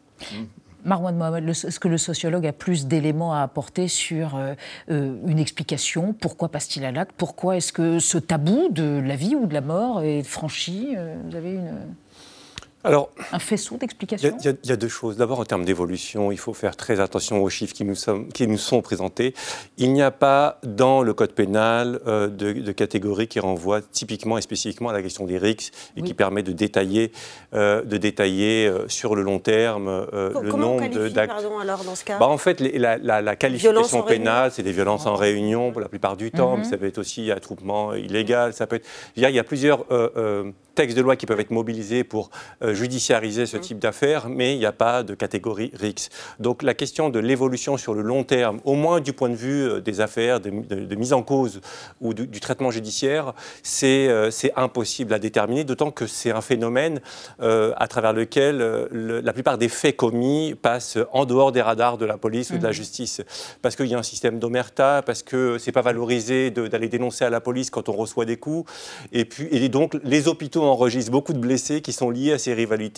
Marwan 0.85 1.17
Mohamed, 1.17 1.49
est-ce 1.49 1.81
que 1.81 1.89
le 1.89 1.99
sociologue 1.99 2.47
a 2.47 2.53
plus 2.53 2.87
d'éléments 2.87 3.35
à 3.35 3.41
apporter 3.41 3.89
sur 3.89 4.37
euh, 4.37 4.55
euh, 4.91 5.17
une 5.27 5.39
explication. 5.39 6.13
Pourquoi 6.13 6.51
passe-t-il 6.51 6.85
à 6.85 6.93
l'acte? 6.93 7.13
Pourquoi 7.17 7.57
est-ce 7.57 7.73
que 7.73 7.99
ce 7.99 8.19
tabou 8.19 8.69
de 8.71 9.01
la 9.05 9.17
vie 9.17 9.35
ou 9.35 9.47
de 9.47 9.55
la 9.55 9.63
mort 9.63 10.03
est 10.03 10.23
franchi? 10.23 10.95
Euh, 10.97 11.17
Vous 11.29 11.37
avez 11.37 11.55
une... 11.55 11.73
Alors, 12.85 13.11
un 13.33 13.39
faisceau 13.39 13.79
d'explications 13.79 14.37
Il 14.45 14.57
y, 14.63 14.73
a 14.73 14.77
deux 14.77 14.89
choses. 14.89 15.17
D'abord, 15.17 15.41
en 15.41 15.45
termes 15.47 15.65
d'évolution, 15.65 16.31
il 16.31 16.39
faut 16.39 16.53
faire 16.53 16.77
très 16.77 17.01
attention 17.01 17.43
aux 17.43 17.49
chiffres 17.49 17.73
qui 17.73 17.85
nous, 17.85 17.95
qui 18.35 18.47
nous 18.47 18.59
sont 18.59 18.83
présentés. 18.83 19.35
Il 19.79 19.95
n'y 19.95 20.03
a 20.03 20.11
pas 20.11 20.59
dans 20.63 21.03
le 21.03 21.15
code 21.15 21.33
pénal 21.33 22.01
euh, 22.07 22.29
de, 22.29 22.53
de, 22.53 22.73
catégorie 22.73 23.27
qui 23.27 23.41
renvoie 23.41 23.81
typiquement 23.81 24.37
et 24.37 24.43
spécifiquement 24.43 24.91
à 24.91 24.93
la 24.93 25.01
question 25.01 25.25
des 25.25 25.39
RICS 25.39 25.71
et 25.97 26.03
qui 26.03 26.13
permet 26.13 26.43
de 26.43 26.53
détailler, 26.53 27.11
euh, 27.55 27.83
de 27.83 27.97
détailler 27.97 28.67
euh, 28.67 28.87
sur 28.89 29.17
le 29.17 29.23
long 29.23 29.39
terme 29.39 30.07
le 30.13 30.53
nombre 30.53 30.87
d'actes. 31.09 31.33
alors 31.63 31.85
dans 31.85 31.95
ce 31.95 32.05
cas 32.05 32.19
bah, 32.19 32.27
En 32.27 32.39
fait, 32.39 32.61
la, 32.61 32.99
la, 32.99 33.37
qualification 33.37 34.03
pénale, 34.03 34.51
c'est 34.53 34.63
des 34.63 34.73
violences 34.73 35.07
en 35.07 35.15
réunion 35.15 35.73
pour 35.73 35.81
la 35.81 35.89
plupart 35.89 36.19
du 36.19 36.31
temps, 36.31 36.57
mais 36.57 36.65
mhm. 36.65 36.71
ça 36.71 36.77
peut 36.77 36.87
être 36.87 36.99
aussi 36.99 37.31
attroupement 37.31 37.95
illégal. 37.95 38.53
Ça 38.53 38.67
peut 38.67 38.77
être... 38.77 38.87
Il 39.17 39.23
y 39.23 39.39
a, 39.39 39.45
plusieurs 39.45 39.87
textes 40.75 40.97
de 40.97 41.03
loi 41.03 41.17
qui 41.17 41.27
peuvent 41.27 41.41
être 41.41 41.51
mobilisés 41.51 42.05
pour 42.05 42.31
judiciariser 42.75 43.47
ce 43.47 43.57
mmh. 43.57 43.61
type 43.61 43.79
d'affaires, 43.79 44.29
mais 44.29 44.55
il 44.55 44.59
n'y 44.59 44.67
a 44.67 44.73
pas 44.73 45.03
de 45.03 45.15
catégorie 45.15 45.71
RICS. 45.79 46.11
Donc 46.41 46.63
la 46.63 46.75
question 46.75 47.11
de 47.11 47.19
l'évolution 47.19 47.77
sur 47.77 47.95
le 47.95 48.03
long 48.03 48.25
terme, 48.25 48.61
au 48.65 48.75
moins 48.75 49.01
du 49.01 49.13
point 49.13 49.29
de 49.29 49.35
vue 49.35 49.69
euh, 49.69 49.81
des 49.81 50.01
affaires, 50.01 50.41
de, 50.41 50.51
mise 50.95 51.13
en 51.13 51.23
cause 51.23 51.61
ou 52.01 52.15
du, 52.15 52.41
traitement 52.41 52.71
judiciaire, 52.71 53.33
euh, 53.83 54.31
c'est 54.31 54.53
impossible 54.57 55.13
à 55.15 55.19
déterminer, 55.19 55.65
d'autant 55.65 55.91
que 55.91 56.07
c'est 56.07 56.31
un 56.31 56.41
phénomène 56.41 57.01
à 57.41 57.89
travers 57.89 58.13
lequel 58.13 58.59
la 58.91 59.33
plupart 59.33 59.59
des 59.59 59.69
faits 59.69 59.97
commis 59.97 60.55
passent 60.61 60.99
en 61.13 61.25
dehors 61.25 61.53
des 61.53 61.63
radars 61.63 61.99
de 61.99 62.05
la 62.05 62.17
police 62.17 62.51
ou 62.51 62.59
de 62.59 62.63
la 62.63 62.71
mmh. 62.71 62.73
justice, 62.73 63.23
parce 63.63 63.77
qu'il 63.77 63.87
y 63.87 63.95
a 63.95 63.99
un 63.99 64.03
système 64.03 64.39
d'omerta, 64.39 65.03
parce 65.05 65.23
que 65.23 65.59
c'est 65.59 65.73
pas 65.73 65.83
valorisé 65.83 66.51
d'aller 66.51 66.89
dénoncer 66.89 67.25
à 67.25 67.31
la 67.31 67.41
police 67.41 67.71
quand 67.71 67.89
on 67.89 67.93
reçoit 67.93 68.25
des 68.25 68.37
coups, 68.37 68.71
et 69.13 69.25
puis 69.25 69.49
et 69.51 69.69
donc 69.69 69.97
les 70.03 70.29
hôpitaux 70.29 70.63
enregistre 70.63 71.11
beaucoup 71.11 71.33
de 71.33 71.39
blessés 71.39 71.81
qui 71.81 71.93
sont 71.93 72.11
liés 72.11 72.33
à 72.33 72.39
ces 72.39 72.55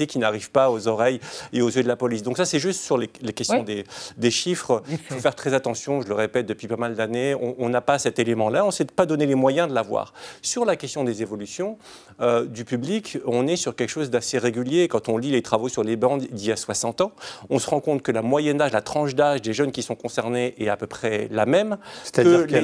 qui 0.07 0.18
n'arrivent 0.18 0.50
pas 0.50 0.70
aux 0.70 0.88
oreilles 0.88 1.20
et 1.52 1.62
aux 1.62 1.68
yeux 1.68 1.83
de 1.83 1.88
la 1.88 1.96
police. 1.96 2.22
Donc 2.22 2.37
ça, 2.37 2.44
c'est 2.44 2.59
juste 2.59 2.83
sur 2.83 2.98
les, 2.98 3.09
questions 3.09 3.62
des, 3.62 3.85
des, 4.16 4.31
chiffres. 4.31 4.83
Il 4.90 4.98
faut 4.98 5.20
faire 5.20 5.35
très 5.35 5.55
attention, 5.55 6.02
je 6.02 6.09
le 6.09 6.14
répète 6.14 6.46
depuis 6.46 6.68
pas 6.68 6.76
mal 6.76 6.94
d'années, 6.94 7.35
on 7.35 7.68
n'a 7.68 7.81
pas 7.81 7.98
cet 7.98 8.18
élément-là, 8.18 8.64
on 8.64 8.68
ne 8.68 8.72
s'est 8.72 8.85
pas 8.85 9.07
donné 9.07 9.26
les 9.26 9.35
moyens 9.35 9.68
de 9.68 9.74
l'avoir. 9.74 10.12
Sur 10.42 10.64
la 10.64 10.76
question 10.76 11.05
des 11.05 11.22
évolutions 11.22 11.79
euh, 12.20 12.44
du 12.44 12.64
public, 12.64 13.18
on 13.26 13.46
est 13.46 13.57
sur 13.57 13.74
quelque 13.74 13.90
chose 13.90 14.11
d'assez 14.11 14.38
régulier. 14.38 14.88
Quand 14.88 15.09
on 15.09 15.18
lit 15.18 15.31
les 15.31 15.42
travaux 15.42 15.68
sur 15.68 15.83
les 15.83 15.96
bandes 15.96 16.26
d'il 16.31 16.48
y 16.48 16.52
a 16.52 16.57
60 16.57 17.00
ans, 17.00 17.12
on 17.50 17.59
se 17.59 17.68
rend 17.68 17.81
compte 17.81 18.02
que 18.02 18.12
la 18.12 18.22
moyenne 18.22 18.61
âge, 18.61 18.72
la 18.72 18.83
tranche 18.83 19.14
d'âge 19.14 19.42
des 19.42 19.52
jeunes 19.52 19.72
qui 19.72 19.83
sont 19.83 19.94
concernés 19.94 20.55
est 20.59 20.68
à 20.68 20.76
peu 20.76 20.87
près 20.87 21.29
la 21.31 21.46
même 21.46 21.79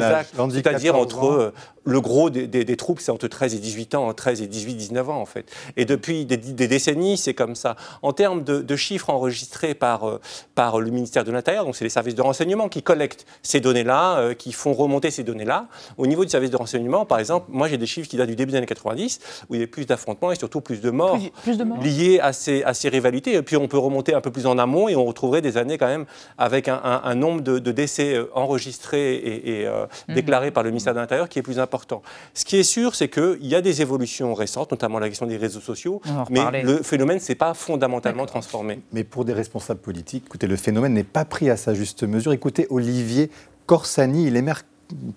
actes. 0.02 0.34
C'est-à-dire 0.50 0.96
entre 0.96 1.24
euh, 1.26 1.52
le 1.84 2.00
gros 2.00 2.30
des, 2.30 2.46
des 2.46 2.76
troupes, 2.76 3.00
c'est 3.00 3.10
entre 3.10 3.28
13 3.28 3.54
et 3.54 3.58
18 3.58 3.94
ans, 3.94 4.12
13 4.12 4.42
et 4.42 4.46
18, 4.46 4.74
19 4.74 5.10
ans 5.10 5.20
en 5.20 5.26
fait. 5.26 5.50
Et 5.76 5.84
depuis 5.84 6.24
des, 6.24 6.36
décennies, 6.36 6.91
c'est 7.16 7.34
comme 7.34 7.54
ça. 7.54 7.76
En 8.02 8.12
termes 8.12 8.42
de, 8.44 8.76
chiffres 8.76 9.10
enregistrés 9.10 9.74
par, 9.74 10.08
euh, 10.08 10.20
par 10.54 10.80
le 10.80 10.90
ministère 10.90 11.24
de 11.24 11.30
l'Intérieur, 11.30 11.64
donc 11.64 11.76
c'est 11.76 11.84
les 11.84 11.90
services 11.90 12.14
de 12.14 12.22
renseignement 12.22 12.68
qui 12.68 12.82
collectent 12.82 13.26
ces 13.42 13.60
données-là, 13.60 14.18
euh, 14.18 14.34
qui 14.34 14.52
font 14.52 14.72
remonter 14.72 15.10
ces 15.10 15.22
données-là. 15.22 15.66
Au 15.98 16.06
niveau 16.06 16.24
du 16.24 16.30
service 16.30 16.50
de 16.50 16.56
renseignement, 16.56 17.04
par 17.04 17.18
exemple, 17.18 17.46
moi 17.50 17.68
j'ai 17.68 17.76
des 17.76 17.86
chiffres 17.86 18.08
qui 18.08 18.16
datent 18.16 18.28
du 18.28 18.36
début 18.36 18.52
des 18.52 18.58
années 18.58 18.66
90, 18.66 19.20
où 19.48 19.54
il 19.54 19.60
y 19.60 19.64
a 19.64 19.66
plus 19.66 19.86
d'affrontements 19.86 20.32
et 20.32 20.36
surtout 20.36 20.60
plus 20.60 20.80
de 20.80 20.90
morts, 20.90 21.18
plus, 21.42 21.58
de 21.58 21.64
morts. 21.64 21.82
liés 21.82 22.18
à 22.20 22.32
ces, 22.32 22.62
à 22.64 22.74
ces 22.74 22.88
rivalités. 22.88 23.34
Et 23.34 23.42
puis 23.42 23.56
on 23.56 23.68
peut 23.68 23.78
remonter 23.78 24.14
un 24.14 24.20
peu 24.20 24.30
plus 24.30 24.46
en 24.46 24.58
amont 24.58 24.88
et 24.88 24.96
on 24.96 25.04
retrouverait 25.04 25.42
des 25.42 25.56
années 25.56 25.78
quand 25.78 25.86
même 25.86 26.06
avec 26.38 26.68
un, 26.68 27.14
nombre 27.14 27.42
de, 27.42 27.58
décès 27.72 28.14
euh, 28.14 28.30
enregistrés 28.34 29.14
et, 29.14 29.66
mmh. 29.66 30.14
déclarés 30.14 30.50
par 30.50 30.62
le 30.62 30.70
ministère 30.70 30.94
de 30.94 31.00
l'Intérieur 31.00 31.28
qui 31.28 31.38
est 31.38 31.42
plus 31.42 31.58
important. 31.58 32.02
Ce 32.34 32.44
qui 32.44 32.56
est 32.56 32.62
sûr, 32.62 32.94
c'est 32.94 33.08
qu'il 33.08 33.46
y 33.46 33.54
a 33.54 33.60
des 33.60 33.82
évolutions 33.82 34.34
récentes, 34.34 34.70
notamment 34.70 34.98
la 34.98 35.08
question 35.08 35.26
des 35.26 35.36
réseaux 35.36 35.60
sociaux, 35.60 36.00
mais 36.30 36.62
le 36.62 36.81
phénomène 36.82 37.16
ne 37.16 37.22
s'est 37.22 37.34
pas 37.34 37.54
fondamentalement 37.54 38.26
transformé. 38.26 38.80
Mais 38.92 39.04
pour 39.04 39.24
des 39.24 39.32
responsables 39.32 39.80
politiques, 39.80 40.24
écoutez, 40.26 40.46
le 40.46 40.56
phénomène 40.56 40.94
n'est 40.94 41.04
pas 41.04 41.24
pris 41.24 41.50
à 41.50 41.56
sa 41.56 41.74
juste 41.74 42.02
mesure. 42.02 42.32
Écoutez, 42.32 42.66
Olivier 42.70 43.30
Corsani, 43.66 44.26
il 44.26 44.36
est 44.36 44.42
maire 44.42 44.62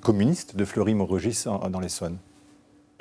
communiste 0.01 0.56
de 0.56 0.65
Fleury-Mérogis 0.65 1.45
dans 1.69 1.80
l'Essonne. 1.80 2.17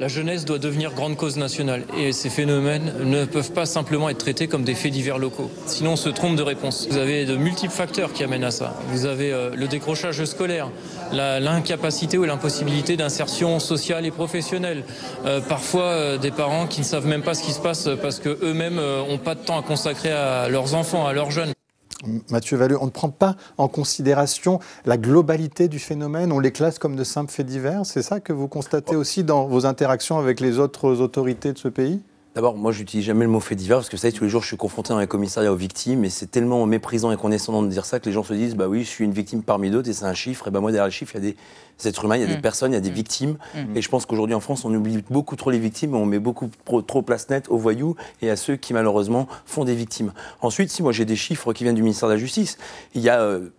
La 0.00 0.08
jeunesse 0.08 0.44
doit 0.44 0.58
devenir 0.58 0.92
grande 0.92 1.16
cause 1.16 1.36
nationale 1.36 1.84
et 1.96 2.10
ces 2.10 2.28
phénomènes 2.28 2.94
ne 3.04 3.24
peuvent 3.24 3.52
pas 3.52 3.64
simplement 3.64 4.08
être 4.08 4.18
traités 4.18 4.48
comme 4.48 4.64
des 4.64 4.74
faits 4.74 4.90
divers 4.90 5.18
locaux. 5.18 5.52
Sinon, 5.66 5.92
on 5.92 5.96
se 5.96 6.08
trompe 6.08 6.34
de 6.34 6.42
réponse. 6.42 6.88
Vous 6.90 6.96
avez 6.96 7.26
de 7.26 7.36
multiples 7.36 7.72
facteurs 7.72 8.12
qui 8.12 8.24
amènent 8.24 8.42
à 8.42 8.50
ça. 8.50 8.74
Vous 8.88 9.06
avez 9.06 9.32
euh, 9.32 9.50
le 9.54 9.68
décrochage 9.68 10.24
scolaire, 10.24 10.68
l'incapacité 11.12 12.18
ou 12.18 12.24
l'impossibilité 12.24 12.96
d'insertion 12.96 13.60
sociale 13.60 14.04
et 14.04 14.10
professionnelle. 14.10 14.82
Euh, 15.26 15.40
parfois, 15.40 15.84
euh, 15.84 16.18
des 16.18 16.32
parents 16.32 16.66
qui 16.66 16.80
ne 16.80 16.86
savent 16.86 17.06
même 17.06 17.22
pas 17.22 17.34
ce 17.34 17.44
qui 17.44 17.52
se 17.52 17.60
passe 17.60 17.88
parce 18.02 18.18
qu'eux-mêmes 18.18 18.80
n'ont 18.80 19.18
pas 19.18 19.36
de 19.36 19.44
temps 19.44 19.60
à 19.60 19.62
consacrer 19.62 20.10
à 20.10 20.48
leurs 20.48 20.74
enfants, 20.74 21.06
à 21.06 21.12
leurs 21.12 21.30
jeunes. 21.30 21.53
Mathieu 22.30 22.56
Valleux, 22.56 22.78
on 22.80 22.86
ne 22.86 22.90
prend 22.90 23.10
pas 23.10 23.36
en 23.58 23.68
considération 23.68 24.60
la 24.84 24.96
globalité 24.96 25.68
du 25.68 25.78
phénomène, 25.78 26.32
on 26.32 26.40
les 26.40 26.52
classe 26.52 26.78
comme 26.78 26.96
de 26.96 27.04
simples 27.04 27.32
faits 27.32 27.46
divers. 27.46 27.84
C'est 27.84 28.02
ça 28.02 28.20
que 28.20 28.32
vous 28.32 28.48
constatez 28.48 28.96
aussi 28.96 29.24
dans 29.24 29.46
vos 29.46 29.66
interactions 29.66 30.18
avec 30.18 30.40
les 30.40 30.58
autres 30.58 31.00
autorités 31.00 31.52
de 31.52 31.58
ce 31.58 31.68
pays? 31.68 32.02
D'abord, 32.34 32.56
moi, 32.56 32.72
j'utilise 32.72 33.06
jamais 33.06 33.24
le 33.24 33.30
mot 33.30 33.38
fait 33.38 33.54
divers 33.54 33.76
parce 33.76 33.88
que 33.88 33.94
vous 33.94 34.00
savez, 34.00 34.12
tous 34.12 34.24
les 34.24 34.30
jours, 34.30 34.42
je 34.42 34.48
suis 34.48 34.56
confronté 34.56 34.92
dans 34.92 34.98
les 34.98 35.06
commissariats 35.06 35.52
aux 35.52 35.56
victimes 35.56 36.04
et 36.04 36.10
c'est 36.10 36.26
tellement 36.26 36.66
méprisant 36.66 37.12
et 37.12 37.16
condescendant 37.16 37.62
de 37.62 37.68
dire 37.68 37.84
ça 37.84 38.00
que 38.00 38.06
les 38.06 38.12
gens 38.12 38.24
se 38.24 38.34
disent, 38.34 38.56
bah 38.56 38.66
oui, 38.66 38.80
je 38.80 38.88
suis 38.88 39.04
une 39.04 39.12
victime 39.12 39.44
parmi 39.44 39.70
d'autres 39.70 39.88
et 39.88 39.92
c'est 39.92 40.04
un 40.04 40.14
chiffre. 40.14 40.48
Et 40.48 40.50
ben 40.50 40.60
moi, 40.60 40.72
derrière 40.72 40.86
le 40.86 40.90
chiffre, 40.90 41.14
il 41.14 41.24
y 41.24 41.28
a 41.28 41.30
des 41.30 41.88
êtres 41.88 42.04
humains, 42.04 42.16
il 42.16 42.22
y 42.22 42.24
a 42.24 42.26
des 42.26 42.38
mm. 42.38 42.40
personnes, 42.40 42.72
il 42.72 42.74
y 42.74 42.78
a 42.78 42.80
des 42.80 42.90
mm. 42.90 42.94
victimes. 42.94 43.36
Mm. 43.54 43.76
Et 43.76 43.82
je 43.82 43.88
pense 43.88 44.04
qu'aujourd'hui 44.04 44.34
en 44.34 44.40
France, 44.40 44.64
on 44.64 44.74
oublie 44.74 45.04
beaucoup 45.10 45.36
trop 45.36 45.52
les 45.52 45.60
victimes 45.60 45.94
et 45.94 45.96
on 45.96 46.06
met 46.06 46.18
beaucoup 46.18 46.50
trop, 46.64 47.02
place 47.02 47.30
nette 47.30 47.48
aux 47.50 47.56
voyous 47.56 47.94
et 48.20 48.30
à 48.30 48.36
ceux 48.36 48.56
qui 48.56 48.74
malheureusement 48.74 49.28
font 49.46 49.64
des 49.64 49.76
victimes. 49.76 50.12
Ensuite, 50.42 50.70
si 50.70 50.82
moi 50.82 50.90
j'ai 50.90 51.04
des 51.04 51.16
chiffres 51.16 51.52
qui 51.52 51.62
viennent 51.62 51.76
du 51.76 51.82
ministère 51.82 52.08
de 52.08 52.14
la 52.14 52.18
Justice, 52.18 52.58
il 52.96 53.02
y 53.02 53.10
a 53.10 53.20
euh, 53.20 53.50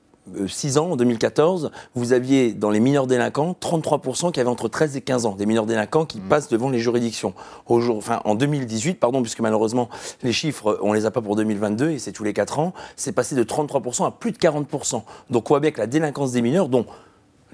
6 0.47 0.77
ans, 0.77 0.91
en 0.91 0.95
2014, 0.95 1.71
vous 1.93 2.13
aviez 2.13 2.53
dans 2.53 2.69
les 2.69 2.79
mineurs 2.79 3.07
délinquants 3.07 3.55
33% 3.59 4.31
qui 4.31 4.39
avaient 4.39 4.49
entre 4.49 4.67
13 4.67 4.97
et 4.97 5.01
15 5.01 5.25
ans, 5.25 5.35
des 5.35 5.45
mineurs 5.45 5.65
délinquants 5.65 6.05
qui 6.05 6.19
mmh. 6.19 6.29
passent 6.29 6.49
devant 6.49 6.69
les 6.69 6.79
juridictions. 6.79 7.33
enfin, 7.67 8.21
en 8.25 8.35
2018, 8.35 8.99
pardon, 8.99 9.21
puisque 9.21 9.39
malheureusement 9.39 9.89
les 10.23 10.33
chiffres, 10.33 10.79
on 10.81 10.93
les 10.93 11.05
a 11.05 11.11
pas 11.11 11.21
pour 11.21 11.35
2022 11.35 11.91
et 11.91 11.99
c'est 11.99 12.11
tous 12.11 12.23
les 12.23 12.33
4 12.33 12.59
ans, 12.59 12.73
c'est 12.95 13.11
passé 13.11 13.35
de 13.35 13.43
33% 13.43 14.05
à 14.05 14.11
plus 14.11 14.31
de 14.31 14.37
40%. 14.37 15.01
Donc 15.29 15.51
bien 15.59 15.71
que 15.71 15.79
la 15.79 15.87
délinquance 15.87 16.31
des 16.31 16.41
mineurs, 16.41 16.69
dont 16.69 16.85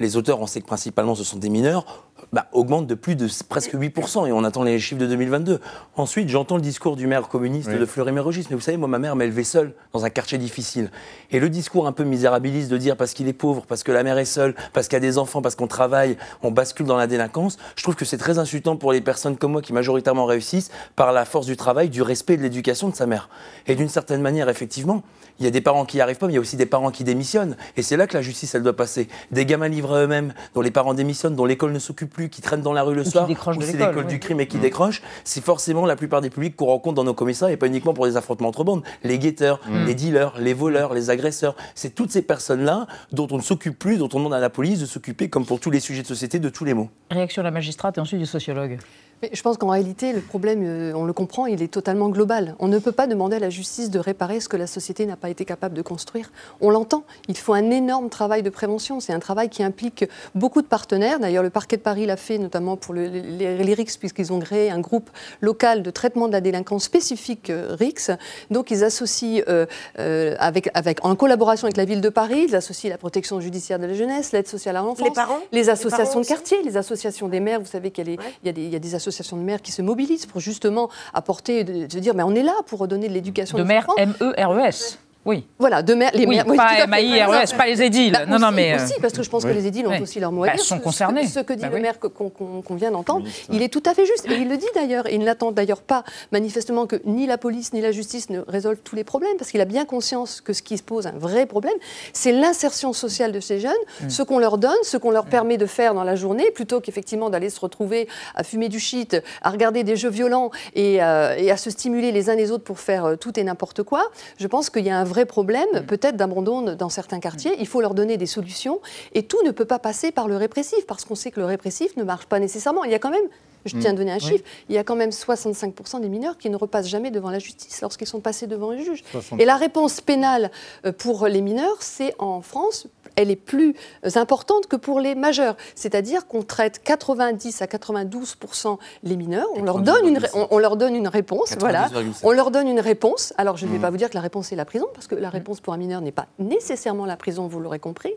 les 0.02 0.18
auteurs, 0.18 0.42
on 0.42 0.48
sait 0.48 0.62
que 0.62 0.66
principalement 0.66 1.16
ce 1.16 1.24
sont 1.24 1.38
des 1.38 1.50
mineurs, 1.50 1.86
bah, 2.34 2.48
augmente 2.54 2.88
de 2.88 2.96
plus 2.96 3.16
de 3.16 3.28
presque 3.50 3.74
8%, 3.74 4.28
et 4.28 4.32
on 4.32 4.44
attend 4.44 4.64
les 4.64 4.80
chiffres 4.80 5.02
de 5.02 5.08
2022. 5.08 5.60
Ensuite, 5.96 6.30
j'entends 6.30 6.56
le 6.56 6.62
discours 6.62 6.96
du 6.96 7.08
maire 7.08 7.28
communiste 7.28 7.70
de 7.70 7.86
Fleury-Mérogis, 7.86 8.48
mais 8.50 8.56
vous 8.56 8.62
savez, 8.62 8.78
moi, 8.78 8.88
ma 8.88 9.00
mère 9.00 9.16
m'a 9.16 9.26
élevé 9.26 9.44
seule 9.44 9.74
dans 9.94 10.06
un 10.06 10.10
quartier 10.10 10.38
difficile. 10.38 10.92
Et 11.32 11.40
le 11.40 11.50
discours 11.50 11.88
un 11.88 11.92
peu 11.92 12.04
misérabiliste 12.04 12.70
de 12.70 12.78
dire 12.78 12.96
parce 12.96 13.14
qu'il 13.14 13.28
est 13.28 13.34
pauvre, 13.34 13.66
parce 13.68 13.84
que 13.84 13.92
la 13.92 14.04
mère 14.04 14.18
est 14.18 14.26
seule, 14.26 14.56
parce 14.74 14.88
qu'il 14.88 14.96
y 14.96 14.98
a 14.98 15.02
des 15.02 15.18
enfants, 15.18 15.42
parce 15.42 15.56
qu'on 15.56 15.68
travaille, 15.68 16.18
on 16.42 16.52
bascule 16.52 16.86
dans 16.86 16.98
la 16.98 17.08
délinquance, 17.08 17.58
je 17.76 17.84
trouve 17.84 17.96
que 17.96 18.06
c'est 18.06 18.18
très 18.18 18.40
insultant 18.40 18.78
pour 18.78 18.92
les 18.92 19.02
personnes 19.02 19.38
comme 19.38 19.54
moi 19.54 19.62
qui 19.62 19.74
majoritairement 19.74 20.26
réussissent 20.26 20.72
par 20.96 21.12
la 21.12 21.26
force 21.26 21.46
du 21.46 21.58
travail, 21.58 21.90
du 21.90 22.02
respect 22.02 22.36
et 22.36 22.38
de 22.38 22.44
l'éducation 22.44 22.90
de 22.90 22.96
sa 22.96 23.08
mère. 23.08 23.30
Et 23.68 23.76
d'une 23.76 23.90
certaine 23.90 24.22
manière, 24.22 24.50
effectivement, 24.50 25.04
il 25.40 25.46
y 25.46 25.48
a 25.48 25.52
des 25.52 25.62
parents 25.62 25.86
qui 25.86 25.98
n'y 25.98 26.02
arrivent 26.02 26.18
pas, 26.18 26.28
mais 26.28 26.34
il 26.34 26.36
y 26.36 26.40
a 26.40 26.42
aussi 26.42 26.56
des 26.58 26.66
parents 26.66 26.92
qui 26.92 27.04
démissionnent. 27.04 27.56
Et 27.78 27.82
c'est 27.82 27.98
là 27.98 28.08
que 28.08 28.14
la 28.14 28.22
justice, 28.22 28.54
elle 28.56 28.64
doit 28.64 28.76
passer. 28.76 29.08
Des 29.32 29.46
gamins 29.46 29.68
livrés 29.68 30.00
à 30.00 30.04
eux-mêmes, 30.04 30.34
dont 30.54 30.62
les 30.62 30.72
parents 30.72 30.94
démissionnent, 30.94 31.36
dont 31.36 31.46
l'école 31.46 31.72
ne 31.72 31.80
s'occupe 31.80 32.12
plus, 32.14 32.30
qui 32.30 32.42
traînent 32.42 32.62
dans 32.62 32.74
la 32.74 32.84
rue 32.84 32.96
le 32.96 33.04
soir, 33.04 33.30
ou 33.30 33.62
c'est 33.62 33.78
l'école 33.78 34.08
du 34.08 34.20
crime 34.20 34.40
et 34.42 34.48
qui 34.48 34.58
décrochent, 34.58 35.02
c'est 35.24 35.44
forcément 35.44 35.86
la 35.86 35.96
plupart 35.96 36.22
des 36.22 36.30
publics 36.30 36.56
qu'on 36.56 36.66
rencontre 36.68 36.96
dans 36.96 37.04
nos 37.04 37.14
commissariats, 37.14 37.54
et 37.54 37.58
pas 37.58 37.68
uniquement 37.68 37.94
pour 37.94 38.06
des 38.06 38.18
affrontements 38.18 38.50
entre 38.50 38.64
bandes. 38.64 38.84
Les 39.04 39.18
guetteurs, 39.20 39.60
Mm. 39.68 39.86
les 39.86 39.96
dealers, 39.96 40.34
les 40.40 40.54
voleurs, 40.54 40.94
les 40.94 41.10
agresseurs, 41.10 41.56
c'est 41.76 41.96
toutes 41.96 42.12
ces 42.12 42.22
personnes-là 42.22 42.88
dont 43.12 43.28
on 43.32 43.38
ne 43.38 43.42
s'occupe 43.42 43.78
plus, 43.78 43.98
dont 43.98 44.10
on 44.14 44.18
demande 44.18 44.34
à 44.34 44.40
la 44.40 44.50
police 44.50 44.80
de 44.80 44.86
s'occuper, 44.86 45.30
comme 45.30 45.46
pour 45.46 45.60
tous 45.60 45.72
les 45.72 45.80
sujets 45.80 46.02
de 46.02 46.08
société, 46.08 46.40
de 46.40 46.50
tous 46.50 46.66
les 46.66 46.74
mots. 46.74 46.90
Réaction 47.10 47.42
de 47.42 47.46
la 47.46 47.52
magistrate 47.52 47.98
et 47.98 48.02
ensuite 48.02 48.20
du 48.20 48.26
sociologue. 48.26 48.80
Mais 49.22 49.30
je 49.34 49.42
pense 49.44 49.58
qu'en 49.58 49.70
réalité, 49.70 50.14
le 50.14 50.22
problème, 50.22 50.62
euh, 50.66 50.94
on 50.96 51.06
le 51.06 51.14
comprend, 51.14 51.46
il 51.46 51.62
est 51.62 51.68
totalement 51.72 52.10
global. 52.10 52.56
On 52.60 52.68
ne 52.68 52.80
peut 52.80 52.92
pas 52.92 53.06
demander 53.06 53.36
à 53.36 53.40
la 53.40 53.52
justice 53.52 53.90
de 53.92 54.00
réparer 54.00 54.40
ce 54.40 54.50
que 54.50 54.58
la 54.58 54.66
société 54.66 55.06
n'a 55.06 55.16
pas 55.16 55.30
été 55.30 55.46
capable 55.46 55.76
de 55.76 55.82
construire. 55.84 56.32
On 56.60 56.72
l'entend. 56.72 57.04
Il 57.28 57.38
faut 57.38 57.54
un 57.54 57.70
énorme 57.70 58.10
travail 58.10 58.42
de 58.42 58.50
prévention. 58.50 59.00
C'est 59.00 59.14
un 59.14 59.20
travail 59.20 59.50
qui 59.50 59.62
implique 59.62 60.06
beaucoup 60.34 60.64
de 60.64 60.68
partenaires. 60.68 61.20
D'ailleurs, 61.20 61.44
le 61.44 61.52
parquet 61.52 61.78
de 61.78 61.84
Paris 61.84 62.08
l'a 62.08 62.18
fait, 62.18 62.40
notamment 62.40 62.78
pour 62.78 62.96
le- 62.96 63.08
les, 63.10 63.58
les 63.64 63.74
RICS, 63.76 63.98
puisqu'ils 64.00 64.34
ont 64.34 64.40
créé 64.40 64.72
un 64.72 64.80
groupe 64.80 65.12
local 65.42 65.84
de 65.84 65.92
traitement 65.92 66.28
de 66.28 66.34
la 66.34 66.42
délinquance 66.42 66.86
spécifique 66.86 67.52
euh, 67.52 67.76
RICS. 67.80 68.12
Donc, 68.50 68.72
ils 68.72 68.84
associent, 68.84 69.44
euh, 69.48 69.68
euh, 70.00 70.36
avec, 70.40 70.70
avec, 70.74 71.06
en 71.06 71.16
collaboration 71.16 71.66
avec 71.66 71.78
la 71.78 71.86
ville 71.86 72.02
de 72.02 72.10
Paris, 72.10 72.46
ils 72.48 72.56
associent 72.56 72.90
la 72.90 72.98
protection 72.98 73.40
judiciaire 73.40 73.78
de 73.78 73.86
la 73.86 73.94
jeunesse, 73.94 74.32
l'aide 74.32 74.48
sociale 74.48 74.78
à 74.78 74.82
l'enfance, 74.82 75.08
Les 75.08 75.14
parents 75.14 75.38
les 75.52 75.70
associations 75.70 76.22
de 76.22 76.26
quartier, 76.26 76.58
les 76.64 76.76
associations 76.76 77.28
des 77.28 77.40
maires. 77.40 77.60
Vous 77.60 77.68
savez 77.68 77.92
qu'il 77.92 78.18
y 78.44 78.50
a 78.50 78.52
des 78.52 78.96
associations 78.96 79.11
de 79.38 79.42
maires 79.42 79.62
qui 79.62 79.72
se 79.72 79.82
mobilisent 79.82 80.26
pour 80.26 80.42
justement 80.42 80.90
apporter, 81.14 81.64
de, 81.64 81.86
de 81.86 82.00
dire, 82.00 82.16
mais 82.16 82.24
on 82.24 82.36
est 82.36 82.44
là 82.44 82.54
pour 82.68 82.80
redonner 82.80 83.08
de 83.08 83.14
l'éducation 83.14 83.58
De 83.58 83.64
aux 83.64 83.66
maire 83.66 83.86
enfants. 83.90 83.96
M-E-R-E-S. 83.98 85.00
Oui. 85.26 85.46
Voilà, 85.60 85.84
de 85.84 85.94
maires, 85.94 86.12
les 86.16 86.26
Oui, 86.26 86.36
maires. 86.36 86.46
pas 86.46 86.54
tout 86.56 86.60
à 86.62 86.68
fait. 86.70 86.82
M-A-I-R-E-S, 86.84 87.54
pas 87.54 87.68
les 87.68 87.82
édiles. 87.84 88.14
Bah, 88.14 88.26
non, 88.26 88.40
non, 88.40 88.52
mais. 88.52 88.76
Aussi, 88.76 88.94
parce 89.02 89.14
que 89.14 89.22
je 89.22 89.30
pense 89.30 89.44
oui. 89.44 89.52
que 89.52 89.56
les 89.56 89.68
édiles 89.68 89.86
ont 89.88 89.92
Oui. 89.92 90.02
aussi 90.02 90.20
leur 90.20 90.32
mot 90.32 90.44
à 90.44 90.48
Bah, 90.48 90.54
dire. 90.56 90.64
sont 90.64 90.76
Ce- 90.76 90.80
ce- 90.80 90.84
concernés. 90.84 91.28
Ce, 91.28 91.40
que 91.42 91.54
dit 91.54 91.62
Bah 91.62 91.70
le 91.70 91.76
oui. 91.76 91.82
maire 91.82 92.00
qu'on 92.00 92.76
vient 92.76 92.90
d'entendre, 92.92 93.28
il 93.52 93.62
est 93.62 93.70
tout 93.70 93.84
à 93.86 93.94
fait 93.94 94.06
juste. 94.06 94.26
Et 94.30 94.34
il 94.36 94.50
le 94.50 94.58
dit 94.58 94.66
d'ailleurs. 94.74 95.08
Et 95.08 95.16
il 95.16 95.24
n'attend 95.24 95.52
d'ailleurs 95.52 95.82
pas, 95.84 96.04
manifestement, 96.32 96.88
que 96.88 96.96
ni 97.06 97.28
la 97.28 97.38
police 97.38 97.74
ni 97.74 97.82
la 97.82 97.92
justice 97.92 98.30
ne 98.30 98.40
résolvent 98.48 98.80
tous 98.84 98.96
les 98.96 99.04
problèmes, 99.04 99.38
parce 99.38 99.52
qu'il 99.52 99.62
a 99.62 99.66
bien 99.66 99.86
conscience 99.86 100.42
que 100.42 100.54
ce 100.54 100.62
qui 100.64 100.78
se 100.78 100.84
pose 100.84 101.06
un 101.06 101.12
vrai 101.18 101.46
problème, 101.46 101.74
c'est 102.14 102.32
l'insertion 102.32 102.94
sociale 102.94 103.32
de 103.32 103.40
ces 103.40 103.60
jeunes, 103.60 103.72
Mm. 104.04 104.10
ce 104.10 104.24
qu'on 104.24 104.40
leur 104.40 104.58
donne, 104.58 104.72
ce 104.84 104.98
qu'on 104.98 105.12
leur 105.12 105.26
permet 105.26 105.58
de 105.58 105.66
faire 105.68 105.94
dans 105.94 106.04
la 106.04 106.16
journée, 106.16 106.50
plutôt 106.52 106.80
qu'effectivement 106.82 107.30
d'aller 107.30 107.50
se 107.50 107.60
retrouver 107.60 108.08
à 108.36 108.44
fumer 108.44 108.70
du 108.70 108.80
shit, 108.80 109.18
à 109.44 109.50
regarder 109.52 109.84
des 109.84 109.96
jeux 109.96 110.10
violents 110.10 110.50
et, 110.76 111.04
euh, 111.04 111.36
et 111.38 111.52
à 111.52 111.58
se 111.58 111.70
stimuler 111.70 112.12
les 112.12 112.30
uns 112.30 112.36
les 112.36 112.52
autres 112.52 112.64
pour 112.64 112.80
faire 112.80 113.06
euh, 113.06 113.16
tout 113.16 113.40
et 113.40 113.44
n'importe 113.44 113.84
quoi. 113.84 114.10
Je 114.40 114.48
pense 114.48 114.70
qu'il 114.70 114.86
y 114.86 114.90
a 114.90 114.98
un 114.98 115.04
vrai 115.12 115.26
problème, 115.26 115.68
Mm. 115.74 115.86
peut-être 115.86 116.16
d'abandon 116.18 116.62
dans 116.76 116.90
certains 116.90 117.20
quartiers. 117.20 117.54
Il 117.60 117.68
faut 117.68 117.82
leur 117.82 117.94
donner 117.94 118.18
des 118.18 118.26
solutions. 118.26 118.80
Et 119.14 119.24
tout 119.24 119.42
ne 119.46 119.52
peut 119.52 119.66
pas 119.66 119.80
passer 119.80 120.12
par 120.12 120.28
le 120.28 120.36
répressif, 120.38 120.86
parce 120.88 121.06
qu'on 121.06 121.16
sait 121.16 121.32
que 121.32 121.40
le 121.40 121.46
répressif 121.46 121.96
ne 121.98 122.04
marche 122.04 122.26
pas 122.26 122.40
nécessairement. 122.40 122.84
Il 122.84 122.92
y 122.92 122.96
a 122.96 123.00
quand 123.00 123.12
même, 123.12 123.28
je 123.66 123.76
Mm. 123.76 123.80
tiens 123.80 123.92
à 123.92 123.94
donner 123.94 124.12
un 124.12 124.16
Oui. 124.16 124.22
chiffre, 124.22 124.44
il 124.70 124.76
y 124.76 124.78
a 124.78 124.84
quand 124.84 124.96
même 124.96 125.12
65% 125.12 126.00
des 126.00 126.10
mineurs 126.10 126.38
qui 126.38 126.50
ne 126.50 126.56
repassent 126.58 126.88
jamais 126.88 127.12
devant 127.12 127.30
la 127.30 127.40
justice 127.40 127.82
lorsqu'ils 127.82 128.08
sont 128.08 128.20
passés 128.22 128.48
devant 128.48 128.72
un 128.72 128.78
juge. 128.78 129.04
60. 129.12 129.40
Et 129.40 129.46
la 129.46 129.56
réponse 129.58 130.02
pénale 130.02 130.50
euh, 130.86 130.92
pour 130.92 131.28
les 131.28 131.42
mineurs, 131.42 131.78
c'est 131.82 132.14
en 132.20 132.42
France, 132.42 132.88
elle 133.16 133.32
est 133.32 133.36
plus 133.36 133.76
euh, 134.06 134.10
importante 134.16 134.68
que 134.68 134.76
pour 134.76 135.00
les 135.00 135.16
majeurs. 135.16 135.56
C'est-à-dire 135.76 136.28
qu'on 136.28 136.44
traite 136.44 136.82
90 136.84 137.62
à 137.62 137.66
92% 137.66 138.78
les 139.04 139.16
mineurs, 139.18 139.48
on 139.56 139.64
leur 139.64 139.80
donne 139.80 140.08
une, 140.08 140.18
ré- 140.18 140.30
on, 140.34 140.48
on 140.52 140.58
leur 140.60 140.78
donne 140.78 140.96
une 140.96 141.08
réponse, 141.08 141.56
voilà, 141.60 141.88
92,7. 141.90 142.20
on 142.24 142.32
leur 142.32 142.52
donne 142.52 142.68
une 142.68 142.80
réponse. 142.80 143.34
Alors 143.38 143.58
je 143.58 143.66
ne 143.66 143.72
vais 143.72 143.78
Mhm. 143.78 143.82
pas 143.82 143.90
vous 143.90 143.98
dire 143.98 144.10
que 144.10 144.16
la 144.16 144.22
réponse 144.22 144.52
est 144.52 144.56
la 144.56 144.66
prison, 144.66 144.88
parce 144.94 145.08
que 145.08 145.16
la 145.16 145.30
réponse 145.30 145.60
pour 145.60 145.74
un 145.74 145.78
mineur 145.78 146.02
n'est 146.02 146.12
pas 146.12 146.28
nécessairement 146.40 147.06
la 147.06 147.18
prison, 147.18 147.48
vous 147.48 147.60
l'aurez 147.60 147.80
compris. 147.80 148.14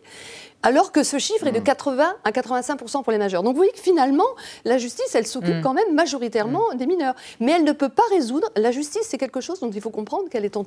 Alors 0.62 0.92
que 0.92 1.02
ce 1.02 1.18
chiffre 1.18 1.46
est 1.46 1.52
de 1.52 1.60
80 1.60 2.14
à 2.24 2.30
85% 2.30 3.02
pour 3.02 3.12
les 3.12 3.18
majeurs. 3.18 3.42
Donc 3.42 3.52
vous 3.52 3.58
voyez 3.58 3.72
que 3.72 3.80
finalement, 3.80 4.24
la 4.64 4.78
justice, 4.78 5.14
elle 5.14 5.26
s'occupe 5.26 5.60
quand 5.62 5.74
même 5.74 5.94
majoritairement 5.94 6.62
des 6.74 6.86
mineurs. 6.86 7.14
Mais 7.40 7.52
elle 7.52 7.64
ne 7.64 7.72
peut 7.72 7.90
pas 7.90 8.02
résoudre. 8.10 8.48
La 8.56 8.70
justice, 8.70 9.02
c'est 9.08 9.18
quelque 9.18 9.42
chose 9.42 9.60
dont 9.60 9.70
il 9.70 9.80
faut 9.82 9.90
comprendre 9.90 10.28
qu'elle 10.30 10.44
est 10.46 10.56
en- 10.56 10.64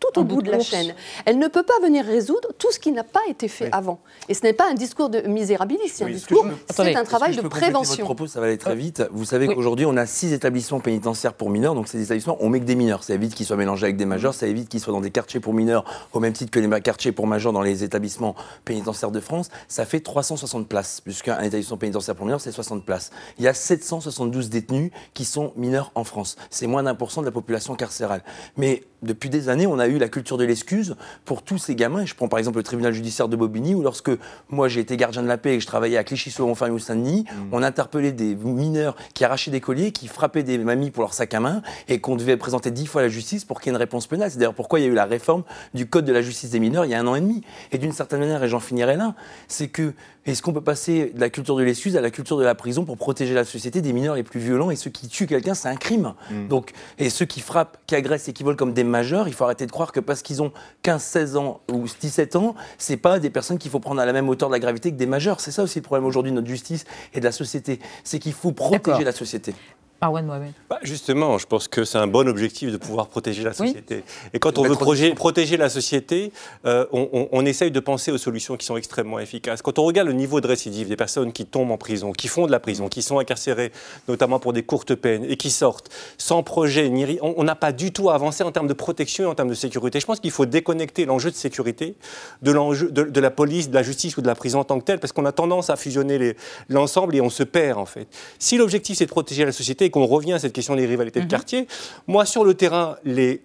tout 0.00 0.20
au 0.20 0.24
bout 0.24 0.36
bout 0.36 0.42
de 0.42 0.46
de 0.46 0.50
la 0.52 0.56
course. 0.58 0.70
chaîne. 0.70 0.94
Elle 1.24 1.38
ne 1.38 1.48
peut 1.48 1.62
pas 1.62 1.78
venir 1.82 2.04
résoudre 2.04 2.48
tout 2.58 2.70
ce 2.72 2.78
qui 2.78 2.92
n'a 2.92 3.04
pas 3.04 3.20
été 3.28 3.48
fait 3.48 3.68
avant. 3.72 4.00
Et 4.28 4.34
ce 4.34 4.42
n'est 4.42 4.52
pas 4.52 4.70
un 4.70 4.74
discours 4.74 5.08
de 5.10 5.20
misérabilisme, 5.20 5.94
c'est 5.94 6.04
un 6.04 6.10
discours, 6.10 6.46
c'est 6.70 6.94
un 6.94 7.04
travail 7.04 7.36
de 7.36 7.42
prévention. 7.42 8.04
Votre 8.04 8.14
propos, 8.14 8.26
ça 8.26 8.40
va 8.40 8.46
aller 8.46 8.58
très 8.58 8.76
vite. 8.76 9.02
Vous 9.12 9.24
savez 9.24 9.46
qu'aujourd'hui, 9.48 9.86
on 9.86 9.96
a 9.96 10.06
six 10.06 10.32
établissements 10.32 10.80
pénitentiaires 10.80 11.34
pour 11.34 11.50
mineurs. 11.50 11.74
Donc, 11.74 11.88
ces 11.88 12.02
établissements, 12.02 12.36
on 12.40 12.48
met 12.48 12.60
que 12.60 12.64
des 12.64 12.74
mineurs. 12.74 13.04
Ça 13.04 13.14
évite 13.14 13.34
qu'ils 13.34 13.46
soient 13.46 13.56
mélangés 13.56 13.84
avec 13.84 13.96
des 13.96 14.06
majeurs. 14.06 14.34
Ça 14.34 14.46
évite 14.46 14.68
qu'ils 14.68 14.80
soient 14.80 14.92
dans 14.92 15.00
des 15.00 15.10
quartiers 15.10 15.40
pour 15.40 15.54
mineurs, 15.54 15.84
au 16.12 16.20
même 16.20 16.32
titre 16.32 16.50
que 16.50 16.60
les 16.60 16.80
quartiers 16.80 17.12
pour 17.12 17.26
majeurs 17.26 17.52
dans 17.52 17.62
les 17.62 17.84
établissements 17.84 18.34
pénitentiaires 18.64 19.10
de 19.10 19.20
France. 19.20 19.48
Ça 19.68 19.84
fait 19.84 20.00
360 20.00 20.68
places, 20.68 21.00
puisqu'un 21.00 21.40
établissement 21.40 21.76
pénitentiaire 21.76 22.14
pour 22.14 22.26
mineurs, 22.26 22.40
c'est 22.40 22.52
60 22.52 22.84
places. 22.84 23.10
Il 23.38 23.44
y 23.44 23.48
a 23.48 23.54
772 23.54 24.50
détenus 24.50 24.90
qui 25.14 25.24
sont 25.24 25.52
mineurs 25.56 25.90
en 25.94 26.04
France. 26.04 26.36
C'est 26.50 26.66
moins 26.66 26.82
d'un 26.82 26.94
pour 26.94 27.10
cent 27.10 27.20
de 27.20 27.26
la 27.26 27.32
population 27.32 27.74
carcérale. 27.74 28.22
Mais 28.56 28.84
depuis 29.02 29.30
des 29.30 29.48
années, 29.48 29.66
on 29.66 29.78
a 29.78 29.87
eu 29.88 29.98
la 29.98 30.08
culture 30.08 30.38
de 30.38 30.44
l'excuse 30.44 30.96
pour 31.24 31.42
tous 31.42 31.58
ces 31.58 31.74
gamins. 31.74 32.02
Et 32.02 32.06
je 32.06 32.14
prends 32.14 32.28
par 32.28 32.38
exemple 32.38 32.58
le 32.58 32.62
tribunal 32.62 32.92
judiciaire 32.92 33.28
de 33.28 33.36
Bobigny, 33.36 33.74
où 33.74 33.82
lorsque 33.82 34.10
moi 34.48 34.68
j'ai 34.68 34.80
été 34.80 34.96
gardien 34.96 35.22
de 35.22 35.28
la 35.28 35.38
paix 35.38 35.54
et 35.54 35.56
que 35.56 35.62
je 35.62 35.66
travaillais 35.66 35.96
à 35.96 36.04
Clichy-sous-Montfermeil 36.04 36.74
ou 36.74 36.78
Saint-Denis, 36.78 37.24
on 37.52 37.62
interpellait 37.62 38.12
des 38.12 38.34
mineurs 38.34 38.96
qui 39.14 39.24
arrachaient 39.24 39.50
des 39.50 39.60
colliers, 39.60 39.92
qui 39.92 40.08
frappaient 40.08 40.42
des 40.42 40.58
mamies 40.58 40.90
pour 40.90 41.02
leur 41.02 41.14
sac 41.14 41.34
à 41.34 41.40
main, 41.40 41.62
et 41.88 42.00
qu'on 42.00 42.16
devait 42.16 42.36
présenter 42.36 42.70
dix 42.70 42.86
fois 42.86 43.02
à 43.02 43.04
la 43.04 43.10
justice 43.10 43.44
pour 43.44 43.60
qu'il 43.60 43.70
y 43.70 43.74
ait 43.74 43.76
une 43.76 43.80
réponse 43.80 44.06
pénale. 44.06 44.30
C'est 44.30 44.38
d'ailleurs 44.38 44.54
pourquoi 44.54 44.80
il 44.80 44.84
y 44.84 44.86
a 44.86 44.90
eu 44.90 44.94
la 44.94 45.04
réforme 45.04 45.44
du 45.74 45.86
code 45.86 46.04
de 46.04 46.12
la 46.12 46.22
justice 46.22 46.50
des 46.50 46.60
mineurs 46.60 46.84
il 46.84 46.90
y 46.90 46.94
a 46.94 47.00
un 47.00 47.06
an 47.06 47.14
et 47.14 47.20
demi. 47.20 47.42
Et 47.72 47.78
d'une 47.78 47.92
certaine 47.92 48.20
manière, 48.20 48.42
et 48.42 48.48
j'en 48.48 48.60
finirai 48.60 48.96
là, 48.96 49.14
c'est 49.46 49.68
que 49.68 49.94
est-ce 50.32 50.42
qu'on 50.42 50.52
peut 50.52 50.60
passer 50.60 51.12
de 51.14 51.20
la 51.20 51.30
culture 51.30 51.56
de 51.56 51.62
l'excuse 51.62 51.96
à 51.96 52.00
la 52.00 52.10
culture 52.10 52.36
de 52.36 52.44
la 52.44 52.54
prison 52.54 52.84
pour 52.84 52.96
protéger 52.96 53.34
la 53.34 53.44
société 53.44 53.80
des 53.80 53.92
mineurs 53.92 54.14
les 54.14 54.22
plus 54.22 54.40
violents 54.40 54.70
et 54.70 54.76
ceux 54.76 54.90
qui 54.90 55.08
tuent 55.08 55.26
quelqu'un, 55.26 55.54
c'est 55.54 55.68
un 55.68 55.76
crime. 55.76 56.14
Donc, 56.48 56.72
et 56.98 57.10
ceux 57.10 57.24
qui 57.24 57.40
frappent, 57.40 57.78
qui 57.86 57.94
agressent 57.94 58.28
et 58.28 58.32
qui 58.32 58.42
volent 58.42 58.56
comme 58.56 58.72
des 58.72 58.84
majeurs, 58.84 59.28
il 59.28 59.34
faut 59.34 59.44
arrêter 59.44 59.66
de 59.66 59.70
croire 59.70 59.92
que 59.92 60.00
parce 60.00 60.22
qu'ils 60.22 60.42
ont 60.42 60.52
15, 60.82 61.02
16 61.02 61.36
ans 61.36 61.60
ou 61.72 61.84
17 62.00 62.36
ans, 62.36 62.54
c'est 62.76 62.96
pas 62.96 63.18
des 63.18 63.30
personnes 63.30 63.58
qu'il 63.58 63.70
faut 63.70 63.80
prendre 63.80 64.00
à 64.00 64.06
la 64.06 64.12
même 64.12 64.28
hauteur 64.28 64.48
de 64.48 64.54
la 64.54 64.60
gravité 64.60 64.90
que 64.90 64.96
des 64.96 65.06
majeurs. 65.06 65.40
C'est 65.40 65.50
ça 65.50 65.62
aussi 65.62 65.78
le 65.78 65.84
problème 65.84 66.04
aujourd'hui 66.04 66.32
de 66.32 66.36
notre 66.36 66.48
justice 66.48 66.84
et 67.14 67.20
de 67.20 67.24
la 67.24 67.32
société. 67.32 67.78
C'est 68.04 68.18
qu'il 68.18 68.32
faut 68.32 68.52
protéger 68.52 69.04
la 69.04 69.12
société. 69.12 69.54
Marwan 70.00 70.24
Mohamed. 70.26 70.52
Bah, 70.70 70.78
justement, 70.82 71.38
je 71.38 71.46
pense 71.46 71.66
que 71.66 71.84
c'est 71.84 71.98
un 71.98 72.06
bon 72.06 72.28
objectif 72.28 72.70
de 72.70 72.76
pouvoir 72.76 73.08
protéger 73.08 73.42
la 73.42 73.52
société. 73.52 74.04
Et 74.32 74.38
quand 74.38 74.56
on 74.58 74.62
veut 74.62 74.76
protéger 75.16 75.56
la 75.56 75.68
société, 75.68 76.32
euh, 76.66 76.86
on, 76.92 77.08
on- 77.12 77.28
on 77.32 77.44
essaye 77.44 77.70
de 77.72 77.80
penser 77.80 78.12
aux 78.12 78.18
solutions 78.18 78.56
qui 78.56 78.64
sont 78.64 78.76
extrêmement 78.76 79.18
efficaces. 79.18 79.60
Quand 79.60 79.78
on 79.80 79.84
regarde 79.84 80.06
le 80.08 80.14
niveau 80.14 80.40
de 80.40 80.46
récidive 80.46 80.88
des 80.88 80.96
personnes 80.96 81.32
qui 81.32 81.46
tombent 81.46 81.72
en 81.72 81.78
prison, 81.78 82.12
qui 82.12 82.28
font 82.28 82.46
de 82.46 82.52
la 82.52 82.60
prison, 82.60 82.88
qui 82.88 83.02
sont 83.02 83.18
incarcérées, 83.18 83.72
notamment 84.06 84.38
pour 84.38 84.52
des 84.52 84.62
courtes 84.62 84.94
peines, 84.94 85.24
et 85.28 85.36
qui 85.36 85.50
sortent 85.50 85.88
sans 86.16 86.42
projet, 86.44 86.88
ni 86.88 87.18
on 87.22 87.42
n'a 87.44 87.54
pas 87.56 87.72
du 87.72 87.90
tout 87.92 88.10
avancé 88.10 88.44
en 88.44 88.52
termes 88.52 88.68
de 88.68 88.74
protection 88.74 89.24
et 89.24 89.26
en 89.26 89.34
termes 89.34 89.48
de 89.48 89.54
sécurité. 89.54 89.98
Je 90.00 90.06
pense 90.06 90.20
qu'il 90.20 90.30
faut 90.30 90.46
déconnecter 90.46 91.06
l'enjeu 91.06 91.30
de 91.30 91.36
sécurité 91.36 91.96
de 92.42 92.50
l'enjeu 92.52 92.90
de, 92.90 93.02
de 93.04 93.20
la 93.20 93.30
police, 93.30 93.68
de 93.70 93.74
la 93.74 93.82
justice 93.82 94.16
ou 94.16 94.20
de 94.22 94.26
la 94.26 94.34
prison 94.34 94.60
en 94.60 94.64
tant 94.64 94.78
que 94.78 94.84
telle, 94.84 94.98
parce 95.00 95.12
qu'on 95.12 95.24
a 95.26 95.32
tendance 95.32 95.70
à 95.70 95.76
fusionner 95.76 96.36
l'ensemble 96.68 97.16
et 97.16 97.20
on 97.20 97.30
se 97.30 97.42
perd 97.42 97.78
en 97.78 97.86
fait. 97.86 98.06
Si 98.38 98.56
l'objectif 98.58 98.98
c'est 98.98 99.06
de 99.06 99.10
protéger 99.10 99.44
la 99.44 99.52
société 99.52 99.87
et 99.88 99.90
qu'on 99.90 100.04
revient 100.04 100.34
à 100.34 100.38
cette 100.38 100.52
question 100.52 100.76
des 100.76 100.86
rivalités 100.86 101.20
de 101.20 101.26
quartier, 101.26 101.66
moi 102.06 102.26
sur 102.26 102.44
le 102.44 102.52
terrain, 102.52 102.96
les 103.04 103.42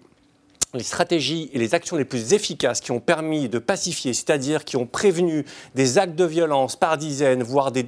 les 0.76 0.84
stratégies 0.84 1.50
et 1.52 1.58
les 1.58 1.74
actions 1.74 1.96
les 1.96 2.04
plus 2.04 2.32
efficaces 2.32 2.80
qui 2.80 2.90
ont 2.90 3.00
permis 3.00 3.48
de 3.48 3.58
pacifier, 3.58 4.12
c'est-à-dire 4.14 4.64
qui 4.64 4.76
ont 4.76 4.86
prévenu 4.86 5.44
des 5.74 5.98
actes 5.98 6.16
de 6.16 6.24
violence 6.24 6.76
par 6.76 6.98
dizaines, 6.98 7.42
voire 7.42 7.72
des, 7.72 7.82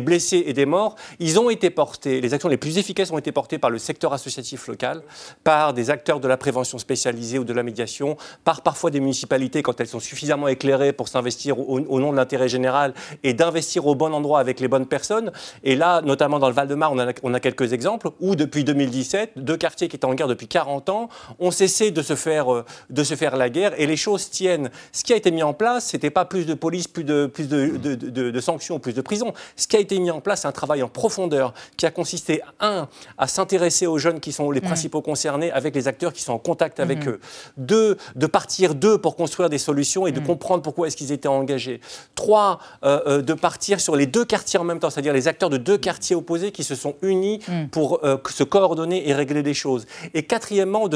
blessés 0.00 0.44
et 0.46 0.52
des 0.52 0.66
morts, 0.66 0.96
ils 1.18 1.38
ont 1.38 1.50
été 1.50 1.70
portés, 1.70 2.20
les 2.20 2.34
actions 2.34 2.48
les 2.48 2.56
plus 2.56 2.78
efficaces 2.78 3.10
ont 3.10 3.18
été 3.18 3.32
portées 3.32 3.58
par 3.58 3.70
le 3.70 3.78
secteur 3.78 4.12
associatif 4.12 4.66
local, 4.68 5.02
par 5.42 5.74
des 5.74 5.90
acteurs 5.90 6.20
de 6.20 6.28
la 6.28 6.36
prévention 6.36 6.78
spécialisée 6.78 7.38
ou 7.38 7.44
de 7.44 7.52
la 7.52 7.62
médiation, 7.62 8.16
par 8.44 8.62
parfois 8.62 8.90
des 8.90 9.00
municipalités 9.00 9.62
quand 9.62 9.80
elles 9.80 9.88
sont 9.88 10.00
suffisamment 10.00 10.48
éclairées 10.48 10.92
pour 10.92 11.08
s'investir 11.08 11.58
au, 11.58 12.00
nom 12.00 12.12
de 12.12 12.16
l'intérêt 12.16 12.48
général 12.48 12.94
et 13.22 13.34
d'investir 13.34 13.86
au 13.86 13.94
bon 13.94 14.12
endroit 14.12 14.40
avec 14.40 14.60
les 14.60 14.68
bonnes 14.68 14.86
personnes. 14.86 15.32
Et 15.62 15.76
là, 15.76 16.02
notamment 16.02 16.38
dans 16.38 16.48
le 16.48 16.54
Val-de-Marne, 16.54 17.12
on 17.22 17.34
a 17.34 17.40
quelques 17.40 17.72
exemples 17.72 18.10
où 18.20 18.36
depuis 18.36 18.64
2017, 18.64 19.32
deux 19.36 19.56
quartiers 19.56 19.88
qui 19.88 19.96
étaient 19.96 20.04
en 20.04 20.14
guerre 20.14 20.28
depuis 20.28 20.48
40 20.48 20.88
ans, 20.88 21.08
on 21.38 21.50
s'est 21.50 21.63
cesser 21.66 21.90
de 21.90 22.02
se, 22.02 22.14
faire, 22.14 22.52
euh, 22.52 22.64
de 22.90 23.04
se 23.04 23.14
faire 23.14 23.36
la 23.36 23.48
guerre 23.48 23.72
et 23.78 23.86
les 23.86 23.96
choses 23.96 24.30
tiennent. 24.30 24.70
Ce 24.92 25.02
qui 25.02 25.12
a 25.12 25.16
été 25.16 25.30
mis 25.30 25.42
en 25.42 25.54
place, 25.54 25.90
ce 25.90 25.96
n'était 25.96 26.10
pas 26.10 26.24
plus 26.24 26.46
de 26.46 26.54
police, 26.54 26.88
plus 26.88 27.04
de, 27.04 27.26
plus 27.26 27.48
de, 27.48 27.76
de, 27.76 28.30
de, 28.30 28.40
sanctions, 28.40 28.78
plus 28.78 28.92
de 28.92 29.00
prison. 29.00 29.32
Ce 29.56 29.66
qui 29.66 29.76
a 29.76 29.80
été 29.80 29.98
mis 29.98 30.10
en 30.10 30.20
place, 30.20 30.42
c'est 30.42 30.48
un 30.48 30.52
travail 30.52 30.82
en 30.82 30.88
profondeur 30.88 31.54
qui 31.76 31.86
a 31.86 31.90
consisté, 31.90 32.42
un, 32.60 32.88
à 33.18 33.26
s'intéresser 33.28 33.86
aux 33.86 33.98
jeunes 33.98 34.20
qui 34.20 34.32
sont 34.32 34.50
les 34.50 34.60
principaux 34.60 35.02
concernés 35.02 35.50
avec 35.52 35.74
les 35.74 35.88
acteurs 35.88 36.12
qui 36.12 36.22
sont 36.22 36.32
en 36.34 36.38
contact 36.38 36.80
avec 36.80 37.06
eux. 37.08 37.20
Deux, 37.56 37.96
de 38.14 38.26
partir 38.26 38.74
d'eux 38.74 38.98
pour 38.98 39.16
construire 39.16 39.48
des 39.48 39.58
solutions 39.58 40.06
et 40.06 40.12
de 40.12 40.20
comprendre 40.20 40.62
pourquoi 40.62 40.88
est-ce 40.88 40.96
qu'ils 40.96 41.12
étaient 41.12 41.28
engagés. 41.28 41.80
Trois, 42.14 42.58
de 42.82 43.32
partir 43.34 43.80
sur 43.80 43.96
les 43.96 44.06
deux 44.06 44.24
quartiers 44.24 44.58
en 44.58 44.64
même 44.64 44.78
temps, 44.78 44.90
c'est-à-dire 44.90 45.12
les 45.12 45.28
acteurs 45.28 45.50
de 45.50 45.56
deux 45.56 45.78
quartiers 45.78 46.16
opposés 46.16 46.52
qui 46.52 46.64
se 46.64 46.74
sont 46.74 46.94
unis 47.02 47.40
pour 47.70 48.00
se 48.30 48.44
coordonner 48.44 49.08
et 49.08 49.14
régler 49.14 49.42
des 49.42 49.54
choses. 49.54 49.86
Et 50.12 50.24
quatrièmement, 50.24 50.88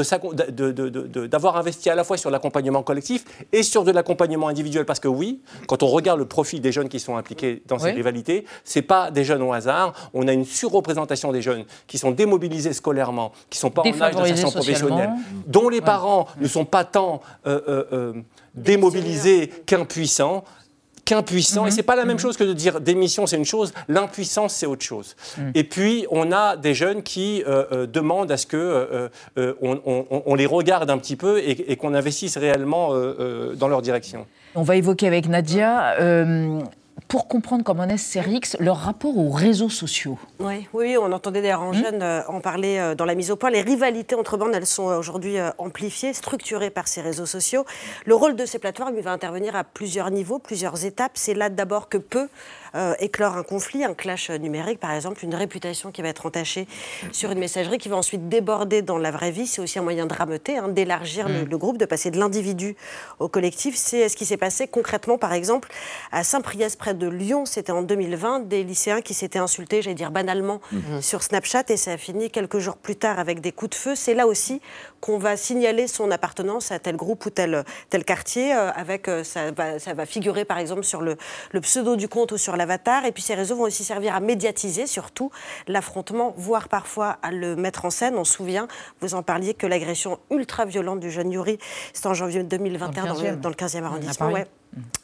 d'avoir 0.59 1.57
investi 1.57 1.89
à 1.89 1.95
la 1.95 2.03
fois 2.03 2.17
sur 2.17 2.29
l'accompagnement 2.29 2.83
collectif 2.83 3.25
et 3.53 3.63
sur 3.63 3.83
de 3.83 3.91
l'accompagnement 3.91 4.47
individuel. 4.47 4.85
Parce 4.85 4.99
que 4.99 5.07
oui, 5.07 5.41
quand 5.67 5.83
on 5.83 5.87
regarde 5.87 6.19
le 6.19 6.25
profil 6.25 6.61
des 6.61 6.71
jeunes 6.71 6.89
qui 6.89 6.99
sont 6.99 7.15
impliqués 7.15 7.63
dans 7.67 7.79
ces 7.79 7.91
rivalités, 7.91 8.45
ce 8.65 8.79
pas 8.89 9.11
des 9.11 9.23
jeunes 9.23 9.41
au 9.41 9.53
hasard. 9.53 9.93
On 10.13 10.27
a 10.27 10.33
une 10.33 10.45
surreprésentation 10.45 11.31
des 11.31 11.41
jeunes 11.41 11.65
qui 11.87 11.97
sont 11.97 12.11
démobilisés 12.11 12.73
scolairement, 12.73 13.31
qui 13.49 13.57
ne 13.57 13.61
sont 13.61 13.71
pas 13.71 13.83
en 13.83 14.01
âge 14.01 14.15
d'insertion 14.15 14.51
professionnelle, 14.51 15.11
dont 15.47 15.69
les 15.69 15.81
parents 15.81 16.27
ne 16.39 16.47
sont 16.47 16.65
pas 16.65 16.83
tant 16.83 17.21
euh, 17.45 17.61
euh, 17.67 17.83
euh, 17.93 18.13
démobilisés 18.55 19.47
qu'impuissants 19.65 20.43
qu'impuissant. 21.05 21.65
Et 21.65 21.69
Et 21.69 21.71
c'est 21.71 21.83
pas 21.83 21.95
la 21.95 22.05
même 22.05 22.15
mhm. 22.15 22.21
chose 22.21 22.37
que 22.37 22.43
de 22.43 22.53
dire 22.53 22.81
démission, 22.81 23.27
c'est 23.27 23.37
une 23.37 23.45
chose, 23.45 23.73
l'impuissance, 23.87 24.53
c'est 24.53 24.65
autre 24.65 24.85
chose. 24.85 25.15
Mhm. 25.37 25.51
Et 25.55 25.63
puis, 25.63 26.05
on 26.11 26.31
a 26.31 26.57
des 26.57 26.73
jeunes 26.73 27.03
qui 27.03 27.43
euh, 27.47 27.65
euh, 27.71 27.87
demandent 27.87 28.31
à 28.31 28.37
ce 28.37 28.45
que 28.45 29.09
euh, 29.37 29.53
on, 29.61 30.35
les 30.35 30.45
regarde 30.45 30.89
un 30.89 30.97
petit 30.97 31.15
peu 31.15 31.39
et, 31.39 31.71
et 31.71 31.75
qu'on 31.75 31.93
investisse 31.93 32.37
réellement 32.37 32.93
dans 33.55 33.67
leur 33.67 33.81
direction. 33.81 34.25
On 34.55 34.63
va 34.63 34.75
évoquer 34.75 35.07
avec 35.07 35.27
Nadia 35.27 35.95
pour 37.07 37.27
comprendre 37.27 37.63
comment 37.63 37.87
est 37.87 37.95
CRX, 37.95 38.57
leur 38.59 38.77
rapport 38.77 39.17
aux 39.17 39.31
réseaux 39.31 39.69
sociaux. 39.69 40.17
Oui, 40.39 40.67
oui 40.73 40.97
on 40.97 41.11
entendait 41.11 41.41
d'ailleurs 41.41 41.61
en 41.61 41.71
hmm 41.71 41.79
jeunes 41.79 42.03
euh, 42.03 42.21
en 42.27 42.41
parler 42.41 42.77
euh, 42.77 42.95
dans 42.95 43.05
la 43.05 43.15
mise 43.15 43.31
au 43.31 43.35
point. 43.35 43.49
Les 43.49 43.61
rivalités 43.61 44.15
entre 44.15 44.37
bandes, 44.37 44.51
elles 44.53 44.65
sont 44.65 44.83
aujourd'hui 44.83 45.37
euh, 45.37 45.49
amplifiées, 45.57 46.13
structurées 46.13 46.69
par 46.69 46.87
ces 46.87 47.01
réseaux 47.01 47.25
sociaux. 47.25 47.65
Le 48.05 48.15
rôle 48.15 48.35
de 48.35 48.45
ces 48.45 48.59
plateformes, 48.59 48.95
il 48.97 49.03
va 49.03 49.11
intervenir 49.11 49.55
à 49.55 49.63
plusieurs 49.63 50.11
niveaux, 50.11 50.39
plusieurs 50.39 50.85
étapes. 50.85 51.13
C'est 51.13 51.33
là 51.33 51.49
d'abord 51.49 51.89
que 51.89 51.97
peut 51.97 52.27
euh, 52.75 52.93
éclore 52.99 53.35
un 53.35 53.43
conflit, 53.43 53.83
un 53.83 53.93
clash 53.93 54.29
numérique, 54.29 54.79
par 54.79 54.91
exemple, 54.91 55.23
une 55.23 55.35
réputation 55.35 55.91
qui 55.91 56.01
va 56.01 56.09
être 56.09 56.25
entachée 56.25 56.67
sur 57.11 57.31
une 57.31 57.39
messagerie 57.39 57.77
qui 57.77 57.89
va 57.89 57.95
ensuite 57.95 58.29
déborder 58.29 58.81
dans 58.81 58.97
la 58.97 59.11
vraie 59.11 59.31
vie. 59.31 59.47
C'est 59.47 59.61
aussi 59.61 59.79
un 59.79 59.83
moyen 59.83 60.05
de 60.05 60.13
rameuter, 60.13 60.57
hein, 60.57 60.67
d'élargir 60.67 61.27
le, 61.27 61.45
mm. 61.45 61.57
groupe, 61.57 61.77
de 61.77 61.85
passer 61.85 62.11
de 62.11 62.19
l'individu 62.19 62.75
au 63.19 63.27
collectif. 63.27 63.75
C'est 63.75 64.09
ce 64.09 64.15
qui 64.15 64.25
s'est 64.25 64.37
passé 64.37 64.67
concrètement, 64.67 65.17
par 65.17 65.33
exemple, 65.33 65.69
à 66.11 66.23
Saint-Priest, 66.23 66.77
près 66.77 66.88
de 66.93 67.07
Lyon. 67.07 67.45
C'était 67.45 67.71
en 67.71 67.81
2020, 67.81 68.41
des 68.47 68.63
lycéens 68.63 69.01
qui 69.01 69.13
s'étaient 69.13 69.39
insultés, 69.39 69.81
j'allais 69.81 69.95
dire 69.95 70.11
banalement, 70.11 70.61
mm. 70.71 71.01
sur 71.01 71.23
Snapchat, 71.23 71.63
et 71.69 71.77
ça 71.77 71.93
a 71.93 71.97
fini 71.97 72.29
quelques 72.29 72.59
jours 72.59 72.77
plus 72.77 72.95
tard 72.95 73.19
avec 73.19 73.41
des 73.41 73.51
coups 73.51 73.71
de 73.71 73.75
feu. 73.75 73.95
C'est 73.95 74.13
là 74.13 74.27
aussi 74.27 74.61
qu'on 74.99 75.17
va 75.17 75.37
signaler 75.37 75.87
son 75.87 76.11
appartenance 76.11 76.71
à 76.71 76.79
tel 76.79 76.95
groupe 76.95 77.25
ou 77.25 77.29
tel, 77.29 77.63
tel 77.89 78.03
quartier, 78.03 78.53
euh, 78.53 78.71
avec 78.71 79.07
euh, 79.07 79.23
ça, 79.23 79.51
va, 79.51 79.79
ça 79.79 79.93
va 79.93 80.05
figurer 80.05 80.45
par 80.45 80.57
exemple 80.57 80.83
sur 80.83 81.01
le, 81.01 81.17
le 81.51 81.61
pseudo 81.61 81.95
du 81.95 82.07
compte 82.07 82.31
ou 82.31 82.37
sur 82.37 82.57
l'avatar. 82.57 83.05
Et 83.05 83.11
puis 83.11 83.23
ces 83.23 83.35
réseaux 83.35 83.55
vont 83.55 83.63
aussi 83.63 83.83
servir 83.83 84.15
à 84.15 84.19
médiatiser 84.19 84.87
surtout 84.87 85.31
l'affrontement, 85.67 86.33
voire 86.37 86.69
parfois 86.69 87.17
à 87.21 87.31
le 87.31 87.55
mettre 87.55 87.85
en 87.85 87.89
scène. 87.89 88.15
On 88.17 88.23
se 88.23 88.33
souvient, 88.33 88.67
vous 89.01 89.15
en 89.15 89.23
parliez, 89.23 89.53
que 89.53 89.67
l'agression 89.67 90.19
ultra 90.31 90.65
violente 90.65 90.99
du 90.99 91.11
jeune 91.11 91.31
Yuri, 91.31 91.59
c'était 91.93 92.07
en 92.07 92.13
janvier 92.13 92.43
2021 92.43 93.35
dans 93.37 93.49
le 93.49 93.55
15e, 93.55 93.83
arrondissement. 93.83 94.33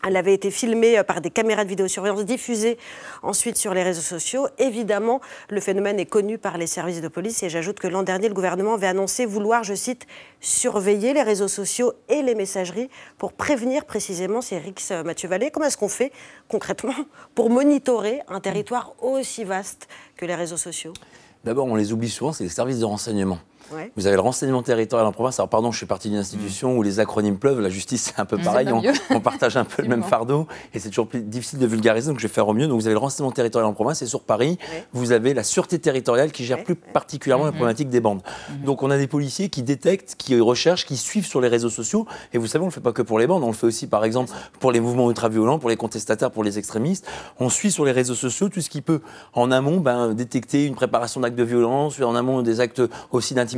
Elle 0.08 0.18
avait 0.18 0.34
été 0.34 0.52
filmée 0.52 1.00
euh, 1.00 1.04
par 1.04 1.22
des 1.22 1.30
caméras 1.30 1.64
de 1.64 1.70
vidéosurveillance 1.70 2.26
diffusées 2.26 2.78
ensuite 3.24 3.58
sur 3.58 3.74
les 3.74 3.84
réseaux 3.84 4.02
sociaux. 4.02 4.48
Évidemment, 4.60 5.22
le 5.50 5.60
phénomène 5.60 6.00
est 6.00 6.06
connu 6.06 6.38
par 6.38 6.58
les 6.58 6.68
services 6.68 7.02
de 7.02 7.08
police 7.08 7.42
et 7.44 7.50
j'ajoute 7.50 7.80
que 7.80 7.88
l'an 7.88 8.04
dernier, 8.04 8.28
le 8.28 8.34
gouvernement 8.34 8.76
avait 8.76 8.88
annoncé 8.88 9.26
vouloir, 9.26 9.64
je 9.64 9.74
cite, 9.74 10.06
surveiller 10.42 11.14
les 11.14 11.24
réseaux 11.24 11.48
sociaux 11.48 11.94
et 12.10 12.22
les 12.22 12.36
messageries 12.36 12.90
pour 13.18 13.34
prévenir 13.34 13.86
précisément 13.86 14.42
ces 14.42 14.58
rixes. 14.58 14.92
Euh, 14.92 15.04
Mathieu 15.04 15.28
Vallée, 15.28 15.50
comment 15.52 15.66
est-ce 15.66 15.78
qu'on 15.78 15.90
fait 15.90 16.12
concrètement 16.48 16.94
pour 17.34 17.50
monitorer 17.50 18.22
un 18.28 18.40
territoire 18.40 18.94
aussi 19.02 19.44
vaste 19.44 19.88
que 20.18 20.26
les 20.26 20.36
réseaux 20.36 20.58
sociaux? 20.58 20.94
D'abord, 21.44 21.66
on 21.66 21.76
les 21.76 21.94
oublie 21.94 22.10
souvent, 22.10 22.34
c'est 22.34 22.44
les 22.44 22.50
services 22.50 22.80
de 22.80 22.86
renseignement. 22.86 23.40
Vous 23.96 24.08
avez 24.08 24.16
le 24.16 24.22
renseignement 24.22 24.62
territorial 24.62 25.08
en 25.08 25.12
province. 25.12 25.40
Alors, 25.40 25.50
pardon, 25.50 25.72
je 25.72 25.78
suis 25.78 25.86
parti 25.86 26.10
d'une 26.10 26.20
institution 26.20 26.74
mm. 26.74 26.78
où 26.78 26.84
les 26.84 27.00
acronymes 27.00 27.38
pleuvent. 27.38 27.60
La 27.60 27.70
justice, 27.70 28.12
c'est 28.16 28.22
un 28.22 28.26
peu 28.26 28.38
pareil. 28.38 28.68
On, 29.10 29.20
partage 29.20 29.58
un 29.58 29.66
peu 29.66 29.82
le 29.82 29.88
même 29.88 30.04
fardeau. 30.04 30.48
Et 30.74 30.80
c'est 30.80 30.90
toujours 30.90 31.08
plus 31.08 31.22
difficile 31.22 31.60
de 31.60 31.66
vulgariser, 31.66 32.10
donc 32.10 32.20
je 32.20 32.28
vais 32.28 32.34
faire 32.34 32.48
au 32.48 32.54
mieux. 32.54 32.68
Donc, 32.68 32.80
vous 32.80 32.88
avez 32.88 32.94
le 32.94 33.00
renseignement 33.00 33.32
territorial 33.32 33.68
en 33.68 33.74
province. 33.74 34.02
Et 34.02 34.06
sur 34.06 34.22
Paris, 34.22 34.58
vous 34.94 35.12
avez 35.12 35.34
la 35.34 35.44
sûreté 35.44 35.80
territoriale 35.80 36.32
qui 36.32 36.46
gère 36.46 36.64
plus 36.64 36.76
particulièrement 36.76 37.46
la 37.46 37.52
mm-hmm. 37.52 37.56
problématique 37.56 37.90
des 37.90 38.02
bandes. 38.02 38.22
Mm-hmm. 38.22 38.64
Donc, 38.66 38.84
on 38.84 38.92
a 38.92 38.98
des 38.98 39.08
policiers 39.08 39.50
qui 39.50 39.64
détectent, 39.64 40.16
qui 40.16 40.40
recherchent, 40.40 40.86
qui 40.86 40.98
suivent 40.98 41.28
sur 41.28 41.42
les 41.42 41.48
réseaux 41.48 41.70
sociaux. 41.70 42.06
Et 42.34 42.38
vous 42.38 42.48
savez, 42.48 42.62
on 42.64 42.68
ne 42.68 42.72
le 42.72 42.76
fait 42.76 42.82
pas 42.82 42.94
que 42.94 43.02
pour 43.02 43.20
les 43.20 43.28
bandes. 43.28 43.44
On 43.44 43.48
le 43.48 43.54
fait 43.54 43.68
aussi, 43.68 43.88
par 43.88 44.06
exemple, 44.06 44.32
pour 44.60 44.72
les 44.72 44.80
mouvements 44.80 45.10
ultra-violents, 45.10 45.60
pour 45.60 45.70
les 45.70 45.78
contestataires, 45.78 46.32
pour 46.32 46.44
les 46.44 46.60
extrémistes. 46.60 47.08
On 47.40 47.50
suit 47.50 47.72
sur 47.72 47.86
les 47.86 47.92
réseaux 47.92 48.16
sociaux 48.16 48.50
tout 48.50 48.62
ce 48.62 48.70
qui 48.70 48.82
peut, 48.82 49.02
en 49.34 49.52
amont, 49.52 49.78
ben, 49.80 50.14
détecter 50.14 50.66
une 50.66 50.76
préparation 50.76 51.22
d'actes 51.22 51.36
de 51.36 51.44
violence, 51.44 52.00
en 52.02 52.16
amont 52.16 52.42
des 52.42 52.60
actes 52.60 52.82
aussi 53.12 53.34
d'intimidation. 53.34 53.55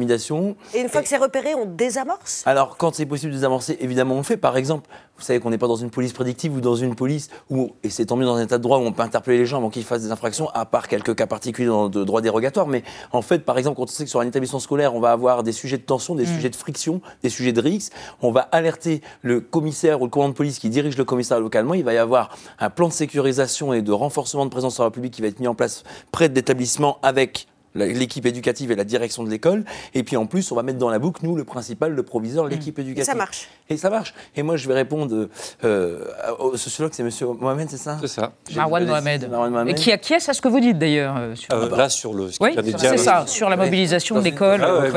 Et 0.73 0.81
une 0.81 0.89
fois 0.89 1.01
que 1.01 1.07
c'est 1.07 1.17
repéré, 1.17 1.55
on 1.55 1.65
désamorce? 1.65 2.43
Alors, 2.45 2.77
quand 2.77 2.95
c'est 2.95 3.05
possible 3.05 3.31
de 3.31 3.37
désamorcer, 3.37 3.77
évidemment, 3.79 4.15
on 4.15 4.19
le 4.19 4.23
fait. 4.23 4.37
Par 4.37 4.57
exemple, 4.57 4.89
vous 5.17 5.23
savez 5.23 5.39
qu'on 5.39 5.49
n'est 5.49 5.57
pas 5.57 5.67
dans 5.67 5.75
une 5.75 5.89
police 5.89 6.13
prédictive 6.13 6.55
ou 6.55 6.61
dans 6.61 6.75
une 6.75 6.95
police 6.95 7.29
où, 7.49 7.71
et 7.83 7.89
c'est 7.89 8.05
tant 8.05 8.15
mieux 8.15 8.25
dans 8.25 8.35
un 8.35 8.43
état 8.43 8.57
de 8.57 8.63
droit 8.63 8.77
où 8.77 8.81
on 8.81 8.91
peut 8.91 9.01
interpeller 9.01 9.39
les 9.39 9.45
gens 9.45 9.57
avant 9.57 9.69
qu'ils 9.69 9.83
fassent 9.83 10.03
des 10.03 10.11
infractions, 10.11 10.49
à 10.49 10.65
part 10.65 10.87
quelques 10.87 11.15
cas 11.15 11.25
particuliers 11.25 11.67
dans, 11.67 11.89
de 11.89 12.03
droit 12.03 12.21
dérogatoire. 12.21 12.67
Mais 12.67 12.83
en 13.11 13.23
fait, 13.23 13.39
par 13.39 13.57
exemple, 13.57 13.77
quand 13.77 13.83
on 13.83 13.87
sait 13.87 14.03
que 14.03 14.09
sur 14.09 14.19
un 14.19 14.27
établissement 14.27 14.59
scolaire, 14.59 14.93
on 14.93 14.99
va 14.99 15.11
avoir 15.11 15.41
des 15.41 15.51
sujets 15.51 15.77
de 15.77 15.83
tension, 15.83 16.13
des 16.13 16.23
mm. 16.23 16.35
sujets 16.35 16.49
de 16.49 16.55
friction, 16.55 17.01
des 17.23 17.29
sujets 17.29 17.53
de 17.53 17.61
risque, 17.61 17.93
on 18.21 18.31
va 18.31 18.41
alerter 18.41 19.01
le 19.23 19.41
commissaire 19.41 20.01
ou 20.01 20.05
le 20.05 20.11
commandant 20.11 20.29
de 20.29 20.37
police 20.37 20.59
qui 20.59 20.69
dirige 20.69 20.97
le 20.97 21.05
commissariat 21.05 21.41
localement. 21.41 21.73
Il 21.73 21.83
va 21.83 21.93
y 21.93 21.97
avoir 21.97 22.37
un 22.59 22.69
plan 22.69 22.87
de 22.87 22.93
sécurisation 22.93 23.73
et 23.73 23.81
de 23.81 23.91
renforcement 23.91 24.45
de 24.45 24.51
présence 24.51 24.75
sur 24.75 24.83
la 24.83 24.89
République 24.89 25.13
qui 25.13 25.21
va 25.21 25.29
être 25.29 25.39
mis 25.39 25.47
en 25.47 25.55
place 25.55 25.83
près 26.11 26.29
de 26.29 26.35
l'établissement 26.35 26.99
avec 27.01 27.47
l'équipe 27.85 28.25
éducative 28.25 28.71
et 28.71 28.75
la 28.75 28.83
direction 28.83 29.23
de 29.23 29.29
l'école. 29.29 29.63
Et 29.93 30.03
puis 30.03 30.17
en 30.17 30.25
plus, 30.25 30.51
on 30.51 30.55
va 30.55 30.63
mettre 30.63 30.79
dans 30.79 30.89
la 30.89 30.99
boucle, 30.99 31.21
nous, 31.23 31.35
le 31.35 31.43
principal, 31.43 31.93
le 31.93 32.03
proviseur, 32.03 32.45
mmh. 32.45 32.49
l'équipe 32.49 32.79
éducative. 32.79 33.03
Et 33.03 33.05
ça 33.05 33.15
marche. 33.15 33.49
Et 33.69 33.77
ça 33.77 33.89
marche. 33.89 34.13
Et 34.35 34.43
moi, 34.43 34.57
je 34.57 34.67
vais 34.67 34.73
répondre 34.73 35.29
euh, 35.63 36.05
au 36.39 36.57
sociologue, 36.57 36.93
c'est 36.93 37.03
M. 37.03 37.09
Mohamed, 37.39 37.69
c'est 37.69 37.77
ça? 37.77 37.97
C'est 38.01 38.07
ça. 38.07 38.33
Marwan 38.55 38.85
Mohamed. 38.85 39.29
Et 39.67 39.73
qui 39.75 39.91
acquiesce 39.91 40.29
à 40.29 40.33
ce 40.33 40.41
que 40.41 40.47
vous 40.47 40.59
dites 40.59 40.79
d'ailleurs 40.79 41.15
euh, 41.17 41.35
sur... 41.35 41.53
Euh, 41.53 41.75
là, 41.75 41.89
sur 41.89 42.13
le. 42.13 42.29
Oui, 42.41 42.55
c'est 42.77 42.97
ça, 42.97 43.25
sur 43.27 43.49
la 43.49 43.57
mobilisation 43.57 44.17
de 44.17 44.23
l'école. 44.23 44.63
Ah 44.63 44.89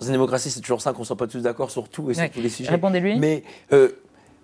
dans 0.00 0.06
une 0.06 0.12
démocratie, 0.12 0.50
c'est 0.50 0.60
toujours 0.60 0.80
ça 0.80 0.92
qu'on 0.92 1.00
ne 1.00 1.06
soit 1.06 1.16
pas 1.16 1.26
tous 1.26 1.40
d'accord 1.40 1.70
sur 1.70 1.88
tout 1.88 2.10
et 2.10 2.14
sur 2.14 2.30
tous 2.30 2.40
les 2.40 2.48
sujets. 2.48 2.70
Répondez-lui. 2.70 3.18
Mais 3.18 3.42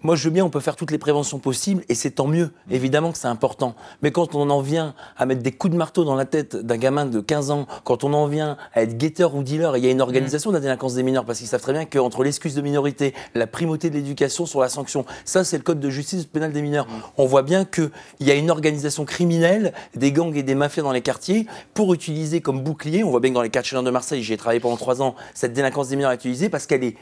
moi, 0.02 0.14
je 0.14 0.24
veux 0.24 0.30
bien, 0.30 0.44
on 0.44 0.50
peut 0.50 0.60
faire 0.60 0.76
toutes 0.76 0.90
les 0.90 0.98
préventions 0.98 1.38
possibles, 1.38 1.82
et 1.88 1.94
c'est 1.94 2.12
tant 2.12 2.26
mieux. 2.26 2.50
Évidemment 2.70 3.12
que 3.12 3.18
c'est 3.18 3.26
important. 3.26 3.74
Mais 4.02 4.12
quand 4.12 4.34
on 4.34 4.50
en 4.50 4.60
vient 4.60 4.94
à 5.16 5.26
mettre 5.26 5.42
des 5.42 5.52
coups 5.52 5.72
de 5.72 5.76
marteau 5.76 6.04
dans 6.04 6.14
la 6.14 6.26
tête 6.26 6.54
d'un 6.54 6.76
gamin 6.76 7.06
de 7.06 7.20
15 7.20 7.50
ans, 7.50 7.66
quand 7.84 8.04
on 8.04 8.12
en 8.12 8.26
vient 8.26 8.56
à 8.74 8.82
être 8.82 8.96
guetteur 8.96 9.34
ou 9.34 9.42
dealer, 9.42 9.76
il 9.76 9.84
y 9.84 9.88
a 9.88 9.90
une 9.90 10.00
organisation 10.00 10.50
de 10.50 10.56
la 10.56 10.60
délinquance 10.60 10.94
des 10.94 11.02
mineurs, 11.02 11.24
parce 11.24 11.38
qu'ils 11.38 11.48
savent 11.48 11.62
très 11.62 11.72
bien 11.72 11.86
qu'entre 11.86 12.22
l'excuse 12.22 12.54
de 12.54 12.60
minorité, 12.60 13.14
la 13.34 13.46
primauté 13.46 13.90
de 13.90 13.94
l'éducation 13.94 14.46
sur 14.46 14.60
la 14.60 14.68
sanction, 14.68 15.04
ça, 15.24 15.44
c'est 15.44 15.56
le 15.56 15.62
code 15.62 15.80
de 15.80 15.90
justice 15.90 16.24
pénale 16.26 16.52
des 16.52 16.62
mineurs. 16.62 16.86
On 17.16 17.26
voit 17.26 17.42
bien 17.42 17.64
qu'il 17.64 17.90
y 18.20 18.30
a 18.30 18.34
une 18.34 18.50
organisation 18.50 19.04
criminelle, 19.04 19.72
des 19.96 20.12
gangs 20.12 20.36
et 20.36 20.42
des 20.42 20.54
mafias 20.54 20.82
dans 20.82 20.92
les 20.92 21.02
quartiers, 21.02 21.46
pour 21.74 21.92
utiliser 21.94 22.40
comme 22.40 22.60
bouclier, 22.60 23.02
on 23.02 23.10
voit 23.10 23.20
bien 23.20 23.30
que 23.30 23.34
dans 23.34 23.42
les 23.42 23.50
quartiers 23.50 23.82
de 23.82 23.90
Marseille, 23.90 24.22
j'y 24.22 24.34
ai 24.34 24.36
travaillé 24.36 24.60
pendant 24.60 24.76
3 24.76 25.02
ans, 25.02 25.14
cette 25.34 25.52
délinquance 25.52 25.88
des 25.88 25.96
mineurs 25.96 26.12
est 26.12 26.16
utilisée 26.16 26.48
parce 26.48 26.66
qu'elle 26.66 26.84
est 26.84 26.96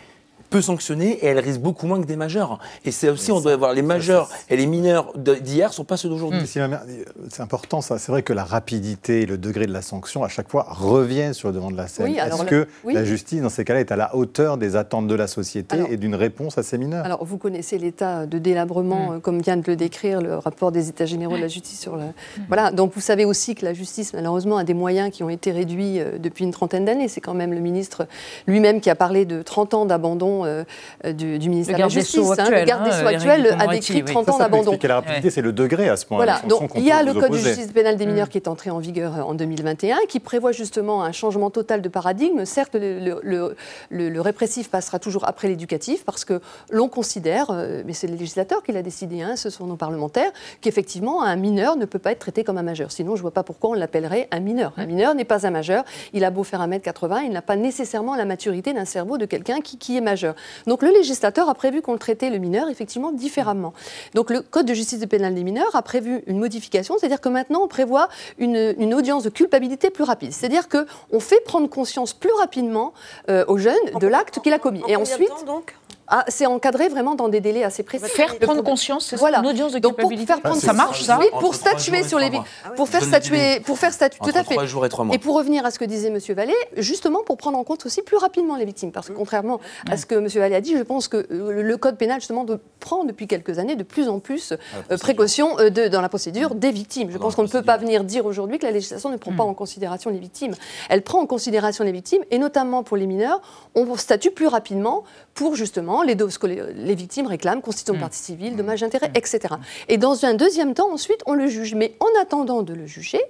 peu 0.54 0.62
sanctionnée 0.62 1.18
et 1.20 1.26
elle 1.26 1.40
risque 1.40 1.58
beaucoup 1.58 1.88
moins 1.88 2.00
que 2.00 2.06
des 2.06 2.14
majeurs. 2.14 2.60
Et 2.84 2.92
c'est 2.92 3.08
aussi, 3.08 3.32
on 3.32 3.40
doit 3.40 3.56
voir 3.56 3.72
les 3.72 3.82
majeurs 3.82 4.30
et 4.48 4.56
les 4.56 4.66
mineurs 4.66 5.12
d'hier 5.16 5.70
ne 5.70 5.74
sont 5.74 5.82
pas 5.82 5.96
ceux 5.96 6.08
d'aujourd'hui. 6.08 6.46
C'est 6.46 7.40
important 7.40 7.80
ça. 7.80 7.98
C'est 7.98 8.12
vrai 8.12 8.22
que 8.22 8.32
la 8.32 8.44
rapidité 8.44 9.22
et 9.22 9.26
le 9.26 9.36
degré 9.36 9.66
de 9.66 9.72
la 9.72 9.82
sanction 9.82 10.22
à 10.22 10.28
chaque 10.28 10.48
fois 10.48 10.68
reviennent 10.70 11.34
sur 11.34 11.48
le 11.48 11.54
devant 11.54 11.72
de 11.72 11.76
la 11.76 11.88
scène. 11.88 12.14
Est-ce 12.14 12.44
que 12.44 12.68
la 12.84 13.04
justice, 13.04 13.42
dans 13.42 13.48
ces 13.48 13.64
cas-là, 13.64 13.80
est 13.80 13.90
à 13.90 13.96
la 13.96 14.14
hauteur 14.14 14.56
des 14.56 14.76
attentes 14.76 15.08
de 15.08 15.14
la 15.16 15.26
société 15.26 15.76
et 15.90 15.96
d'une 15.96 16.14
réponse 16.14 16.56
à 16.56 16.62
ces 16.62 16.78
mineurs? 16.78 17.04
Alors, 17.04 17.24
vous 17.24 17.36
connaissez 17.36 17.76
l'état 17.76 18.24
de 18.26 18.38
délabrement, 18.38 19.10
mm. 19.10 19.14
euh, 19.14 19.18
comme 19.18 19.40
vient 19.40 19.56
de 19.56 19.64
le 19.66 19.74
décrire 19.74 20.20
le 20.20 20.36
rapport 20.36 20.70
des 20.70 20.88
États 20.88 21.06
généraux 21.06 21.36
de 21.36 21.42
la 21.42 21.48
justice 21.48 21.80
sur 21.80 21.96
le. 21.96 22.04
Mm. 22.04 22.42
Voilà. 22.46 22.70
Donc, 22.70 22.92
vous 22.94 23.00
savez 23.00 23.24
aussi 23.24 23.56
que 23.56 23.64
la 23.64 23.74
justice, 23.74 24.12
malheureusement, 24.14 24.56
a 24.56 24.62
des 24.62 24.74
moyens 24.74 25.10
qui 25.10 25.24
ont 25.24 25.30
été 25.30 25.50
réduits 25.50 25.98
euh, 25.98 26.18
depuis 26.18 26.44
une 26.44 26.52
trentaine 26.52 26.84
d'années. 26.84 27.08
C'est 27.08 27.20
quand 27.20 27.34
même 27.34 27.52
le 27.52 27.60
ministre 27.60 28.06
lui-même 28.46 28.80
qui 28.80 28.88
a 28.88 28.94
parlé 28.94 29.24
de 29.24 29.42
30 29.42 29.74
ans 29.74 29.84
d'abandon 29.84 30.43
euh, 30.44 31.12
du, 31.12 31.48
ministère 31.48 31.76
de 31.76 31.82
la 31.82 31.88
Justice. 31.88 32.30
Hein, 32.38 32.50
le 32.50 32.64
garde 32.64 32.84
des 32.84 32.92
Sceaux 32.92 33.06
actuel 33.06 33.56
a 33.58 33.66
décrit 33.66 34.04
30 34.04 34.28
ans 34.28 34.38
d'abandon. 34.38 34.78
La 34.82 34.96
rapidité, 34.96 35.30
c'est 35.30 35.42
le 35.42 35.52
degré 35.52 35.88
à 35.88 35.96
ce 35.96 36.06
point. 36.06 36.18
Voilà, 36.18 36.40
donc 36.48 36.70
il 36.76 36.84
y 36.84 36.92
a 36.92 37.02
le 37.02 37.14
Code 37.14 37.32
de 37.32 37.38
justice 37.38 37.72
pénale 37.72 37.96
des 37.96 38.06
mineurs 38.06 38.26
mm. 38.26 38.30
qui 38.30 38.38
est 38.38 38.48
entré 38.48 38.70
en 38.70 38.78
vigueur 38.78 39.26
en 39.26 39.34
2021, 39.34 39.98
qui 40.08 40.20
prévoit 40.20 40.52
justement 40.52 41.02
un 41.02 41.12
changement 41.12 41.50
total 41.50 41.80
de 41.80 41.88
paradigme. 41.88 42.44
Certes, 42.44 42.74
le, 42.74 43.54
le, 43.90 44.20
répressif 44.20 44.70
passera 44.70 44.98
toujours 44.98 45.26
après 45.26 45.48
l'éducatif, 45.48 46.04
parce 46.04 46.24
que 46.24 46.40
l'on 46.70 46.88
considère, 46.88 47.50
mais 47.86 47.92
c'est 47.92 48.06
le 48.06 48.14
législateur 48.14 48.62
qui 48.62 48.72
l'a 48.72 48.82
décidé, 48.82 49.22
hein, 49.22 49.36
ce 49.36 49.50
sont 49.50 49.66
nos 49.66 49.76
parlementaires, 49.76 50.30
qu'effectivement, 50.60 51.22
un 51.22 51.36
mineur 51.36 51.76
ne 51.76 51.84
peut 51.84 51.98
pas 51.98 52.12
être 52.12 52.18
traité 52.18 52.44
comme 52.44 52.58
un 52.58 52.62
majeur. 52.62 52.92
Sinon, 52.92 53.16
je 53.16 53.20
ne 53.20 53.22
vois 53.22 53.32
pas 53.32 53.42
pourquoi 53.42 53.70
on 53.70 53.74
l'appellerait 53.74 54.28
un 54.30 54.40
mineur. 54.40 54.72
Un 54.76 54.86
mineur 54.86 55.14
n'est 55.14 55.24
pas 55.24 55.46
un 55.46 55.50
majeur. 55.50 55.84
Il 56.12 56.24
a 56.24 56.30
beau 56.30 56.44
faire 56.44 56.60
1m80, 56.60 57.22
il 57.24 57.32
n'a 57.32 57.42
pas 57.42 57.56
nécessairement 57.56 58.16
la 58.16 58.24
maturité 58.24 58.72
d'un 58.72 58.84
cerveau 58.84 59.18
de 59.18 59.26
quelqu'un 59.26 59.60
qui, 59.60 59.96
est 59.96 60.00
majeur. 60.00 60.33
Donc 60.66 60.82
le 60.82 60.90
législateur 60.90 61.48
a 61.48 61.54
prévu 61.54 61.82
qu'on 61.82 61.98
traitait 61.98 62.30
le 62.30 62.38
mineur 62.38 62.68
effectivement 62.68 63.12
différemment. 63.12 63.72
Donc 64.14 64.30
le 64.30 64.40
Code 64.40 64.66
de 64.66 64.74
justice 64.74 65.04
pénale 65.06 65.34
des 65.34 65.44
mineurs 65.44 65.74
a 65.74 65.82
prévu 65.82 66.22
une 66.26 66.38
modification, 66.38 66.96
c'est-à-dire 66.98 67.20
que 67.20 67.28
maintenant 67.28 67.62
on 67.62 67.68
prévoit 67.68 68.08
une, 68.38 68.94
audience 68.94 69.24
de 69.24 69.30
culpabilité 69.30 69.90
plus 69.90 70.04
rapide. 70.04 70.32
C'est-à-dire 70.32 70.68
qu'on 70.68 71.20
fait 71.20 71.40
prendre 71.44 71.68
conscience 71.68 72.12
plus 72.12 72.32
rapidement 72.32 72.92
euh, 73.28 73.44
aux 73.48 73.58
jeunes 73.58 73.74
de 74.00 74.06
l'acte 74.06 74.40
qu'il 74.40 74.52
a 74.52 74.58
commis. 74.58 74.82
Et 74.88 74.96
ensuite, 74.96 75.32
donc 75.46 75.74
ah, 76.08 76.24
c'est 76.28 76.46
encadré 76.46 76.88
vraiment 76.88 77.14
dans 77.14 77.28
des 77.28 77.40
délais 77.40 77.64
assez 77.64 77.82
précis. 77.82 78.04
Faire 78.06 78.38
prendre 78.38 78.62
conscience, 78.62 79.06
c'est 79.06 79.16
voilà. 79.16 79.38
une 79.38 79.46
audience 79.46 79.72
de 79.72 79.78
culpabilité. 79.78 80.26
pour 80.26 80.34
faire 80.34 80.42
prendre 80.42 80.60
ça 80.60 80.72
marche 80.74 81.02
ça 81.02 81.18
Oui, 81.18 81.26
pour 81.40 81.54
statuer 81.54 82.02
sur 82.02 82.18
les 82.18 82.30
pour 82.76 82.88
faire 82.88 83.02
statuer, 83.02 83.60
pour 83.60 83.78
faire 83.78 83.92
statuer, 83.92 84.20
tout 84.22 84.36
à 84.38 84.44
fait. 84.44 84.66
jours 84.66 84.84
et 84.84 84.88
trois 84.88 85.04
mois. 85.04 85.14
Et 85.14 85.18
pour 85.18 85.36
revenir 85.36 85.64
à 85.64 85.70
ce 85.70 85.78
que 85.78 85.84
disait 85.84 86.08
M. 86.08 86.18
Vallée, 86.34 86.54
justement 86.76 87.22
pour 87.24 87.36
prendre 87.36 87.56
en 87.56 87.64
compte 87.64 87.86
aussi 87.86 88.02
plus 88.02 88.16
rapidement 88.16 88.56
les 88.56 88.64
victimes, 88.64 88.92
parce 88.92 89.08
que 89.08 89.12
contrairement 89.12 89.60
à 89.90 89.96
ce 89.96 90.04
que 90.04 90.14
M. 90.16 90.26
Vallée 90.26 90.56
a 90.56 90.60
dit, 90.60 90.76
je 90.76 90.82
pense 90.82 91.08
que 91.08 91.26
euh, 91.30 91.62
le 91.62 91.76
code 91.76 91.96
pénal 91.96 92.20
justement 92.20 92.44
prend 92.80 93.04
depuis 93.04 93.26
quelques 93.26 93.58
années 93.58 93.76
de 93.76 93.82
plus 93.82 94.08
en 94.08 94.18
plus 94.18 94.52
euh, 94.90 94.98
précaution 94.98 95.58
euh, 95.58 95.70
de, 95.70 95.88
dans 95.88 96.02
la 96.02 96.08
procédure 96.10 96.54
des 96.54 96.70
victimes. 96.70 97.10
Je 97.10 97.18
pense 97.18 97.34
qu'on 97.34 97.44
ne 97.44 97.48
peut 97.48 97.62
pas 97.62 97.78
venir 97.78 98.04
dire 98.04 98.26
aujourd'hui 98.26 98.58
que 98.58 98.66
la 98.66 98.72
législation 98.72 99.08
ne 99.08 99.16
prend 99.16 99.32
pas 99.32 99.44
mm. 99.44 99.48
en 99.48 99.54
considération 99.54 100.10
les 100.10 100.18
victimes. 100.18 100.54
Elle 100.90 101.02
prend 101.02 101.20
en 101.20 101.26
considération 101.26 101.84
les 101.84 101.92
victimes 101.92 102.22
et 102.30 102.38
notamment 102.38 102.82
pour 102.82 102.96
les 102.96 103.06
mineurs, 103.06 103.40
on 103.74 103.96
statue 103.96 104.30
plus 104.30 104.48
rapidement 104.48 105.04
pour 105.34 105.56
justement 105.56 105.93
les 106.02 106.14
les 106.14 106.94
victimes 106.94 107.26
réclament 107.26 107.60
constitution 107.60 107.94
de 107.94 107.98
mm. 107.98 108.00
partie 108.00 108.18
civile, 108.18 108.56
dommages 108.56 108.82
intérêts, 108.82 109.08
mm. 109.08 109.16
etc. 109.16 109.54
Et 109.88 109.98
dans 109.98 110.24
un 110.24 110.34
deuxième 110.34 110.74
temps, 110.74 110.92
ensuite, 110.92 111.22
on 111.26 111.34
le 111.34 111.46
juge. 111.46 111.74
Mais 111.74 111.96
en 112.00 112.20
attendant 112.20 112.62
de 112.62 112.74
le 112.74 112.86
juger, 112.86 113.20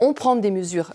on 0.00 0.12
prend 0.12 0.36
des 0.36 0.50
mesures 0.50 0.92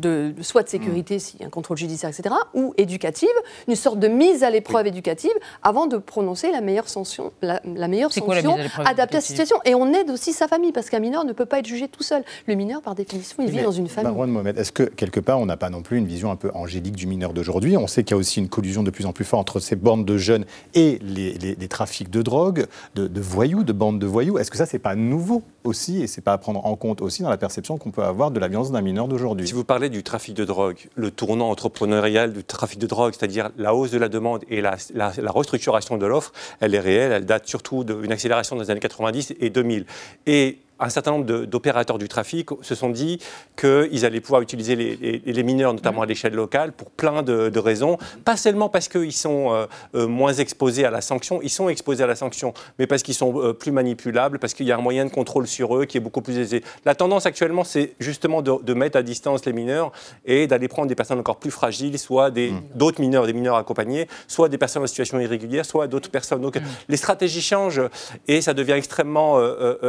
de, 0.00 0.34
soit 0.40 0.62
de 0.62 0.68
sécurité, 0.68 1.16
mm. 1.16 1.18
s'il 1.18 1.40
y 1.40 1.42
a 1.44 1.46
un 1.46 1.50
contrôle 1.50 1.76
judiciaire, 1.76 2.10
etc., 2.10 2.34
ou 2.54 2.74
éducative, 2.76 3.28
une 3.68 3.76
sorte 3.76 3.98
de 3.98 4.08
mise 4.08 4.42
à 4.42 4.50
l'épreuve 4.50 4.86
éducative 4.86 5.32
avant 5.62 5.86
de 5.86 5.96
prononcer 5.96 6.50
la 6.50 6.60
meilleure 6.60 6.88
sanction, 6.88 7.32
la, 7.42 7.60
meilleure 7.88 8.12
sanction 8.12 8.56
adaptée 8.78 9.16
à 9.16 9.18
la 9.18 9.20
situation. 9.20 9.56
Et 9.64 9.74
on 9.74 9.92
aide 9.92 10.10
aussi 10.10 10.32
sa 10.32 10.48
famille, 10.48 10.72
parce 10.72 10.90
qu'un 10.90 10.98
mineur 10.98 11.24
ne 11.24 11.32
peut 11.32 11.46
pas 11.46 11.58
être 11.58 11.66
jugé 11.66 11.88
tout 11.88 12.02
seul. 12.02 12.24
Le 12.46 12.54
mineur, 12.54 12.82
par 12.82 12.94
définition, 12.94 13.36
il 13.40 13.50
vit 13.50 13.62
dans 13.62 13.70
une 13.70 13.88
famille. 13.88 14.12
Mohamed, 14.26 14.58
est-ce 14.58 14.72
que 14.72 14.82
quelque 14.82 15.20
part, 15.20 15.38
on 15.38 15.46
n'a 15.46 15.56
pas 15.56 15.70
non 15.70 15.82
plus 15.82 15.98
une 15.98 16.06
vision 16.06 16.30
un 16.30 16.36
peu 16.36 16.50
angélique 16.54 16.96
du 16.96 17.06
mineur 17.06 17.32
d'aujourd'hui? 17.32 17.76
On 17.76 17.86
sait 17.86 18.02
qu'il 18.02 18.14
y 18.14 18.14
a 18.14 18.18
aussi 18.18 18.40
une 18.40 18.48
collusion 18.48 18.82
de 18.82 18.90
plus 18.90 19.06
en 19.06 19.12
plus 19.12 19.24
forte 19.24 19.40
entre 19.40 19.60
ces 19.60 19.76
bandes 19.76 20.04
de 20.04 20.18
jeunes 20.18 20.44
et 20.74 20.98
les, 21.02 21.68
trafics 21.68 22.10
de 22.10 22.22
drogue, 22.22 22.66
de, 22.94 23.06
de, 23.06 23.20
voyous, 23.20 23.64
de 23.64 23.72
bandes 23.72 23.98
de 23.98 24.06
voyous. 24.06 24.38
Est-ce 24.38 24.50
que 24.50 24.56
ça, 24.56 24.66
c'est 24.66 24.78
pas 24.78 24.94
nouveau 24.94 25.42
aussi, 25.64 26.02
et 26.02 26.06
c'est 26.06 26.20
pas 26.20 26.32
à 26.32 26.38
prendre 26.38 26.64
en 26.64 26.76
compte 26.76 27.02
aussi 27.02 27.22
dans 27.22 27.28
la 27.28 27.36
perception 27.36 27.76
qu'on 27.76 27.90
peut 27.90 28.02
avoir 28.02 28.30
de 28.30 28.40
la 28.40 28.48
violence 28.48 28.70
d'un 28.70 28.80
mineur 28.80 29.08
d'aujourd'hui? 29.08 29.46
Parlez 29.76 29.90
du 29.90 30.02
trafic 30.02 30.32
de 30.32 30.46
drogue, 30.46 30.78
le 30.94 31.10
tournant 31.10 31.50
entrepreneurial 31.50 32.32
du 32.32 32.42
trafic 32.42 32.78
de 32.78 32.86
drogue, 32.86 33.12
c'est-à-dire 33.12 33.50
la 33.58 33.74
hausse 33.74 33.90
de 33.90 33.98
la 33.98 34.08
demande 34.08 34.42
et 34.48 34.62
la, 34.62 34.78
restructuration 35.26 35.98
de 35.98 36.06
l'offre, 36.06 36.32
elle 36.60 36.74
est 36.74 36.80
réelle, 36.80 37.12
elle 37.12 37.26
date 37.26 37.46
surtout 37.46 37.84
d'une 37.84 38.10
accélération 38.10 38.56
dans 38.56 38.62
les 38.62 38.70
années 38.70 38.80
90 38.80 39.34
et 39.38 39.50
2000. 39.50 39.84
Et 40.24 40.56
un 40.78 40.88
certain 40.88 41.12
nombre 41.12 41.44
d'opérateurs 41.46 41.98
du 41.98 42.08
trafic 42.08 42.50
se 42.60 42.74
sont 42.74 42.90
dit 42.90 43.18
qu'ils 43.56 44.04
allaient 44.04 44.20
pouvoir 44.20 44.42
utiliser 44.42 44.76
les, 44.76 45.42
mineurs, 45.42 45.72
notamment 45.72 46.02
à 46.02 46.06
l'échelle 46.06 46.34
locale, 46.34 46.72
pour 46.72 46.90
plein 46.90 47.22
de, 47.22 47.58
raisons. 47.58 47.96
Pas 48.24 48.36
seulement 48.36 48.68
parce 48.68 48.88
qu'ils 48.88 49.12
sont 49.12 49.52
euh, 49.52 49.66
euh, 49.94 50.06
moins 50.06 50.34
exposés 50.34 50.84
à 50.84 50.90
la 50.90 51.00
sanction, 51.00 51.40
ils 51.42 51.50
sont 51.50 51.68
exposés 51.68 52.04
à 52.04 52.06
la 52.06 52.14
sanction, 52.14 52.52
mais 52.78 52.86
parce 52.86 53.02
qu'ils 53.02 53.14
sont 53.14 53.40
euh, 53.40 53.52
plus 53.54 53.72
manipulables, 53.72 54.38
parce 54.38 54.52
qu'il 54.52 54.66
y 54.66 54.72
a 54.72 54.76
un 54.76 54.80
moyen 54.80 55.04
de 55.06 55.10
contrôle 55.10 55.46
sur 55.46 55.76
eux 55.76 55.86
qui 55.86 55.96
est 55.96 56.00
beaucoup 56.00 56.20
plus 56.20 56.38
aisé. 56.38 56.62
La 56.84 56.94
tendance 56.94 57.24
actuellement, 57.24 57.64
c'est 57.64 57.94
justement 57.98 58.42
de, 58.42 58.74
mettre 58.74 58.98
à 58.98 59.02
distance 59.02 59.46
les 59.46 59.54
mineurs 59.54 59.90
et 60.26 60.46
d'aller 60.46 60.68
prendre 60.68 60.88
des 60.88 60.94
personnes 60.94 61.18
encore 61.18 61.38
plus 61.38 61.50
fragiles, 61.50 61.98
soit 61.98 62.30
mm. 62.30 62.60
d'autres 62.74 63.00
mineurs, 63.00 63.26
des 63.26 63.32
mineurs 63.32 63.56
accompagnés, 63.56 64.06
soit 64.28 64.50
des 64.50 64.58
personnes 64.58 64.82
en 64.82 64.86
situation 64.86 65.18
irrégulière, 65.18 65.64
soit 65.64 65.86
d'autres 65.86 66.10
personnes. 66.10 66.42
Donc 66.42 66.56
mm. 66.56 66.62
les 66.88 66.96
stratégies 66.98 67.40
changent 67.40 67.80
et 68.28 68.42
ça 68.42 68.52
devient 68.52 68.72
extrêmement... 68.72 69.40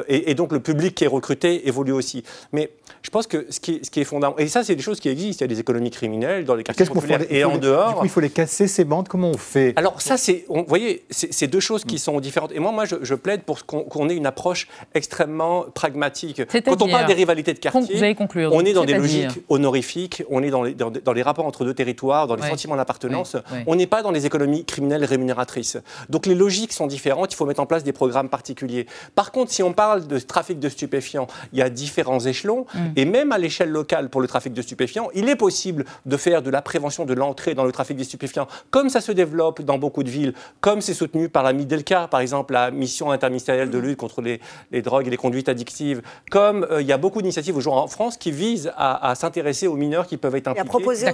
et, 0.08 0.32
et 0.32 0.36
donc 0.36 0.54
le 0.54 0.62
public 0.62 0.77
public 0.78 0.96
qui 0.96 1.04
est 1.04 1.08
recruté 1.08 1.68
évolue 1.68 1.92
aussi. 1.92 2.24
Mais 2.52 2.70
je 3.02 3.10
pense 3.10 3.28
que 3.28 3.48
ce 3.50 3.60
qui 3.60 3.76
est, 3.76 3.86
ce 3.86 3.92
qui 3.92 4.02
est 4.02 4.04
fondamental, 4.04 4.44
et 4.44 4.48
ça, 4.48 4.64
c'est 4.64 4.76
des 4.76 4.82
choses 4.82 5.00
qui 5.00 5.10
existent. 5.10 5.46
Il 5.46 5.50
y 5.50 5.52
a 5.52 5.56
des 5.56 5.60
économies 5.60 5.92
criminelles 5.92 6.46
dans 6.46 6.56
les 6.56 6.64
quartiers 6.64 6.86
populaires 6.86 7.22
et 7.30 7.44
en 7.44 7.58
dehors. 7.58 7.90
Du 7.90 7.96
coup, 7.96 8.06
il 8.06 8.10
faut 8.10 8.20
les 8.20 8.30
casser, 8.30 8.68
ces 8.68 8.84
bandes. 8.84 9.08
Comment 9.08 9.30
on 9.30 9.38
fait 9.38 9.74
Alors, 9.76 10.02
ça, 10.02 10.18
c'est. 10.18 10.46
Vous 10.50 10.66
voyez, 10.68 11.04
c'est 11.10 11.48
deux 11.48 11.60
choses 11.60 11.84
qui 11.84 11.96
mm. 11.96 12.00
sont 12.00 12.20
différentes. 12.20 12.52
Et 12.54 12.60
moi, 12.60 12.72
moi 12.72 12.86
je, 12.86 13.16
plaide 13.16 13.44
pour 13.44 13.66
qu'on 13.66 14.10
ait 14.10 14.16
une 14.16 14.26
approche 14.26 14.68
extrêmement 14.94 15.66
pragmatique. 15.74 16.42
Quand 16.66 16.82
on 16.82 16.90
parle 16.90 17.08
des 17.08 17.14
rivalités 17.14 17.54
de 17.54 17.60
quartier, 17.60 18.16
on 18.52 18.66
est 18.66 18.74
dans 18.74 18.86
des 18.86 18.94
logiques 18.94 19.42
honorifiques, 19.50 20.24
on 20.30 20.44
est 20.44 20.50
dans 20.50 20.64
les, 20.64 20.74
dans, 20.74 21.14
les 21.14 21.24
rapports 21.24 21.46
entre 21.46 21.66
deux 21.66 21.74
territoires, 21.74 22.28
dans 22.28 22.36
les 22.36 22.44
sentiments 22.44 22.76
d'appartenance. 22.76 23.38
On 23.66 23.76
n'est 23.76 23.88
pas 23.88 24.02
dans 24.02 24.12
les 24.12 24.26
économies 24.26 24.66
criminelles 24.66 25.06
rémunératrices. 25.06 25.78
Donc, 26.10 26.26
les 26.26 26.36
logiques 26.36 26.74
sont 26.74 26.88
différentes. 26.88 27.34
Il 27.34 27.36
faut 27.36 27.46
mettre 27.46 27.62
en 27.62 27.66
place 27.66 27.84
des 27.84 27.94
programmes 27.94 28.30
particuliers. 28.30 28.86
Par 29.16 29.32
contre, 29.32 29.52
si 29.52 29.64
on 29.64 29.74
parle 29.74 30.08
de 30.08 30.20
trafic 30.20 30.60
de 30.60 30.67
stupéfiants, 30.70 31.28
il 31.54 31.60
y 31.60 31.62
a 31.62 31.70
différents 31.70 32.20
échelons. 32.20 32.66
Mm. 32.74 32.80
Et 32.96 33.06
même 33.06 33.32
à 33.32 33.38
l'échelle 33.38 33.70
locale 33.70 34.10
pour 34.10 34.22
le 34.22 34.28
trafic 34.28 34.54
de 34.54 34.62
stupéfiants, 34.62 35.10
il 35.14 35.30
est 35.30 35.36
possible 35.36 35.86
de 36.06 36.18
faire 36.18 36.42
de 36.42 36.50
la 36.50 36.62
prévention 36.62 37.06
de 37.06 37.14
l'entrée 37.14 37.54
dans 37.54 37.66
le 37.66 37.72
trafic 37.72 37.98
des 37.98 38.04
stupéfiants, 38.04 38.48
comme 38.72 38.90
ça 38.90 39.02
se 39.02 39.12
développe 39.12 39.62
dans 39.62 39.78
beaucoup 39.78 40.04
de 40.04 40.10
villes, 40.10 40.34
comme 40.62 40.82
c'est 40.82 40.94
soutenu 40.94 41.30
par 41.30 41.44
la 41.44 41.54
Midelka, 41.54 42.08
par 42.08 42.20
exemple, 42.20 42.54
la 42.54 42.72
mission 42.72 43.12
interministérielle 43.12 43.70
de 43.70 43.78
lutte 43.78 43.98
contre 43.98 44.22
les, 44.22 44.40
drogues 44.82 45.08
et 45.08 45.10
les 45.10 45.18
conduites 45.18 45.50
addictives, 45.50 46.02
comme 46.30 46.66
euh, 46.72 46.82
il 46.82 46.88
y 46.88 46.92
a 46.92 46.98
beaucoup 46.98 47.22
d'initiatives 47.22 47.58
aujourd'hui 47.58 47.84
en 47.84 47.88
France 47.88 48.18
qui 48.18 48.32
visent 48.32 48.72
à, 48.78 49.14
s'intéresser 49.16 49.68
aux 49.68 49.76
mineurs 49.76 50.08
qui 50.08 50.18
peuvent 50.18 50.36
être 50.36 50.48
impliqués, 50.48 50.68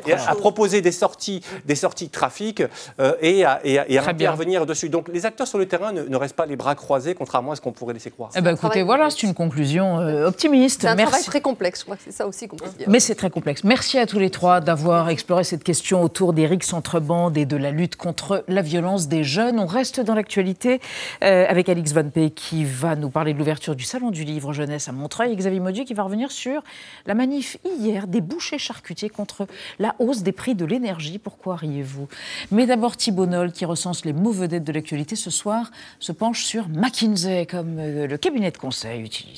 et 0.07 0.13
à 0.13 0.35
proposer, 0.35 0.81
des 0.81 0.91
sorties, 0.91 1.41
des 1.65 1.75
sorties 1.75 2.07
de 2.07 2.11
trafic 2.11 2.63
euh, 2.99 3.13
et 3.21 3.45
à, 3.45 3.61
et 3.63 3.79
à, 3.79 4.07
intervenir 4.07 4.65
dessus. 4.65 4.89
Donc 4.89 5.07
les 5.09 5.25
acteurs 5.25 5.47
sur 5.47 5.57
le 5.57 5.65
terrain 5.65 5.91
ne, 5.91 6.15
restent 6.15 6.35
pas 6.35 6.45
les 6.45 6.55
bras 6.55 6.75
croisés, 6.75 7.15
contrairement 7.15 7.51
à 7.51 7.55
ce 7.55 7.61
qu'on 7.61 7.71
pourrait 7.71 7.93
laisser 7.93 8.11
croire. 8.11 8.29
Eh 8.35 8.41
ben, 8.41 8.55
écoutez, 8.55 8.83
voilà, 8.83 9.09
c'est 9.09 9.23
une 9.23 9.33
conclusion 9.43 9.99
euh, 9.99 10.27
optimiste. 10.27 10.81
C'est 10.81 10.87
un 10.87 10.95
travail 10.95 11.23
très 11.23 11.41
complexe, 11.41 11.79
je 11.79 11.85
crois 11.85 11.97
que 11.97 12.03
c'est 12.03 12.11
ça 12.11 12.27
aussi 12.27 12.47
qu'on 12.47 12.57
peut 12.57 12.69
dire. 12.77 12.87
Mais 12.89 12.99
c'est 12.99 13.15
très 13.15 13.29
complexe. 13.29 13.63
Merci 13.63 13.97
à 13.99 14.05
tous 14.05 14.19
les 14.19 14.29
trois 14.29 14.61
d'avoir 14.61 15.09
exploré 15.09 15.43
cette 15.43 15.63
question 15.63 16.01
autour 16.01 16.33
des 16.33 16.45
rixes 16.45 16.73
entre 16.73 16.99
bandes 16.99 17.37
et 17.37 17.45
de 17.45 17.57
la 17.57 17.71
lutte 17.71 17.95
contre 17.95 18.43
la 18.47 18.61
violence 18.61 19.07
des 19.07 19.23
jeunes. 19.23 19.59
On 19.59 19.65
reste 19.65 19.99
dans 19.99 20.15
l'actualité 20.15 20.79
euh, 21.23 21.45
avec 21.47 21.69
Alix 21.69 21.93
Van 21.93 22.09
Pey 22.09 22.29
qui 22.31 22.63
va 22.65 22.95
nous 22.95 23.09
parler 23.09 23.33
de 23.33 23.39
l'ouverture 23.39 23.75
du 23.75 23.83
Salon 23.83 24.11
du 24.11 24.23
Livre 24.23 24.53
Jeunesse 24.53 24.87
à 24.87 24.91
Montreuil 24.91 25.33
et 25.33 25.35
Xavier 25.35 25.59
Maudieu 25.59 25.83
qui 25.83 25.93
va 25.93 26.03
revenir 26.03 26.31
sur 26.31 26.61
la 27.05 27.13
manif 27.13 27.57
hier 27.65 28.07
des 28.07 28.21
bouchers 28.21 28.57
charcutiers 28.57 29.09
contre 29.09 29.47
la 29.79 29.95
hausse 29.99 30.23
des 30.23 30.31
prix 30.31 30.55
de 30.55 30.65
l'énergie. 30.65 31.19
Pourquoi 31.19 31.55
riez-vous? 31.55 32.07
Mais 32.51 32.65
d'abord 32.65 32.97
Thibault 32.97 33.25
Noll 33.25 33.51
qui 33.51 33.65
recense 33.65 34.05
les 34.05 34.13
mots 34.13 34.31
vedettes 34.31 34.63
de 34.63 34.71
l'actualité 34.71 35.15
ce 35.15 35.29
soir 35.29 35.71
se 35.99 36.11
penche 36.11 36.43
sur 36.43 36.69
McKinsey 36.69 37.45
comme 37.45 37.77
euh, 37.79 38.07
le 38.07 38.17
cabinet 38.17 38.51
de 38.51 38.57
conseil 38.57 39.01
utilisé 39.01 39.32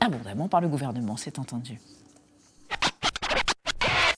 abondamment 0.00 0.48
par 0.48 0.60
le 0.60 0.68
gouvernement, 0.68 1.16
c'est 1.16 1.38
entendu. 1.38 1.80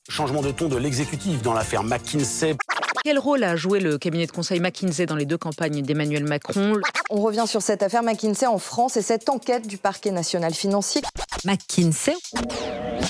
Changement 0.09 0.43
de 0.43 0.51
ton 0.51 0.69
de 0.69 0.77
l'exécutif 0.77 1.43
dans 1.43 1.53
l'affaire 1.53 1.85
McKinsey. 1.85 2.57
Quel 3.05 3.19
rôle 3.19 3.45
a 3.45 3.57
joué 3.57 3.79
le 3.79 3.99
cabinet 3.99 4.27
de 4.27 4.33
conseil 4.33 4.59
McKinsey 4.59 5.07
dans 5.07 5.15
les 5.15 5.27
deux 5.27 5.39
campagnes 5.39 5.83
d'Emmanuel 5.83 6.25
Macron? 6.25 6.81
On 7.11 7.21
revient 7.23 7.45
sur 7.47 7.63
cette 7.63 7.83
affaire 7.83 8.03
McKinsey 8.03 8.47
en 8.47 8.59
France 8.59 8.97
et 8.97 9.03
cette 9.03 9.29
enquête 9.29 9.67
du 9.67 9.79
parquet 9.79 10.11
national 10.11 10.53
financier. 10.55 11.03
McKinsey? 11.45 12.17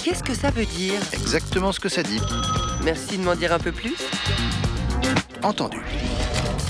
Qu'est-ce 0.04 0.22
que 0.22 0.34
ça 0.34 0.50
veut 0.50 0.66
dire? 0.66 1.00
Exactement 1.12 1.72
ce 1.72 1.80
que 1.80 1.88
ça 1.88 2.02
dit. 2.02 2.20
Merci 2.84 3.16
de 3.16 3.22
m'en 3.22 3.34
dire 3.34 3.52
un 3.52 3.58
peu 3.58 3.72
plus. 3.72 3.96
Entendu. 5.42 5.80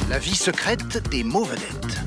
La 0.08 0.18
vie 0.18 0.36
secrète 0.36 1.08
des 1.10 1.24
mots 1.24 1.44
vedettes. 1.44 1.98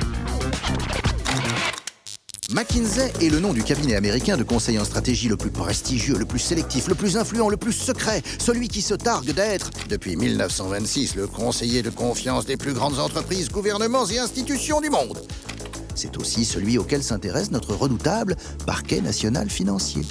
McKinsey 2.54 3.14
est 3.22 3.30
le 3.30 3.40
nom 3.40 3.54
du 3.54 3.64
cabinet 3.64 3.96
américain 3.96 4.36
de 4.36 4.44
conseil 4.44 4.78
en 4.78 4.84
stratégie 4.84 5.30
le 5.30 5.38
plus 5.38 5.52
prestigieux, 5.52 6.18
le 6.18 6.26
plus 6.26 6.40
sélectif, 6.40 6.90
le 6.90 6.96
plus 6.96 7.16
influent, 7.16 7.48
le 7.48 7.56
plus 7.56 7.72
secret, 7.72 8.22
celui 8.40 8.68
qui 8.68 8.82
se 8.82 8.94
targue 8.94 9.32
d'être, 9.32 9.70
depuis 9.88 10.18
1926, 10.18 11.16
le 11.16 11.28
conseiller 11.28 11.82
de 11.82 11.90
confiance 11.90 12.46
des 12.46 12.58
plus 12.58 12.74
grandes 12.74 13.00
entreprises, 13.00 13.50
gouvernements 13.50 14.06
et 14.08 14.20
institutions 14.20 14.82
du 14.82 14.90
monde. 14.90 15.22
C'est 15.96 16.18
aussi 16.18 16.44
celui 16.44 16.78
auquel 16.78 17.04
s'intéresse 17.04 17.52
notre 17.52 17.74
redoutable 17.74 18.36
parquet 18.66 19.00
national 19.00 19.50
financier. 19.50 20.02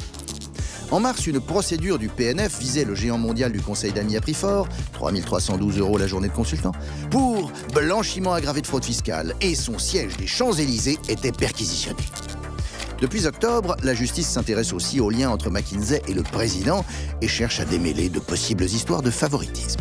En 0.91 0.99
mars, 0.99 1.27
une 1.29 1.41
procédure 1.41 1.99
du 1.99 2.09
PNF 2.09 2.59
visait 2.59 2.85
le 2.85 2.97
géant 2.97 3.19
mondial 3.19 3.53
du 3.53 3.61
Conseil 3.61 3.93
d'amis 3.93 4.17
à 4.17 4.21
prix 4.21 4.35
fort, 4.35 4.69
3312 4.95 5.79
euros 5.79 5.99
la 5.99 6.09
journée 6.09 6.29
de 6.29 6.35
consultant, 6.35 6.73
pour 7.11 7.53
blanchiment 7.73 8.33
aggravé 8.33 8.61
de 8.61 8.67
fraude 8.67 8.85
fiscale 8.85 9.35
et 9.41 9.55
son 9.55 9.79
siège 9.79 10.17
des 10.17 10.27
Champs-Élysées 10.27 10.99
était 11.09 11.31
perquisitionné. 11.31 12.03
Depuis 13.01 13.27
octobre, 13.27 13.77
la 13.85 13.95
justice 13.95 14.29
s'intéresse 14.29 14.73
aussi 14.73 15.01
aux 15.01 15.11
liens 15.11 15.31
entre 15.31 15.49
McKinsey 15.49 16.03
et 16.09 16.13
le 16.13 16.23
président 16.23 16.85
et 17.23 17.29
cherche 17.29 17.61
à 17.61 17.65
démêler 17.65 18.09
de 18.09 18.19
possibles 18.19 18.65
histoires 18.65 19.03
de 19.03 19.11
favoritisme. 19.11 19.81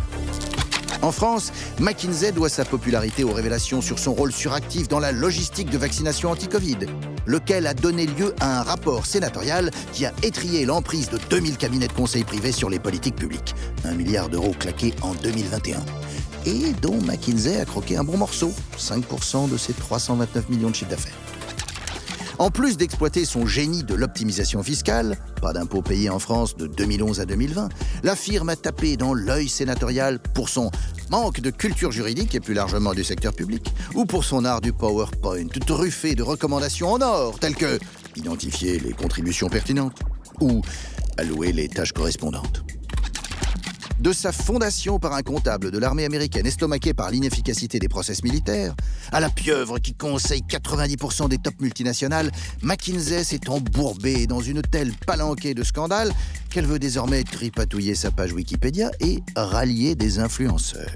En 1.02 1.14
France, 1.14 1.54
McKinsey 1.80 2.34
doit 2.34 2.50
sa 2.50 2.66
popularité 2.66 3.24
aux 3.24 3.32
révélations 3.32 3.82
sur 3.82 4.00
son 4.00 4.14
rôle 4.14 4.34
suractif 4.34 4.90
dans 4.90 5.00
la 5.00 5.14
logistique 5.14 5.70
de 5.70 5.78
vaccination 5.78 6.32
anti-Covid, 6.32 6.78
lequel 7.26 7.68
a 7.68 7.74
donné 7.74 8.06
lieu 8.06 8.36
à 8.42 8.60
un 8.60 8.64
rapport 8.64 9.06
sénatorial 9.06 9.72
qui 9.94 10.06
a 10.06 10.12
étrié 10.24 10.66
l'emprise 10.66 11.10
de 11.10 11.18
2000 11.30 11.58
cabinets 11.58 11.88
de 11.88 11.94
conseil 11.94 12.26
privés 12.26 12.52
sur 12.52 12.70
les 12.70 12.80
politiques 12.80 13.16
publiques. 13.16 13.56
Un 13.86 13.94
milliard 13.94 14.28
d'euros 14.28 14.54
claqués 14.60 14.94
en 15.02 15.14
2021. 15.14 15.80
Et 16.46 16.74
dont 16.82 17.00
McKinsey 17.02 17.62
a 17.62 17.66
croqué 17.66 17.96
un 17.96 18.04
bon 18.04 18.18
morceau, 18.18 18.52
5% 18.78 19.50
de 19.50 19.58
ses 19.58 19.74
329 19.74 20.50
millions 20.50 20.70
de 20.70 20.76
chiffres 20.76 20.92
d'affaires. 20.92 21.29
En 22.40 22.52
plus 22.52 22.78
d'exploiter 22.78 23.26
son 23.26 23.46
génie 23.46 23.84
de 23.84 23.94
l'optimisation 23.94 24.64
fiscale, 24.64 25.18
pas 25.42 25.52
d'impôts 25.52 25.82
payés 25.82 26.10
en 26.10 26.20
France 26.20 26.56
de 26.56 26.68
2011 26.68 27.20
à 27.20 27.26
2020, 27.26 27.68
la 28.04 28.16
firme 28.16 28.48
a 28.48 28.56
tapé 28.56 28.96
dans 28.96 29.14
l'œil 29.14 29.50
sénatorial 29.50 30.20
pour 30.20 30.48
son 30.48 30.72
manque 31.10 31.42
de 31.42 31.50
culture 31.50 31.92
juridique 31.92 32.34
et 32.36 32.40
plus 32.40 32.54
largement 32.54 32.94
du 32.94 33.04
secteur 33.04 33.34
public, 33.34 33.74
ou 33.94 34.06
pour 34.06 34.24
son 34.24 34.46
art 34.46 34.62
du 34.62 34.72
PowerPoint, 34.72 35.48
truffé 35.68 36.16
de 36.16 36.24
recommandations 36.24 36.94
en 36.94 37.02
or, 37.02 37.38
telles 37.40 37.58
que 37.58 37.78
identifier 38.16 38.80
les 38.80 38.94
contributions 38.94 39.50
pertinentes 39.50 40.00
ou 40.40 40.62
allouer 41.18 41.52
les 41.52 41.68
tâches 41.68 41.92
correspondantes 41.92 42.64
de 44.00 44.14
sa 44.14 44.32
fondation 44.32 45.00
par 45.00 45.14
un 45.14 45.22
comptable 45.22 45.72
de 45.72 45.78
l'armée 45.78 46.06
américaine 46.06 46.46
estomaqué 46.46 46.94
par 46.94 47.12
l'inefficacité 47.12 47.80
des 47.80 47.88
process 47.88 48.24
militaires, 48.24 48.74
à 49.12 49.20
la 49.20 49.30
pieuvre 49.30 49.80
qui 49.80 49.94
conseille 49.94 50.44
90% 50.48 51.30
des 51.30 51.38
top 51.38 51.60
multinationales, 51.60 52.32
McKinsey 52.62 53.24
s'est 53.24 53.50
embourbée 53.50 54.28
dans 54.28 54.42
une 54.42 54.62
telle 54.62 54.94
palanquée 55.06 55.54
de 55.54 55.64
scandales 55.64 56.12
qu'elle 56.50 56.66
veut 56.66 56.80
désormais 56.80 57.24
tripatouiller 57.24 57.96
sa 57.96 58.12
page 58.12 58.34
Wikipédia 58.34 58.92
et 59.00 59.20
rallier 59.36 59.96
des 59.96 60.20
influenceurs. 60.20 60.96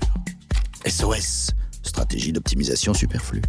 SOS, 0.87 1.51
stratégie 1.81 2.31
d'optimisation 2.31 2.93
superflue. 2.93 3.41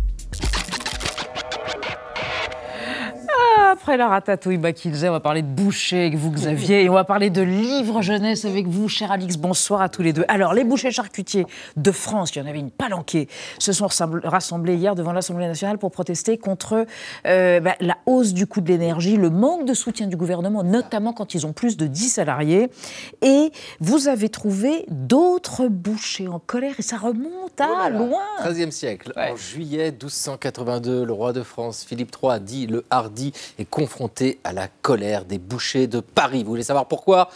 Après 3.74 3.96
la 3.96 4.06
ratatouille 4.06 4.58
McKinsey, 4.58 5.08
on 5.08 5.12
va 5.12 5.18
parler 5.18 5.42
de 5.42 5.48
boucher 5.48 6.02
avec 6.02 6.14
vous, 6.14 6.30
Xavier, 6.30 6.84
et 6.84 6.88
on 6.88 6.94
va 6.94 7.02
parler 7.02 7.28
de 7.28 7.42
livres 7.42 8.02
jeunesse 8.02 8.44
avec 8.44 8.68
vous, 8.68 8.88
cher 8.88 9.10
Alix. 9.10 9.36
Bonsoir 9.36 9.82
à 9.82 9.88
tous 9.88 10.00
les 10.00 10.12
deux. 10.12 10.24
Alors, 10.28 10.54
les 10.54 10.62
bouchers 10.62 10.92
charcutiers 10.92 11.44
de 11.76 11.90
France, 11.90 12.30
il 12.34 12.38
y 12.38 12.42
en 12.42 12.46
avait 12.46 12.60
une 12.60 12.70
palanquée, 12.70 13.28
se 13.58 13.72
sont 13.72 13.88
rassemblés 14.22 14.76
hier 14.76 14.94
devant 14.94 15.12
l'Assemblée 15.12 15.48
nationale 15.48 15.78
pour 15.78 15.90
protester 15.90 16.38
contre 16.38 16.86
euh, 17.26 17.58
bah, 17.58 17.74
la 17.80 17.96
hausse 18.06 18.32
du 18.32 18.46
coût 18.46 18.60
de 18.60 18.68
l'énergie, 18.68 19.16
le 19.16 19.28
manque 19.28 19.64
de 19.66 19.74
soutien 19.74 20.06
du 20.06 20.16
gouvernement, 20.16 20.62
notamment 20.62 21.12
quand 21.12 21.34
ils 21.34 21.44
ont 21.44 21.52
plus 21.52 21.76
de 21.76 21.88
10 21.88 22.10
salariés. 22.10 22.70
Et 23.22 23.50
vous 23.80 24.06
avez 24.06 24.28
trouvé 24.28 24.86
d'autres 24.88 25.66
bouchers 25.66 26.28
en 26.28 26.38
colère, 26.38 26.76
et 26.78 26.82
ça 26.82 26.96
remonte 26.96 27.60
à 27.60 27.90
loin. 27.90 28.22
13e 28.40 28.70
siècle. 28.70 29.12
En 29.16 29.34
juillet 29.34 29.90
1282, 29.90 31.04
le 31.04 31.12
roi 31.12 31.32
de 31.32 31.42
France, 31.42 31.84
Philippe 31.84 32.14
III, 32.22 32.38
dit 32.38 32.68
le 32.68 32.84
hardi 32.90 33.32
est 33.64 33.70
confronté 33.70 34.38
à 34.44 34.52
la 34.52 34.68
colère 34.68 35.24
des 35.24 35.38
bouchers 35.38 35.86
de 35.86 36.00
Paris. 36.00 36.42
Vous 36.42 36.50
voulez 36.50 36.62
savoir 36.62 36.86
pourquoi? 36.86 37.30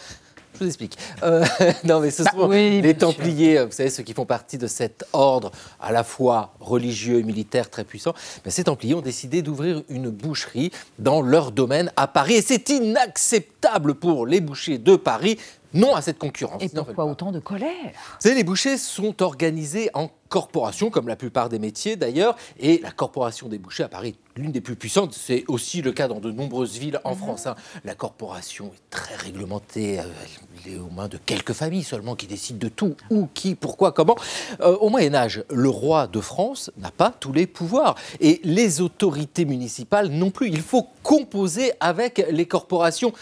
Je 0.53 0.59
vous 0.59 0.67
explique. 0.67 0.97
Euh, 1.23 1.45
non, 1.83 1.99
mais 1.99 2.11
ce 2.11 2.23
bah 2.23 2.31
sont 2.31 2.49
les 2.49 2.93
Templiers, 2.93 3.65
vous 3.65 3.71
savez, 3.71 3.89
ceux 3.89 4.03
qui 4.03 4.13
font 4.13 4.25
partie 4.25 4.57
de 4.57 4.67
cet 4.67 5.05
ordre 5.13 5.51
à 5.79 5.91
la 5.91 6.03
fois 6.03 6.53
religieux 6.59 7.19
et 7.19 7.23
militaire 7.23 7.69
très 7.69 7.83
puissant. 7.83 8.13
Ces 8.45 8.65
Templiers 8.65 8.93
ont 8.93 9.01
décidé 9.01 9.41
d'ouvrir 9.41 9.83
une 9.89 10.09
boucherie 10.09 10.71
dans 10.97 11.21
leur 11.21 11.51
domaine 11.51 11.91
à 11.95 12.07
Paris. 12.07 12.35
Et 12.35 12.41
c'est 12.41 12.69
inacceptable 12.69 13.58
pour 13.99 14.25
les 14.25 14.41
bouchers 14.41 14.77
de 14.77 14.95
Paris 14.95 15.37
non 15.73 15.95
à 15.95 16.01
cette 16.01 16.17
concurrence. 16.17 16.63
Et 16.63 16.69
pourquoi 16.69 17.05
autant 17.05 17.31
de 17.31 17.39
colère? 17.39 17.91
Savez, 18.19 18.35
les 18.35 18.43
bouchers 18.43 18.77
sont 18.77 19.21
organisés 19.21 19.89
en 19.93 20.09
corporation, 20.27 20.89
comme 20.89 21.07
la 21.07 21.15
plupart 21.15 21.49
des 21.49 21.59
métiers 21.59 21.95
d'ailleurs, 21.95 22.35
et 22.59 22.79
la 22.81 22.91
corporation 22.91 23.47
des 23.47 23.59
bouchers 23.59 23.83
à 23.83 23.89
Paris 23.89 24.15
l'une 24.39 24.51
des 24.51 24.61
plus 24.61 24.75
puissantes. 24.75 25.13
C'est 25.13 25.43
aussi 25.47 25.81
le 25.81 25.91
cas 25.91 26.07
dans 26.07 26.19
de 26.19 26.31
nombreuses 26.31 26.77
villes 26.77 26.99
en 27.03 27.11
mhm. 27.11 27.17
France. 27.17 27.47
Hein. 27.47 27.55
La 27.83 27.93
corporation 27.93 28.71
est 28.73 28.89
très 28.89 29.15
réglementée. 29.15 29.95
Elle 29.95 30.73
est 30.73 30.77
aux 30.77 30.89
mains 30.89 31.07
de 31.07 31.17
quelques 31.17 31.53
familles 31.53 31.83
seulement 31.83 32.15
qui 32.15 32.25
décident 32.25 32.59
de 32.59 32.69
tout, 32.69 32.95
où, 33.09 33.27
qui, 33.33 33.55
pourquoi, 33.55 33.91
comment. 33.91 34.15
Euh, 34.61 34.75
au 34.77 34.89
Moyen 34.89 35.13
Âge, 35.13 35.43
le 35.49 35.69
roi 35.69 36.07
de 36.07 36.21
France 36.21 36.71
n'a 36.77 36.91
pas 36.91 37.11
tous 37.11 37.33
les 37.33 37.47
pouvoirs. 37.47 37.95
Et 38.19 38.39
les 38.43 38.81
autorités 38.81 39.45
municipales 39.45 40.07
non 40.07 40.31
plus. 40.31 40.47
Il 40.47 40.61
faut 40.61 40.87
composer 41.09 41.71
avec 41.79 42.23
les 42.29 42.45
corporations 42.45 43.13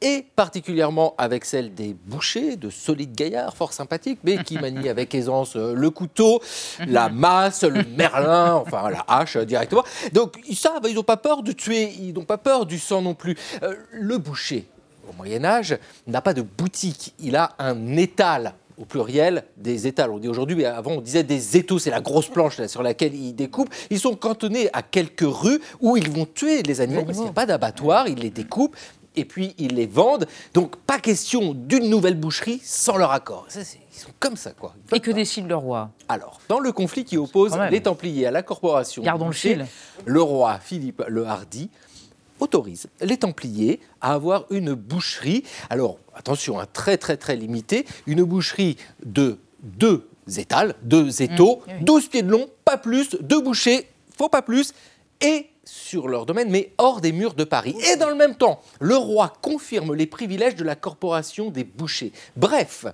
et 0.00 0.24
particulièrement 0.34 1.14
avec 1.18 1.44
celle 1.44 1.74
des 1.74 1.92
bouchers, 1.92 2.56
de 2.56 2.70
solides 2.70 3.14
gaillards 3.14 3.54
fort 3.54 3.74
sympathiques, 3.74 4.20
mais 4.24 4.42
qui 4.42 4.58
manient 4.62 4.88
avec 4.88 5.14
aisance 5.14 5.54
euh, 5.54 5.74
le 5.74 5.90
couteau, 5.90 6.40
la 6.86 7.10
masse, 7.10 7.62
le 7.62 7.84
merlin, 7.84 8.54
enfin 8.54 8.88
la 8.88 9.04
hache 9.08 9.36
euh, 9.36 9.44
directement. 9.44 9.84
Donc 10.14 10.40
savent, 10.54 10.86
ils 10.88 10.94
n'ont 10.94 11.02
pas 11.02 11.18
peur 11.18 11.42
de 11.42 11.52
tuer, 11.52 11.92
ils 12.00 12.14
n'ont 12.14 12.24
pas 12.24 12.38
peur 12.38 12.64
du 12.64 12.78
sang 12.78 13.02
non 13.02 13.12
plus. 13.12 13.36
Euh, 13.62 13.74
le 13.92 14.16
boucher, 14.16 14.66
au 15.06 15.12
Moyen 15.12 15.44
Âge, 15.44 15.76
n'a 16.06 16.22
pas 16.22 16.32
de 16.32 16.40
boutique, 16.40 17.12
il 17.18 17.36
a 17.36 17.52
un 17.58 17.98
étal 17.98 18.54
au 18.78 18.84
pluriel 18.84 19.44
des 19.56 19.86
étals. 19.86 20.10
On 20.10 20.18
dit 20.18 20.28
aujourd'hui, 20.28 20.56
mais 20.56 20.64
avant 20.64 20.92
on 20.92 21.00
disait 21.00 21.22
des 21.22 21.56
étaux, 21.56 21.78
c'est 21.78 21.90
la 21.90 22.00
grosse 22.00 22.28
planche 22.28 22.64
sur 22.66 22.82
laquelle 22.82 23.14
ils 23.14 23.34
découpent. 23.34 23.72
Ils 23.90 24.00
sont 24.00 24.16
cantonnés 24.16 24.68
à 24.72 24.82
quelques 24.82 25.22
rues 25.22 25.60
où 25.80 25.96
ils 25.96 26.10
vont 26.10 26.26
tuer 26.26 26.62
les 26.62 26.80
animaux, 26.80 27.02
parce 27.04 27.16
qu'il 27.16 27.24
n'y 27.24 27.30
a 27.30 27.34
pas 27.34 27.46
d'abattoir, 27.46 28.08
ils 28.08 28.18
les 28.18 28.30
découpent, 28.30 28.76
et 29.16 29.24
puis 29.24 29.54
ils 29.58 29.74
les 29.74 29.86
vendent. 29.86 30.26
Donc 30.52 30.76
pas 30.76 30.98
question 30.98 31.54
d'une 31.54 31.88
nouvelle 31.88 32.16
boucherie 32.16 32.60
sans 32.64 32.96
leur 32.96 33.12
accord. 33.12 33.46
ils 33.54 33.64
sont 33.64 34.10
comme 34.18 34.36
ça, 34.36 34.50
quoi. 34.52 34.74
Et 34.92 35.00
que 35.00 35.10
décide 35.10 35.46
le 35.46 35.56
roi? 35.56 35.90
Alors, 36.08 36.40
dans 36.48 36.58
le 36.58 36.72
conflit 36.72 37.04
qui 37.04 37.16
oppose 37.16 37.56
les 37.70 37.80
Templiers 37.80 38.26
à 38.26 38.30
la 38.30 38.42
corporation, 38.42 39.02
Gardons 39.02 39.28
le, 39.28 39.32
fil. 39.32 39.66
le 40.04 40.22
roi 40.22 40.58
Philippe 40.58 41.02
le 41.08 41.26
Hardy 41.26 41.70
autorise 42.44 42.86
les 43.00 43.16
Templiers 43.16 43.80
à 44.00 44.14
avoir 44.14 44.46
une 44.50 44.74
boucherie. 44.74 45.44
Alors, 45.70 45.98
attention, 46.14 46.60
un 46.60 46.62
hein, 46.62 46.66
très 46.72 46.96
très 46.98 47.16
très 47.16 47.36
limité, 47.36 47.86
une 48.06 48.22
boucherie 48.22 48.76
de 49.04 49.38
deux 49.62 50.08
étals, 50.36 50.74
deux 50.82 51.22
étaux, 51.22 51.62
12 51.80 52.04
mmh, 52.04 52.08
pieds 52.08 52.22
de 52.22 52.30
long, 52.30 52.48
pas 52.64 52.76
plus, 52.76 53.16
deux 53.20 53.40
bouchers, 53.40 53.88
faut 54.16 54.28
pas 54.28 54.42
plus, 54.42 54.72
et 55.20 55.48
sur 55.64 56.08
leur 56.08 56.26
domaine, 56.26 56.50
mais 56.50 56.72
hors 56.78 57.00
des 57.00 57.12
murs 57.12 57.34
de 57.34 57.44
Paris. 57.44 57.74
Et 57.90 57.96
dans 57.96 58.10
le 58.10 58.14
même 58.14 58.34
temps, 58.36 58.60
le 58.80 58.96
roi 58.96 59.32
confirme 59.40 59.94
les 59.94 60.06
privilèges 60.06 60.56
de 60.56 60.64
la 60.64 60.76
corporation 60.76 61.50
des 61.50 61.64
bouchers. 61.64 62.12
Bref, 62.36 62.86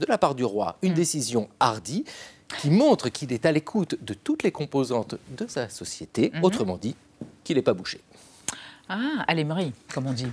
de 0.00 0.06
la 0.06 0.18
part 0.18 0.34
du 0.34 0.44
roi, 0.44 0.78
une 0.82 0.92
mm. 0.92 0.96
décision 0.96 1.48
hardie 1.60 2.04
qui 2.60 2.70
montre 2.70 3.08
qu'il 3.10 3.32
est 3.32 3.44
à 3.44 3.52
l'écoute 3.52 3.96
de 4.02 4.14
toutes 4.14 4.42
les 4.42 4.52
composantes 4.52 5.16
de 5.36 5.46
sa 5.46 5.68
société, 5.68 6.30
mm-hmm. 6.30 6.42
autrement 6.42 6.78
dit, 6.78 6.94
qu'il 7.44 7.56
n'est 7.56 7.62
pas 7.62 7.74
bouché. 7.74 8.00
Ah, 8.88 9.24
Marie, 9.44 9.72
comme 9.92 10.06
on 10.06 10.12
dit. 10.12 10.28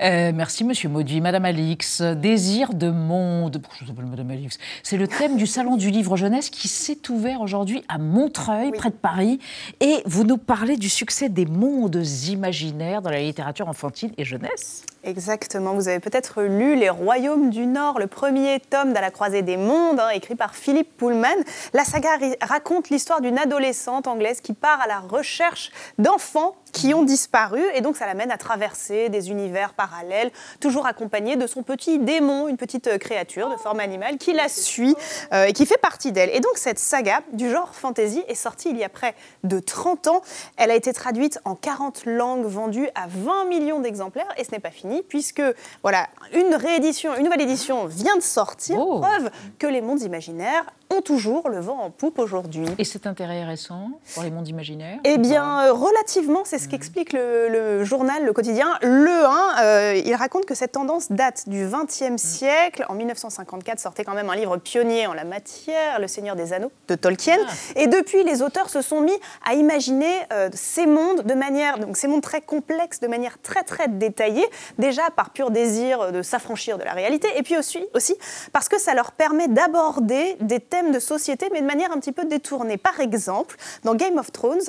Euh, 0.00 0.32
merci, 0.34 0.64
Monsieur 0.64 0.88
Mauduit. 0.88 1.20
Madame 1.20 1.44
Alix, 1.44 2.00
désir 2.00 2.72
de 2.72 2.90
monde. 2.90 3.58
Pourquoi 3.58 3.86
je 3.86 3.92
vous 3.92 4.08
Madame 4.08 4.30
Alix? 4.30 4.58
C'est 4.82 4.96
le 4.96 5.06
thème 5.06 5.36
du 5.36 5.46
Salon 5.46 5.76
du 5.76 5.90
Livre 5.90 6.16
Jeunesse 6.16 6.48
qui 6.48 6.66
s'est 6.66 7.10
ouvert 7.10 7.42
aujourd'hui 7.42 7.84
à 7.88 7.98
Montreuil, 7.98 8.72
près 8.72 8.88
de 8.88 8.94
Paris. 8.94 9.38
Et 9.80 9.96
vous 10.06 10.24
nous 10.24 10.38
parlez 10.38 10.78
du 10.78 10.88
succès 10.88 11.28
des 11.28 11.44
mondes 11.44 12.02
imaginaires 12.28 13.02
dans 13.02 13.10
la 13.10 13.20
littérature 13.20 13.68
enfantine 13.68 14.12
et 14.16 14.24
jeunesse. 14.24 14.86
Exactement. 15.02 15.72
Vous 15.72 15.88
avez 15.88 15.98
peut-être 15.98 16.42
lu 16.42 16.76
Les 16.76 16.90
Royaumes 16.90 17.48
du 17.48 17.66
Nord, 17.66 17.98
le 17.98 18.06
premier 18.06 18.60
tome 18.60 18.92
dans 18.92 19.00
la 19.00 19.10
croisée 19.10 19.40
des 19.40 19.56
mondes, 19.56 19.98
hein, 19.98 20.10
écrit 20.10 20.34
par 20.34 20.54
Philippe 20.54 20.94
Pullman. 20.98 21.28
La 21.72 21.84
saga 21.84 22.10
raconte 22.42 22.90
l'histoire 22.90 23.22
d'une 23.22 23.38
adolescente 23.38 24.06
anglaise 24.06 24.42
qui 24.42 24.52
part 24.52 24.78
à 24.82 24.86
la 24.86 24.98
recherche 24.98 25.70
d'enfants 25.98 26.54
qui 26.72 26.94
ont 26.94 27.02
disparu. 27.02 27.62
Et 27.74 27.80
donc, 27.80 27.96
ça 27.96 28.06
l'amène 28.06 28.30
à 28.30 28.36
traverser 28.36 29.08
des 29.08 29.30
univers 29.30 29.72
parallèles, 29.72 30.30
toujours 30.60 30.86
accompagnée 30.86 31.36
de 31.36 31.46
son 31.46 31.62
petit 31.62 31.98
démon, 31.98 32.48
une 32.48 32.56
petite 32.56 32.86
euh, 32.86 32.98
créature 32.98 33.50
de 33.50 33.56
forme 33.56 33.80
animale 33.80 34.18
qui 34.18 34.32
la 34.32 34.48
suit 34.48 34.94
euh, 35.32 35.44
et 35.44 35.52
qui 35.52 35.66
fait 35.66 35.80
partie 35.80 36.12
d'elle. 36.12 36.30
Et 36.34 36.40
donc, 36.40 36.56
cette 36.56 36.78
saga 36.78 37.22
du 37.32 37.50
genre 37.50 37.74
fantasy 37.74 38.22
est 38.28 38.34
sortie 38.34 38.70
il 38.70 38.78
y 38.78 38.84
a 38.84 38.88
près 38.88 39.14
de 39.44 39.60
30 39.60 40.08
ans. 40.08 40.22
Elle 40.56 40.70
a 40.70 40.74
été 40.74 40.92
traduite 40.92 41.40
en 41.44 41.54
40 41.54 42.02
langues, 42.06 42.44
vendue 42.44 42.88
à 42.94 43.06
20 43.08 43.46
millions 43.46 43.80
d'exemplaires. 43.80 44.32
Et 44.36 44.44
ce 44.44 44.52
n'est 44.52 44.60
pas 44.60 44.70
fini, 44.70 44.89
puisque, 45.08 45.42
voilà, 45.82 46.08
une 46.32 46.54
réédition, 46.54 47.16
une 47.16 47.24
nouvelle 47.24 47.42
édition 47.42 47.86
vient 47.86 48.16
de 48.16 48.22
sortir. 48.22 48.78
Oh. 48.78 49.00
Preuve 49.00 49.30
que 49.58 49.66
les 49.66 49.80
mondes 49.80 50.02
imaginaires 50.02 50.64
ont 50.90 51.00
toujours 51.00 51.48
le 51.48 51.60
vent 51.60 51.78
en 51.80 51.90
poupe 51.90 52.18
aujourd'hui. 52.18 52.66
Et 52.78 52.84
cet 52.84 53.06
intérêt 53.06 53.44
récent 53.44 53.90
pour 54.14 54.22
les 54.22 54.30
mondes 54.30 54.48
imaginaires 54.48 54.98
Eh 55.04 55.18
bien, 55.18 55.66
euh, 55.66 55.72
relativement, 55.72 56.42
c'est 56.44 56.58
ce 56.58 56.64
Mhm. 56.64 56.70
qu'explique 56.70 57.12
le, 57.12 57.84
journal, 57.84 58.24
le 58.24 58.32
quotidien 58.32 58.78
Le 58.82 59.24
1. 59.24 59.62
Euh, 59.62 60.02
il 60.04 60.14
raconte 60.14 60.46
que 60.46 60.54
cette 60.54 60.72
tendance 60.72 61.10
date 61.12 61.48
du 61.48 61.66
XXe 61.66 62.16
siècle. 62.20 62.84
En 62.88 62.94
1954 62.94 63.78
sortait 63.78 64.04
quand 64.04 64.14
même 64.14 64.30
un 64.30 64.36
livre 64.36 64.56
pionnier 64.56 65.06
en 65.06 65.14
la 65.14 65.24
matière, 65.24 66.00
Le 66.00 66.08
Seigneur 66.08 66.36
des 66.36 66.52
Anneaux, 66.52 66.72
de 66.88 66.94
Tolkien. 66.94 67.36
Ah. 67.46 67.52
Et 67.76 67.86
depuis, 67.86 68.24
les 68.24 68.42
auteurs 68.42 68.68
se 68.70 68.82
sont 68.82 69.00
mis 69.00 69.18
à 69.48 69.54
imaginer 69.54 70.12
euh, 70.32 70.48
ces 70.52 70.86
mondes 70.86 71.22
de 71.22 71.34
manière, 71.34 71.78
donc 71.78 71.96
ces 71.96 72.08
mondes 72.08 72.22
très 72.22 72.40
complexes, 72.40 73.00
de 73.00 73.06
manière 73.08 73.38
très 73.42 73.62
très 73.62 73.88
détaillée, 73.88 74.46
déjà 74.78 75.02
par 75.14 75.30
pur 75.30 75.50
désir 75.50 76.12
de 76.12 76.22
s'affranchir 76.22 76.78
de 76.78 76.84
la 76.84 76.92
réalité, 76.92 77.28
et 77.36 77.42
puis 77.42 77.56
aussi, 77.56 77.84
aussi 77.94 78.16
parce 78.52 78.68
que 78.68 78.78
ça 78.80 78.94
leur 78.94 79.12
permet 79.12 79.48
d'aborder 79.48 80.36
des 80.40 80.60
thèmes 80.60 80.79
de 80.88 80.98
société, 80.98 81.48
mais 81.52 81.60
de 81.60 81.66
manière 81.66 81.92
un 81.92 81.98
petit 81.98 82.12
peu 82.12 82.24
détournée. 82.24 82.76
Par 82.76 83.00
exemple, 83.00 83.56
dans 83.84 83.94
Game 83.94 84.18
of 84.18 84.32
Thrones, 84.32 84.62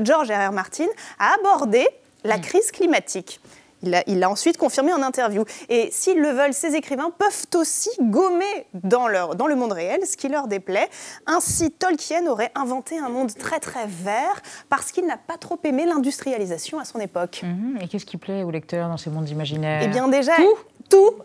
George 0.00 0.30
R. 0.30 0.50
R. 0.50 0.52
Martin 0.52 0.86
a 1.18 1.34
abordé 1.34 1.86
la 2.24 2.38
crise 2.38 2.70
climatique. 2.70 3.40
Il 3.82 3.90
l'a 3.90 4.02
il 4.06 4.18
l'a 4.18 4.30
ensuite 4.30 4.56
confirmé 4.56 4.92
en 4.92 5.02
interview. 5.02 5.44
Et 5.68 5.90
s'ils 5.92 6.18
le 6.18 6.30
veulent, 6.30 6.54
ces 6.54 6.74
écrivains 6.74 7.10
peuvent 7.16 7.46
aussi 7.54 7.90
gommer 8.00 8.66
dans, 8.72 9.06
leur, 9.06 9.34
dans 9.34 9.46
le 9.46 9.54
monde 9.54 9.72
réel 9.72 10.00
ce 10.06 10.16
qui 10.16 10.28
leur 10.28 10.48
déplaît. 10.48 10.88
Ainsi, 11.26 11.70
Tolkien 11.70 12.26
aurait 12.26 12.50
inventé 12.54 12.98
un 12.98 13.08
monde 13.08 13.34
très 13.34 13.60
très 13.60 13.86
vert 13.86 14.42
parce 14.70 14.92
qu'il 14.92 15.06
n'a 15.06 15.18
pas 15.18 15.36
trop 15.36 15.58
aimé 15.64 15.84
l'industrialisation 15.84 16.78
à 16.78 16.84
son 16.84 17.00
époque. 17.00 17.42
Mhm. 17.42 17.78
Et 17.82 17.88
qu'est-ce 17.88 18.06
qui 18.06 18.16
plaît 18.16 18.42
aux 18.44 18.50
lecteurs 18.50 18.88
dans 18.88 18.96
ces 18.96 19.10
mondes 19.10 19.28
imaginaires? 19.28 19.82
Eh 19.84 19.88
bien 19.88 20.08
déjà, 20.08 20.36
tout, 20.36 20.56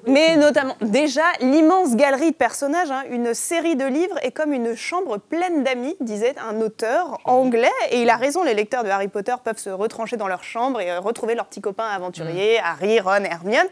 mais 0.08 0.36
notamment 0.38 0.76
déjà 0.82 1.24
l'immense 1.40 1.96
galerie 1.96 2.32
de 2.32 2.36
personnages, 2.36 2.90
hein, 2.92 3.04
une 3.10 3.34
série 3.34 3.76
de 3.76 3.86
livres 3.86 4.16
est 4.24 4.32
comme 4.32 4.54
une 4.54 4.76
chambre 4.76 5.18
pleine 5.18 5.64
d'amis, 5.64 5.96
disait 6.00 6.36
un 6.50 6.60
auteur 6.62 7.20
anglais, 7.26 7.70
et 7.92 8.02
il 8.02 8.10
a 8.10 8.16
raison, 8.18 8.44
les 8.44 8.54
lecteurs 8.54 8.84
de 8.84 8.90
Harry 8.90 9.08
Potter 9.08 9.36
peuvent 9.44 9.58
se 9.58 9.70
retrancher 9.70 10.18
dans 10.18 10.28
leur 10.28 10.44
chambre 10.44 10.82
et 10.82 10.92
euh, 10.92 11.00
retrouver 11.00 11.36
leurs 11.36 11.46
petits 11.46 11.62
copains 11.62 11.88
aventuriers, 11.88 12.60
Harry, 12.64 13.00
Ron, 13.00 13.24
Hermione, 13.24 13.68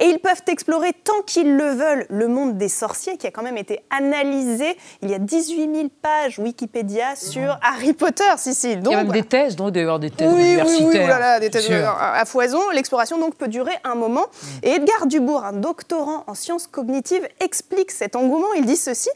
et 0.00 0.06
ils 0.06 0.18
peuvent 0.18 0.42
explorer 0.48 0.92
tant 0.92 1.20
qu'ils 1.26 1.56
le 1.56 1.70
veulent 1.70 2.06
le 2.08 2.28
monde 2.28 2.56
des 2.56 2.68
sorciers, 2.68 3.16
qui 3.16 3.26
a 3.26 3.30
quand 3.30 3.42
même 3.42 3.58
été 3.58 3.80
analysé, 3.90 4.76
il 5.02 5.10
y 5.10 5.14
a 5.14 5.18
18 5.18 5.74
000 5.74 5.88
pages 6.02 6.38
Wikipédia 6.38 7.16
sur 7.16 7.58
Harry 7.62 7.92
Potter, 7.92 8.24
si, 8.38 8.54
si. 8.54 8.72
Il 8.72 8.78
y 8.78 8.82
Donc, 8.82 8.94
a 8.94 8.96
même 8.98 9.06
voilà. 9.06 9.20
des 9.22 9.28
thèses, 9.28 9.56
donc 9.56 9.68
il 9.68 9.72
doit 9.72 9.80
y 9.80 9.84
avoir 9.84 9.98
des 9.98 10.10
thèses 10.10 10.32
Oui, 10.32 10.40
oui, 10.42 10.62
oui, 10.64 10.78
universitaires. 10.80 11.34
oh 11.36 11.40
des 11.40 11.50
thèses 11.50 11.70
à 11.72 12.24
foison. 12.24 12.60
L'exploration 12.72 13.18
donc 13.18 13.34
peut 13.36 13.48
durer 13.48 13.72
un 13.84 13.94
moment. 13.94 14.26
Et 14.62 14.70
Edgar 14.70 15.06
Un 15.42 15.54
doctorant 15.54 16.24
en 16.26 16.34
sciences 16.34 16.66
cognitives, 16.66 17.26
explique 17.40 17.90
cet 17.90 18.14
engouement. 18.14 18.52
Il 18.56 18.66
dit 18.66 18.76
ceci. 18.76 19.10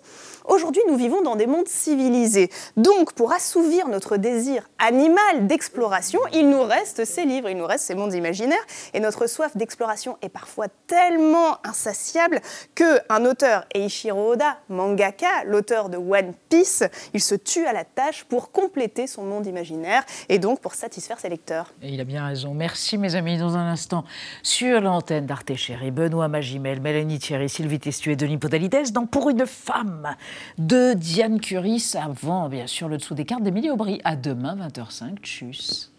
Aujourd'hui, 0.48 0.80
nous 0.88 0.96
vivons 0.96 1.20
dans 1.20 1.36
des 1.36 1.46
mondes 1.46 1.68
civilisés. 1.68 2.50
Donc, 2.78 3.12
pour 3.12 3.32
assouvir 3.32 3.86
notre 3.88 4.16
désir 4.16 4.66
animal 4.78 5.46
d'exploration, 5.46 6.20
il 6.32 6.48
nous 6.48 6.62
reste 6.62 7.04
ces 7.04 7.26
livres, 7.26 7.50
il 7.50 7.58
nous 7.58 7.66
reste 7.66 7.84
ces 7.84 7.94
mondes 7.94 8.14
imaginaires. 8.14 8.56
Et 8.94 9.00
notre 9.00 9.26
soif 9.26 9.54
d'exploration 9.58 10.16
est 10.22 10.30
parfois 10.30 10.68
tellement 10.86 11.58
insatiable 11.64 12.40
que 12.74 12.98
un 13.10 13.26
auteur, 13.26 13.66
Eiichiro 13.74 14.32
Oda, 14.32 14.56
mangaka, 14.70 15.44
l'auteur 15.44 15.90
de 15.90 15.98
One 15.98 16.32
Piece, 16.48 16.82
il 17.12 17.20
se 17.20 17.34
tue 17.34 17.66
à 17.66 17.74
la 17.74 17.84
tâche 17.84 18.24
pour 18.24 18.50
compléter 18.50 19.06
son 19.06 19.24
monde 19.24 19.46
imaginaire 19.46 20.02
et 20.30 20.38
donc 20.38 20.60
pour 20.60 20.72
satisfaire 20.72 21.20
ses 21.20 21.28
lecteurs. 21.28 21.74
Et 21.82 21.90
il 21.90 22.00
a 22.00 22.04
bien 22.04 22.26
raison. 22.26 22.54
Merci 22.54 22.96
mes 22.96 23.14
amis. 23.16 23.36
Dans 23.36 23.58
un 23.58 23.70
instant, 23.70 24.04
sur 24.42 24.80
l'antenne 24.80 25.26
d'Arte 25.26 25.54
Chéri, 25.56 25.90
Benoît 25.90 26.28
Magimel, 26.28 26.80
Mélanie 26.80 27.18
Thierry, 27.18 27.50
Sylvie 27.50 27.78
Testu 27.78 28.12
et 28.12 28.16
Denis 28.16 28.38
Podalides 28.38 28.92
dans 28.92 29.04
Pour 29.04 29.28
une 29.28 29.44
femme 29.44 30.16
de 30.58 30.94
Diane 30.94 31.40
Curis 31.40 31.94
avant, 31.94 32.48
bien 32.48 32.66
sûr, 32.66 32.88
le 32.88 32.98
dessous 32.98 33.14
des 33.14 33.24
cartes 33.24 33.42
d'Émilie 33.42 33.70
Aubry. 33.70 34.00
À 34.04 34.16
demain, 34.16 34.56
20h05. 34.56 35.18
Tchuss. 35.20 35.92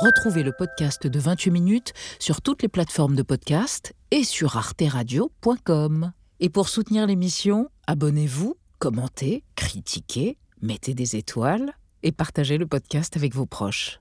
Retrouvez 0.00 0.42
le 0.42 0.52
podcast 0.52 1.06
de 1.06 1.18
28 1.20 1.50
minutes 1.50 1.92
sur 2.18 2.40
toutes 2.40 2.62
les 2.62 2.68
plateformes 2.68 3.14
de 3.14 3.22
podcast 3.22 3.92
et 4.10 4.24
sur 4.24 4.56
arteradio.com. 4.56 6.12
Et 6.40 6.48
pour 6.48 6.70
soutenir 6.70 7.06
l'émission, 7.06 7.68
abonnez-vous, 7.86 8.56
commentez, 8.80 9.44
critiquez, 9.56 10.38
mettez 10.62 10.94
des 10.94 11.14
étoiles 11.14 11.74
et 12.02 12.12
partagez 12.12 12.56
le 12.56 12.66
podcast 12.66 13.14
avec 13.16 13.34
vos 13.34 13.46
proches. 13.46 14.00